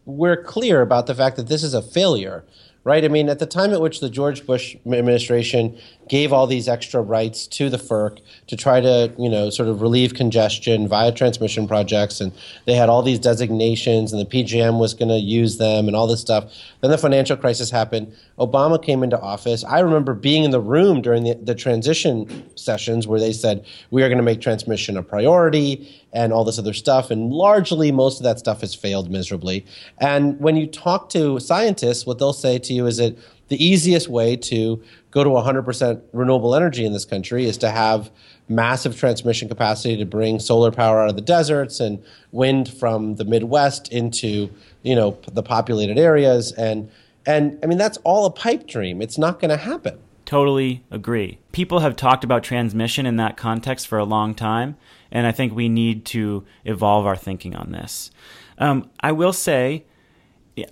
we're 0.05 0.43
clear 0.43 0.81
about 0.81 1.07
the 1.07 1.15
fact 1.15 1.37
that 1.37 1.49
this 1.49 1.63
is 1.63 1.75
a 1.75 1.83
failure, 1.83 2.45
right? 2.85 3.05
I 3.05 3.09
mean, 3.09 3.29
at 3.29 3.39
the 3.39 3.47
time 3.47 3.73
at 3.73 3.81
which 3.81 4.01
the 4.01 4.11
George 4.11 4.45
Bush 4.45 4.75
administration 4.87 5.79
gave 6.09 6.33
all 6.33 6.47
these 6.47 6.69
extra 6.69 7.01
rights 7.01 7.47
to 7.47 7.71
the 7.71 7.77
FERC 7.77 8.19
to 8.49 8.57
try 8.57 8.81
to, 8.81 9.13
you 9.19 9.29
know, 9.29 9.51
sort 9.51 9.69
of 9.69 9.81
relieve 9.81 10.15
congestion 10.15 10.89
via 10.89 11.13
transmission 11.13 11.69
projects, 11.69 12.21
and 12.21 12.33
they 12.67 12.75
had 12.75 12.89
all 12.89 13.03
these 13.03 13.21
designations, 13.21 14.13
and 14.13 14.21
the 14.21 14.27
PJM 14.27 14.79
was 14.81 14.95
going 14.95 15.09
to 15.09 15.19
use 15.19 15.59
them, 15.59 15.87
and 15.87 15.95
all 15.95 16.07
this 16.07 16.21
stuff. 16.21 16.53
Then 16.81 16.91
the 16.91 16.99
financial 16.99 17.37
crisis 17.37 17.71
happened. 17.71 18.13
Obama 18.39 18.83
came 18.83 19.03
into 19.03 19.19
office. 19.21 19.63
I 19.65 19.81
remember 19.81 20.15
being 20.15 20.43
in 20.43 20.51
the 20.51 20.61
room 20.61 21.03
during 21.03 21.23
the, 21.23 21.35
the 21.35 21.55
transition 21.55 22.51
sessions 22.57 23.07
where 23.07 23.21
they 23.21 23.33
said 23.33 23.65
we 23.91 24.03
are 24.03 24.09
going 24.09 24.19
to 24.19 24.25
make 24.25 24.41
transmission 24.41 24.97
a 24.97 25.03
priority 25.03 26.02
and 26.13 26.33
all 26.33 26.45
this 26.45 26.59
other 26.59 26.73
stuff. 26.73 27.11
And 27.11 27.33
largely, 27.33 27.91
most 27.91 28.21
of 28.21 28.25
that 28.25 28.39
stuff 28.39 28.61
has 28.61 28.75
failed 28.75 29.11
miserably. 29.11 29.65
And 29.99 30.39
when 30.41 30.57
you 30.57 30.67
talk 30.67 31.09
to 31.11 31.41
scientists, 31.41 32.07
what 32.07 32.19
they'll 32.19 32.33
say 32.33 32.59
to 32.59 32.73
you 32.73 32.87
is 32.87 32.99
that 32.99 33.17
the 33.49 33.63
easiest 33.63 34.09
way 34.09 34.37
to 34.37 34.83
go 35.11 35.25
to 35.25 35.31
100% 35.31 36.03
renewable 36.13 36.55
energy 36.55 36.85
in 36.85 36.93
this 36.93 37.05
country 37.05 37.45
is 37.45 37.59
to 37.59 37.71
have 37.71 38.11
massive 38.49 38.99
transmission 38.99 39.49
capacity 39.49 39.97
to 39.97 40.05
bring 40.05 40.39
solar 40.39 40.71
power 40.71 41.03
out 41.03 41.09
of 41.09 41.17
the 41.17 41.23
deserts 41.23 41.81
and 41.81 42.03
wind 42.33 42.69
from 42.69 43.17
the 43.17 43.25
Midwest 43.25 43.91
into 43.93 44.51
you 44.83 44.95
know 44.95 45.17
the 45.33 45.43
populated 45.43 45.99
areas 45.99 46.53
and 46.53 46.91
and 47.25 47.59
I 47.63 47.67
mean 47.67 47.79
that's 47.79 47.99
all 47.99 48.27
a 48.27 48.31
pipe 48.31 48.67
dream. 48.67 49.01
It's 49.01 49.19
not 49.19 49.41
going 49.41 49.51
to 49.51 49.57
happen. 49.57 49.99
Totally 50.25 50.83
agree. 50.91 51.39
People 51.53 51.81
have 51.81 51.95
talked 51.95 52.25
about 52.25 52.43
transmission 52.43 53.07
in 53.07 53.17
that 53.17 53.37
context 53.37 53.87
for 53.87 53.99
a 53.99 54.05
long 54.05 54.35
time, 54.35 54.77
and 55.13 55.27
I 55.27 55.33
think 55.33 55.55
we 55.55 55.69
need 55.69 56.07
to 56.07 56.45
evolve 56.65 57.07
our 57.07 57.17
thinking 57.17 57.55
on 57.55 57.71
this. 57.71 58.11
Um, 58.59 58.91
I 59.01 59.13
will 59.13 59.33
say, 59.33 59.85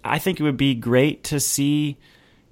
I 0.03 0.19
think 0.19 0.41
it 0.41 0.43
would 0.43 0.57
be 0.57 0.75
great 0.75 1.23
to 1.25 1.39
see 1.39 1.99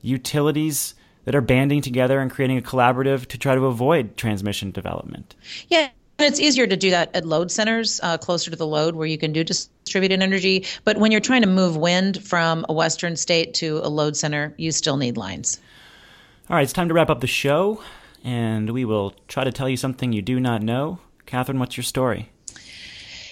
utilities 0.02 0.94
that 1.24 1.34
are 1.34 1.40
banding 1.40 1.82
together 1.82 2.20
and 2.20 2.30
creating 2.30 2.58
a 2.58 2.62
collaborative 2.62 3.26
to 3.26 3.38
try 3.38 3.54
to 3.54 3.66
avoid 3.66 4.16
transmission 4.16 4.70
development. 4.70 5.34
Yeah, 5.68 5.88
it's 6.18 6.40
easier 6.40 6.66
to 6.66 6.76
do 6.76 6.90
that 6.90 7.14
at 7.14 7.26
load 7.26 7.50
centers 7.50 8.00
uh, 8.02 8.18
closer 8.18 8.50
to 8.50 8.56
the 8.56 8.66
load 8.66 8.94
where 8.94 9.06
you 9.06 9.18
can 9.18 9.32
do 9.32 9.44
distributed 9.44 10.22
energy. 10.22 10.66
But 10.84 10.98
when 10.98 11.10
you're 11.10 11.20
trying 11.20 11.42
to 11.42 11.48
move 11.48 11.76
wind 11.76 12.22
from 12.24 12.64
a 12.68 12.72
western 12.72 13.16
state 13.16 13.54
to 13.54 13.78
a 13.82 13.88
load 13.88 14.16
center, 14.16 14.54
you 14.56 14.72
still 14.72 14.96
need 14.96 15.16
lines. 15.16 15.60
All 16.48 16.56
right, 16.56 16.62
it's 16.62 16.72
time 16.72 16.88
to 16.88 16.94
wrap 16.94 17.10
up 17.10 17.20
the 17.20 17.26
show, 17.26 17.82
and 18.24 18.70
we 18.70 18.84
will 18.84 19.14
try 19.28 19.44
to 19.44 19.52
tell 19.52 19.68
you 19.68 19.76
something 19.76 20.12
you 20.12 20.22
do 20.22 20.40
not 20.40 20.62
know. 20.62 20.98
Catherine, 21.28 21.58
what's 21.58 21.76
your 21.76 21.84
story? 21.84 22.30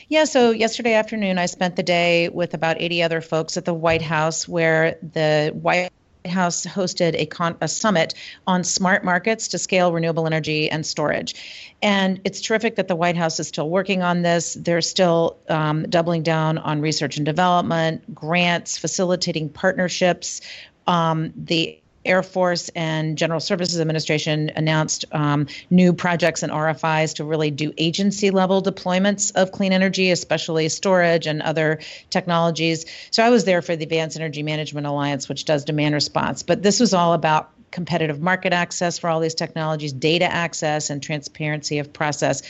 Yeah, 0.09 0.25
so 0.25 0.51
yesterday 0.51 0.93
afternoon, 0.93 1.39
I 1.39 1.47
spent 1.47 1.77
the 1.77 1.83
day 1.83 2.29
with 2.29 2.53
about 2.53 2.77
80 2.79 3.03
other 3.03 3.21
folks 3.23 3.57
at 3.57 3.65
the 3.65 3.73
White 3.73 4.03
House, 4.03 4.47
where 4.47 4.99
the 5.03 5.51
White 5.55 5.91
House 6.27 6.67
hosted 6.67 7.15
a, 7.19 7.25
con- 7.25 7.57
a 7.63 7.69
summit 7.69 8.13
on 8.47 8.65
smart 8.65 9.03
markets 9.03 9.49
to 9.49 9.59
scale 9.59 9.95
renewable 9.95 10.27
energy 10.27 10.71
and 10.71 10.85
storage. 10.85 11.35
And 11.83 12.21
it's 12.25 12.43
terrific 12.43 12.77
that 12.77 12.87
the 12.87 12.95
White 12.95 13.17
House 13.17 13.41
is 13.41 13.49
still 13.49 13.71
working 13.71 14.03
on 14.03 14.21
this. 14.21 14.55
They're 14.61 14.83
still 14.83 15.39
um, 15.49 15.85
doubling 15.89 16.23
down 16.23 16.59
on 16.59 16.83
research 16.83 17.17
and 17.17 17.25
development, 17.25 18.15
grants, 18.15 18.77
facilitating 18.77 19.49
partnerships. 19.49 20.43
Um, 20.87 21.33
the 21.35 21.81
Air 22.07 22.23
Force 22.23 22.71
and 22.71 23.19
General 23.19 23.41
Services 23.41 23.81
Administration 23.81 24.51
announced 24.57 25.05
um, 25.13 25.47
new 25.71 25.93
projects 25.93 26.43
and 26.43 26.53
RFIs 26.53 27.15
to 27.17 27.25
really 27.25 27.51
do 27.51 27.73
agency 27.77 28.31
level 28.31 28.63
deployments 28.63 29.33
of 29.35 29.53
clean 29.53 29.73
energy, 29.73 30.11
especially 30.11 30.69
storage 30.69 31.27
and 31.27 31.43
other 31.43 31.81
technologies. 32.11 32.87
So 33.11 33.23
I 33.23 33.31
was 33.31 33.45
there 33.45 33.63
for 33.63 33.77
the 33.77 33.85
Advanced 33.85 34.17
Energy 34.17 34.43
Management 34.43 34.87
Alliance, 34.87 35.29
which 35.29 35.45
does 35.45 35.65
demand 35.65 35.95
response. 35.95 36.43
But 36.43 36.63
this 36.63 36.81
was 36.81 36.95
all 36.95 37.13
about 37.13 37.51
competitive 37.71 38.21
market 38.21 38.53
access 38.53 38.99
for 38.99 39.11
all 39.11 39.21
these 39.21 39.35
technologies, 39.35 39.93
data 39.93 40.25
access, 40.25 40.89
and 40.91 41.03
transparency 41.03 41.79
of 41.79 41.93
process 41.93 42.43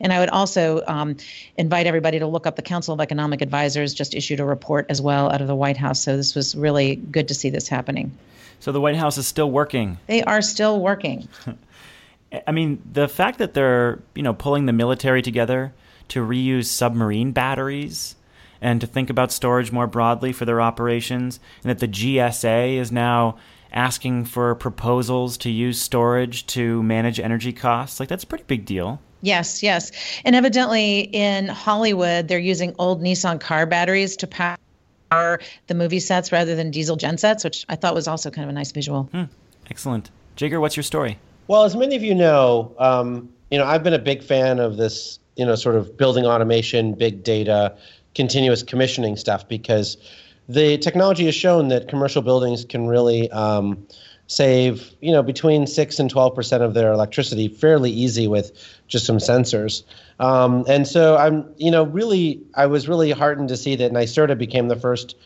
And 0.00 0.12
I 0.12 0.18
would 0.18 0.30
also 0.30 0.82
um, 0.86 1.16
invite 1.56 1.86
everybody 1.86 2.18
to 2.18 2.26
look 2.26 2.46
up 2.46 2.56
the 2.56 2.62
Council 2.62 2.92
of 2.92 3.00
Economic 3.00 3.40
Advisors 3.40 3.94
just 3.94 4.14
issued 4.14 4.40
a 4.40 4.44
report 4.44 4.86
as 4.88 5.00
well 5.00 5.30
out 5.30 5.40
of 5.40 5.46
the 5.46 5.54
White 5.54 5.76
House. 5.76 6.00
So 6.00 6.16
this 6.16 6.34
was 6.34 6.54
really 6.56 6.96
good 6.96 7.28
to 7.28 7.34
see 7.34 7.50
this 7.50 7.68
happening. 7.68 8.10
So 8.64 8.72
the 8.72 8.80
White 8.80 8.96
House 8.96 9.18
is 9.18 9.26
still 9.26 9.50
working. 9.50 9.98
They 10.06 10.22
are 10.22 10.40
still 10.40 10.80
working. 10.80 11.28
I 12.46 12.50
mean, 12.50 12.82
the 12.90 13.08
fact 13.08 13.36
that 13.36 13.52
they're, 13.52 14.00
you 14.14 14.22
know, 14.22 14.32
pulling 14.32 14.64
the 14.64 14.72
military 14.72 15.20
together 15.20 15.74
to 16.08 16.26
reuse 16.26 16.64
submarine 16.64 17.32
batteries 17.32 18.16
and 18.62 18.80
to 18.80 18.86
think 18.86 19.10
about 19.10 19.32
storage 19.32 19.70
more 19.70 19.86
broadly 19.86 20.32
for 20.32 20.46
their 20.46 20.62
operations, 20.62 21.40
and 21.62 21.68
that 21.68 21.80
the 21.80 21.88
GSA 21.88 22.76
is 22.76 22.90
now 22.90 23.36
asking 23.70 24.24
for 24.24 24.54
proposals 24.54 25.36
to 25.36 25.50
use 25.50 25.78
storage 25.78 26.46
to 26.46 26.82
manage 26.82 27.20
energy 27.20 27.52
costs. 27.52 28.00
Like, 28.00 28.08
that's 28.08 28.24
a 28.24 28.26
pretty 28.26 28.44
big 28.44 28.64
deal. 28.64 28.98
Yes, 29.20 29.62
yes. 29.62 29.92
And 30.24 30.34
evidently 30.34 31.00
in 31.12 31.48
Hollywood, 31.48 32.28
they're 32.28 32.38
using 32.38 32.74
old 32.78 33.02
Nissan 33.02 33.38
car 33.38 33.66
batteries 33.66 34.16
to 34.16 34.26
power 34.26 34.56
the 35.66 35.74
movie 35.74 36.00
sets 36.00 36.32
rather 36.32 36.54
than 36.54 36.70
diesel 36.70 36.96
gensets, 36.96 37.44
which 37.44 37.64
I 37.68 37.76
thought 37.76 37.94
was 37.94 38.08
also 38.08 38.30
kind 38.30 38.44
of 38.44 38.50
a 38.50 38.52
nice 38.52 38.72
visual. 38.72 39.04
Hmm. 39.04 39.24
Excellent. 39.70 40.10
Jigar, 40.36 40.60
what's 40.60 40.76
your 40.76 40.82
story? 40.82 41.18
Well, 41.46 41.64
as 41.64 41.76
many 41.76 41.96
of 41.96 42.02
you 42.02 42.14
know, 42.14 42.74
um, 42.78 43.28
you 43.50 43.58
know, 43.58 43.64
I've 43.64 43.82
been 43.82 43.94
a 43.94 43.98
big 43.98 44.22
fan 44.22 44.58
of 44.58 44.76
this, 44.76 45.18
you 45.36 45.44
know, 45.44 45.54
sort 45.54 45.76
of 45.76 45.96
building 45.96 46.24
automation, 46.24 46.94
big 46.94 47.22
data, 47.22 47.76
continuous 48.14 48.62
commissioning 48.62 49.16
stuff 49.16 49.48
because 49.48 49.96
the 50.48 50.78
technology 50.78 51.24
has 51.26 51.34
shown 51.34 51.68
that 51.68 51.88
commercial 51.88 52.22
buildings 52.22 52.64
can 52.64 52.86
really 52.86 53.30
um, 53.30 53.86
save, 54.26 54.92
you 55.00 55.12
know, 55.12 55.22
between 55.22 55.66
six 55.66 55.98
and 55.98 56.10
twelve 56.10 56.34
percent 56.34 56.62
of 56.62 56.74
their 56.74 56.92
electricity 56.92 57.48
fairly 57.48 57.90
easy 57.90 58.26
with 58.26 58.52
just 58.88 59.06
some 59.06 59.18
sensors. 59.18 59.82
Um, 60.18 60.64
and 60.68 60.86
so 60.86 61.16
I'm, 61.16 61.52
you 61.56 61.70
know, 61.70 61.84
really, 61.84 62.40
I 62.54 62.66
was 62.66 62.88
really 62.88 63.10
heartened 63.10 63.48
to 63.48 63.56
see 63.56 63.76
that 63.76 63.92
NYSERDA 63.92 64.38
became 64.38 64.68
the 64.68 64.76
first 64.76 65.16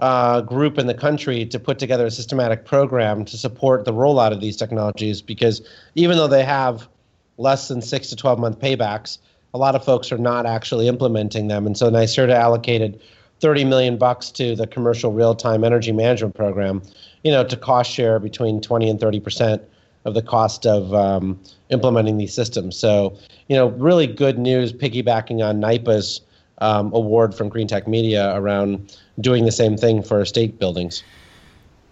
uh, 0.00 0.40
group 0.40 0.78
in 0.78 0.86
the 0.86 0.94
country 0.94 1.44
to 1.46 1.60
put 1.60 1.78
together 1.78 2.06
a 2.06 2.10
systematic 2.10 2.64
program 2.64 3.24
to 3.26 3.36
support 3.36 3.84
the 3.84 3.92
rollout 3.92 4.32
of 4.32 4.40
these 4.40 4.56
technologies 4.56 5.20
because 5.20 5.60
even 5.94 6.16
though 6.16 6.28
they 6.28 6.44
have 6.44 6.88
less 7.36 7.68
than 7.68 7.82
six 7.82 8.08
to 8.08 8.16
12 8.16 8.38
month 8.38 8.58
paybacks, 8.58 9.18
a 9.52 9.58
lot 9.58 9.74
of 9.74 9.84
folks 9.84 10.10
are 10.10 10.18
not 10.18 10.46
actually 10.46 10.88
implementing 10.88 11.48
them. 11.48 11.66
And 11.66 11.76
so 11.76 11.90
NYSERDA 11.90 12.32
allocated 12.32 13.00
30 13.40 13.64
million 13.64 13.96
bucks 13.98 14.30
to 14.30 14.54
the 14.54 14.66
commercial 14.66 15.12
real-time 15.12 15.64
energy 15.64 15.92
management 15.92 16.34
program, 16.34 16.82
you 17.22 17.30
know, 17.30 17.44
to 17.44 17.56
cost 17.56 17.90
share 17.90 18.18
between 18.18 18.60
20 18.60 18.90
and 18.90 19.00
30 19.00 19.20
percent 19.20 19.62
of 20.04 20.14
the 20.14 20.22
cost 20.22 20.66
of 20.66 20.94
um, 20.94 21.38
implementing 21.68 22.16
these 22.16 22.32
systems. 22.32 22.76
So, 22.76 23.16
you 23.48 23.56
know, 23.56 23.68
really 23.68 24.06
good 24.06 24.38
news 24.38 24.72
piggybacking 24.72 25.44
on 25.44 25.60
NYPA's 25.60 26.22
um, 26.58 26.92
award 26.92 27.34
from 27.34 27.48
Green 27.48 27.66
Tech 27.66 27.86
Media 27.86 28.34
around 28.36 28.96
doing 29.20 29.44
the 29.44 29.52
same 29.52 29.76
thing 29.76 30.02
for 30.02 30.24
state 30.24 30.58
buildings. 30.58 31.02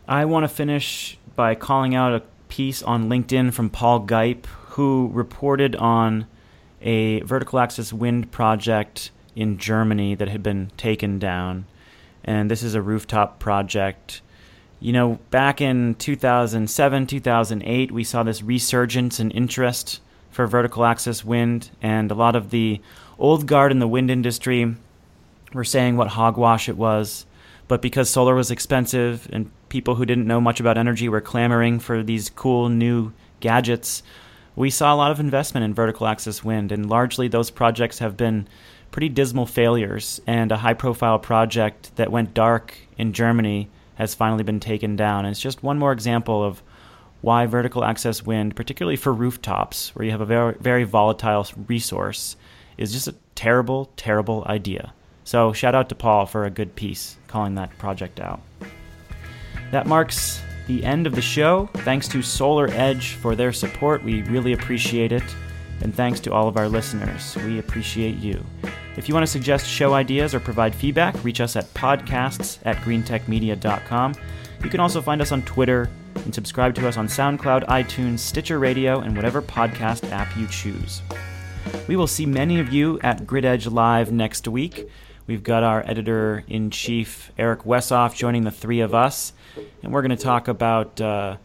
I 0.07 0.25
want 0.25 0.45
to 0.45 0.49
finish 0.49 1.19
by 1.37 1.55
calling 1.55 1.95
out 1.95 2.15
a 2.15 2.23
piece 2.49 2.83
on 2.83 3.09
LinkedIn 3.09 3.53
from 3.53 3.69
Paul 3.71 4.01
Gipe, 4.01 4.47
who 4.47 5.11
reported 5.13 5.77
on 5.77 6.27
a 6.81 7.21
vertical 7.21 7.59
axis 7.59 7.93
wind 7.93 8.31
project 8.31 9.11
in 9.35 9.59
Germany 9.59 10.15
that 10.15 10.29
had 10.29 10.43
been 10.43 10.71
taken 10.77 11.19
down. 11.19 11.67
And 12.25 12.51
this 12.51 12.63
is 12.63 12.75
a 12.75 12.83
rooftop 12.83 13.39
project. 13.39 14.21
You 14.81 14.93
know, 14.93 15.19
back 15.31 15.61
in 15.61 15.97
2007, 15.97 17.07
2008, 17.09 17.91
we 17.91 18.05
saw 18.05 18.23
this 18.23 18.43
resurgence 18.43 19.19
in 19.19 19.33
interest 19.33 20.01
for 20.31 20.47
vertical 20.47 20.85
axis 20.85 21.25
wind, 21.25 21.71
and 21.83 22.11
a 22.11 22.15
lot 22.15 22.37
of 22.37 22.51
the 22.51 22.81
old 23.19 23.47
guard 23.47 23.73
in 23.73 23.81
the 23.81 23.89
wind 23.89 24.09
industry 24.09 24.77
were 25.53 25.65
saying 25.65 25.97
what 25.97 26.09
hogwash 26.09 26.69
it 26.69 26.77
was. 26.77 27.27
But 27.67 27.83
because 27.83 28.09
solar 28.09 28.37
was 28.37 28.53
expensive 28.53 29.29
and 29.33 29.51
people 29.69 29.97
who 29.97 30.07
didn't 30.07 30.29
know 30.29 30.41
much 30.41 30.61
about 30.61 30.79
energy 30.79 31.09
were 31.09 31.21
clamoring 31.21 31.81
for 31.81 32.05
these 32.05 32.31
cool 32.31 32.69
new 32.69 33.13
gadgets, 33.41 34.05
we 34.55 34.71
saw 34.71 34.95
a 34.95 34.97
lot 34.97 35.11
of 35.11 35.19
investment 35.19 35.65
in 35.65 35.75
vertical 35.75 36.07
axis 36.07 36.45
wind, 36.45 36.71
and 36.71 36.89
largely 36.89 37.27
those 37.27 37.51
projects 37.51 37.99
have 37.99 38.17
been 38.17 38.47
pretty 38.93 39.09
dismal 39.09 39.47
failures. 39.47 40.21
And 40.25 40.53
a 40.53 40.57
high 40.59 40.75
profile 40.75 41.19
project 41.19 41.97
that 41.97 42.13
went 42.13 42.33
dark 42.33 42.79
in 42.97 43.13
Germany 43.13 43.69
has 43.99 44.15
finally 44.15 44.45
been 44.45 44.61
taken 44.61 44.95
down. 44.95 45.25
And 45.25 45.33
it's 45.33 45.41
just 45.41 45.63
one 45.63 45.79
more 45.79 45.93
example 45.93 46.43
of 46.43 46.63
why 47.21 47.47
vertical 47.47 47.85
axis 47.85 48.25
wind, 48.25 48.55
particularly 48.55 48.97
for 48.97 49.13
rooftops, 49.13 49.95
where 49.95 50.05
you 50.05 50.13
have 50.13 50.21
a 50.21 50.27
very, 50.27 50.55
very 50.61 50.85
volatile 50.85 51.45
resource, 51.67 52.37
is 52.77 52.93
just 52.93 53.09
a 53.09 53.15
terrible, 53.35 53.91
terrible 53.97 54.45
idea. 54.47 54.93
So, 55.25 55.53
shout 55.53 55.75
out 55.75 55.89
to 55.89 55.97
Paul 55.97 56.27
for 56.27 56.45
a 56.45 56.51
good 56.51 56.77
piece 56.77 57.17
calling 57.27 57.57
that 57.57 57.77
project 57.77 58.21
out. 58.21 58.41
That 59.73 59.87
marks 59.87 60.41
the 60.69 60.85
end 60.85 61.07
of 61.07 61.15
the 61.15 61.21
show. 61.21 61.69
Thanks 61.79 62.07
to 62.09 62.23
Solar 62.23 62.69
Edge 62.69 63.15
for 63.15 63.35
their 63.35 63.53
support. 63.53 64.05
We 64.05 64.23
really 64.23 64.53
appreciate 64.53 65.11
it. 65.11 65.25
And 65.81 65.95
thanks 65.95 66.21
to 66.21 66.33
all 66.33 66.49
of 66.49 66.57
our 66.57 66.69
listeners. 66.69 67.37
We 67.37 67.59
appreciate 67.59 68.17
you. 68.17 68.45
If 68.97 69.09
you 69.09 69.15
want 69.15 69.25
to 69.25 69.31
suggest 69.31 69.67
show 69.67 69.95
ideas 69.95 70.35
or 70.35 70.41
provide 70.41 70.75
feedback, 70.75 71.23
reach 71.23 71.41
us 71.41 71.55
at 71.55 71.73
podcasts 71.75 72.59
at 72.65 72.77
greentechmedia.com. 72.79 74.15
You 74.65 74.71
can 74.71 74.81
also 74.81 75.01
find 75.01 75.23
us 75.23 75.31
on 75.31 75.43
Twitter 75.43 75.89
and 76.17 76.35
subscribe 76.35 76.75
to 76.75 76.89
us 76.89 76.97
on 76.97 77.07
SoundCloud, 77.07 77.67
iTunes, 77.69 78.19
Stitcher 78.19 78.59
Radio, 78.59 79.01
and 79.01 79.15
whatever 79.15 79.41
podcast 79.41 80.11
app 80.11 80.37
you 80.37 80.49
choose. 80.49 81.01
We 81.87 81.97
will 81.97 82.07
see 82.07 82.27
many 82.27 82.59
of 82.59 82.73
you 82.73 82.99
at 83.03 83.27
Grid 83.27 83.45
Edge 83.45 83.67
Live 83.67 84.11
next 84.11 84.49
week. 84.49 84.89
We've 85.27 85.43
got 85.43 85.63
our 85.63 85.85
editor 85.87 86.43
in 86.49 86.71
chief, 86.71 87.31
Eric 87.39 87.61
Wesoff, 87.61 88.15
joining 88.15 88.45
the 88.45 88.51
three 88.51 88.81
of 88.81 88.95
us, 88.95 89.33
and 89.83 89.93
we're 89.93 90.03
going 90.03 90.17
to 90.17 90.23
talk 90.23 90.49
about 90.49 91.01
uh, 91.01 91.37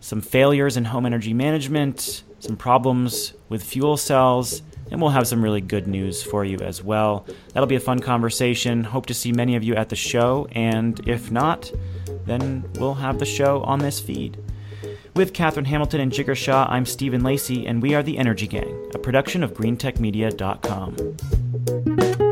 some 0.00 0.20
failures 0.20 0.76
in 0.76 0.84
home 0.84 1.06
energy 1.06 1.32
management, 1.32 2.24
some 2.40 2.56
problems 2.56 3.34
with 3.48 3.62
fuel 3.62 3.96
cells, 3.96 4.62
and 4.90 5.00
we'll 5.00 5.10
have 5.10 5.28
some 5.28 5.42
really 5.42 5.60
good 5.60 5.86
news 5.86 6.22
for 6.22 6.44
you 6.44 6.58
as 6.58 6.82
well. 6.82 7.26
That'll 7.52 7.66
be 7.66 7.76
a 7.76 7.80
fun 7.80 8.00
conversation. 8.00 8.84
Hope 8.84 9.06
to 9.06 9.14
see 9.14 9.32
many 9.32 9.56
of 9.56 9.62
you 9.62 9.74
at 9.74 9.88
the 9.88 9.96
show, 9.96 10.48
and 10.52 11.00
if 11.08 11.30
not, 11.30 11.70
then 12.26 12.64
we'll 12.74 12.94
have 12.94 13.18
the 13.18 13.26
show 13.26 13.62
on 13.62 13.78
this 13.78 14.00
feed. 14.00 14.38
With 15.14 15.32
Katherine 15.32 15.66
Hamilton 15.66 16.00
and 16.00 16.12
Jigar 16.12 16.36
Shah, 16.36 16.66
I'm 16.70 16.86
Stephen 16.86 17.22
Lacey, 17.22 17.66
and 17.66 17.82
we 17.82 17.94
are 17.94 18.02
the 18.02 18.18
Energy 18.18 18.46
Gang, 18.46 18.90
a 18.94 18.98
production 18.98 19.42
of 19.42 19.54
GreenTechMedia.com. 19.54 22.29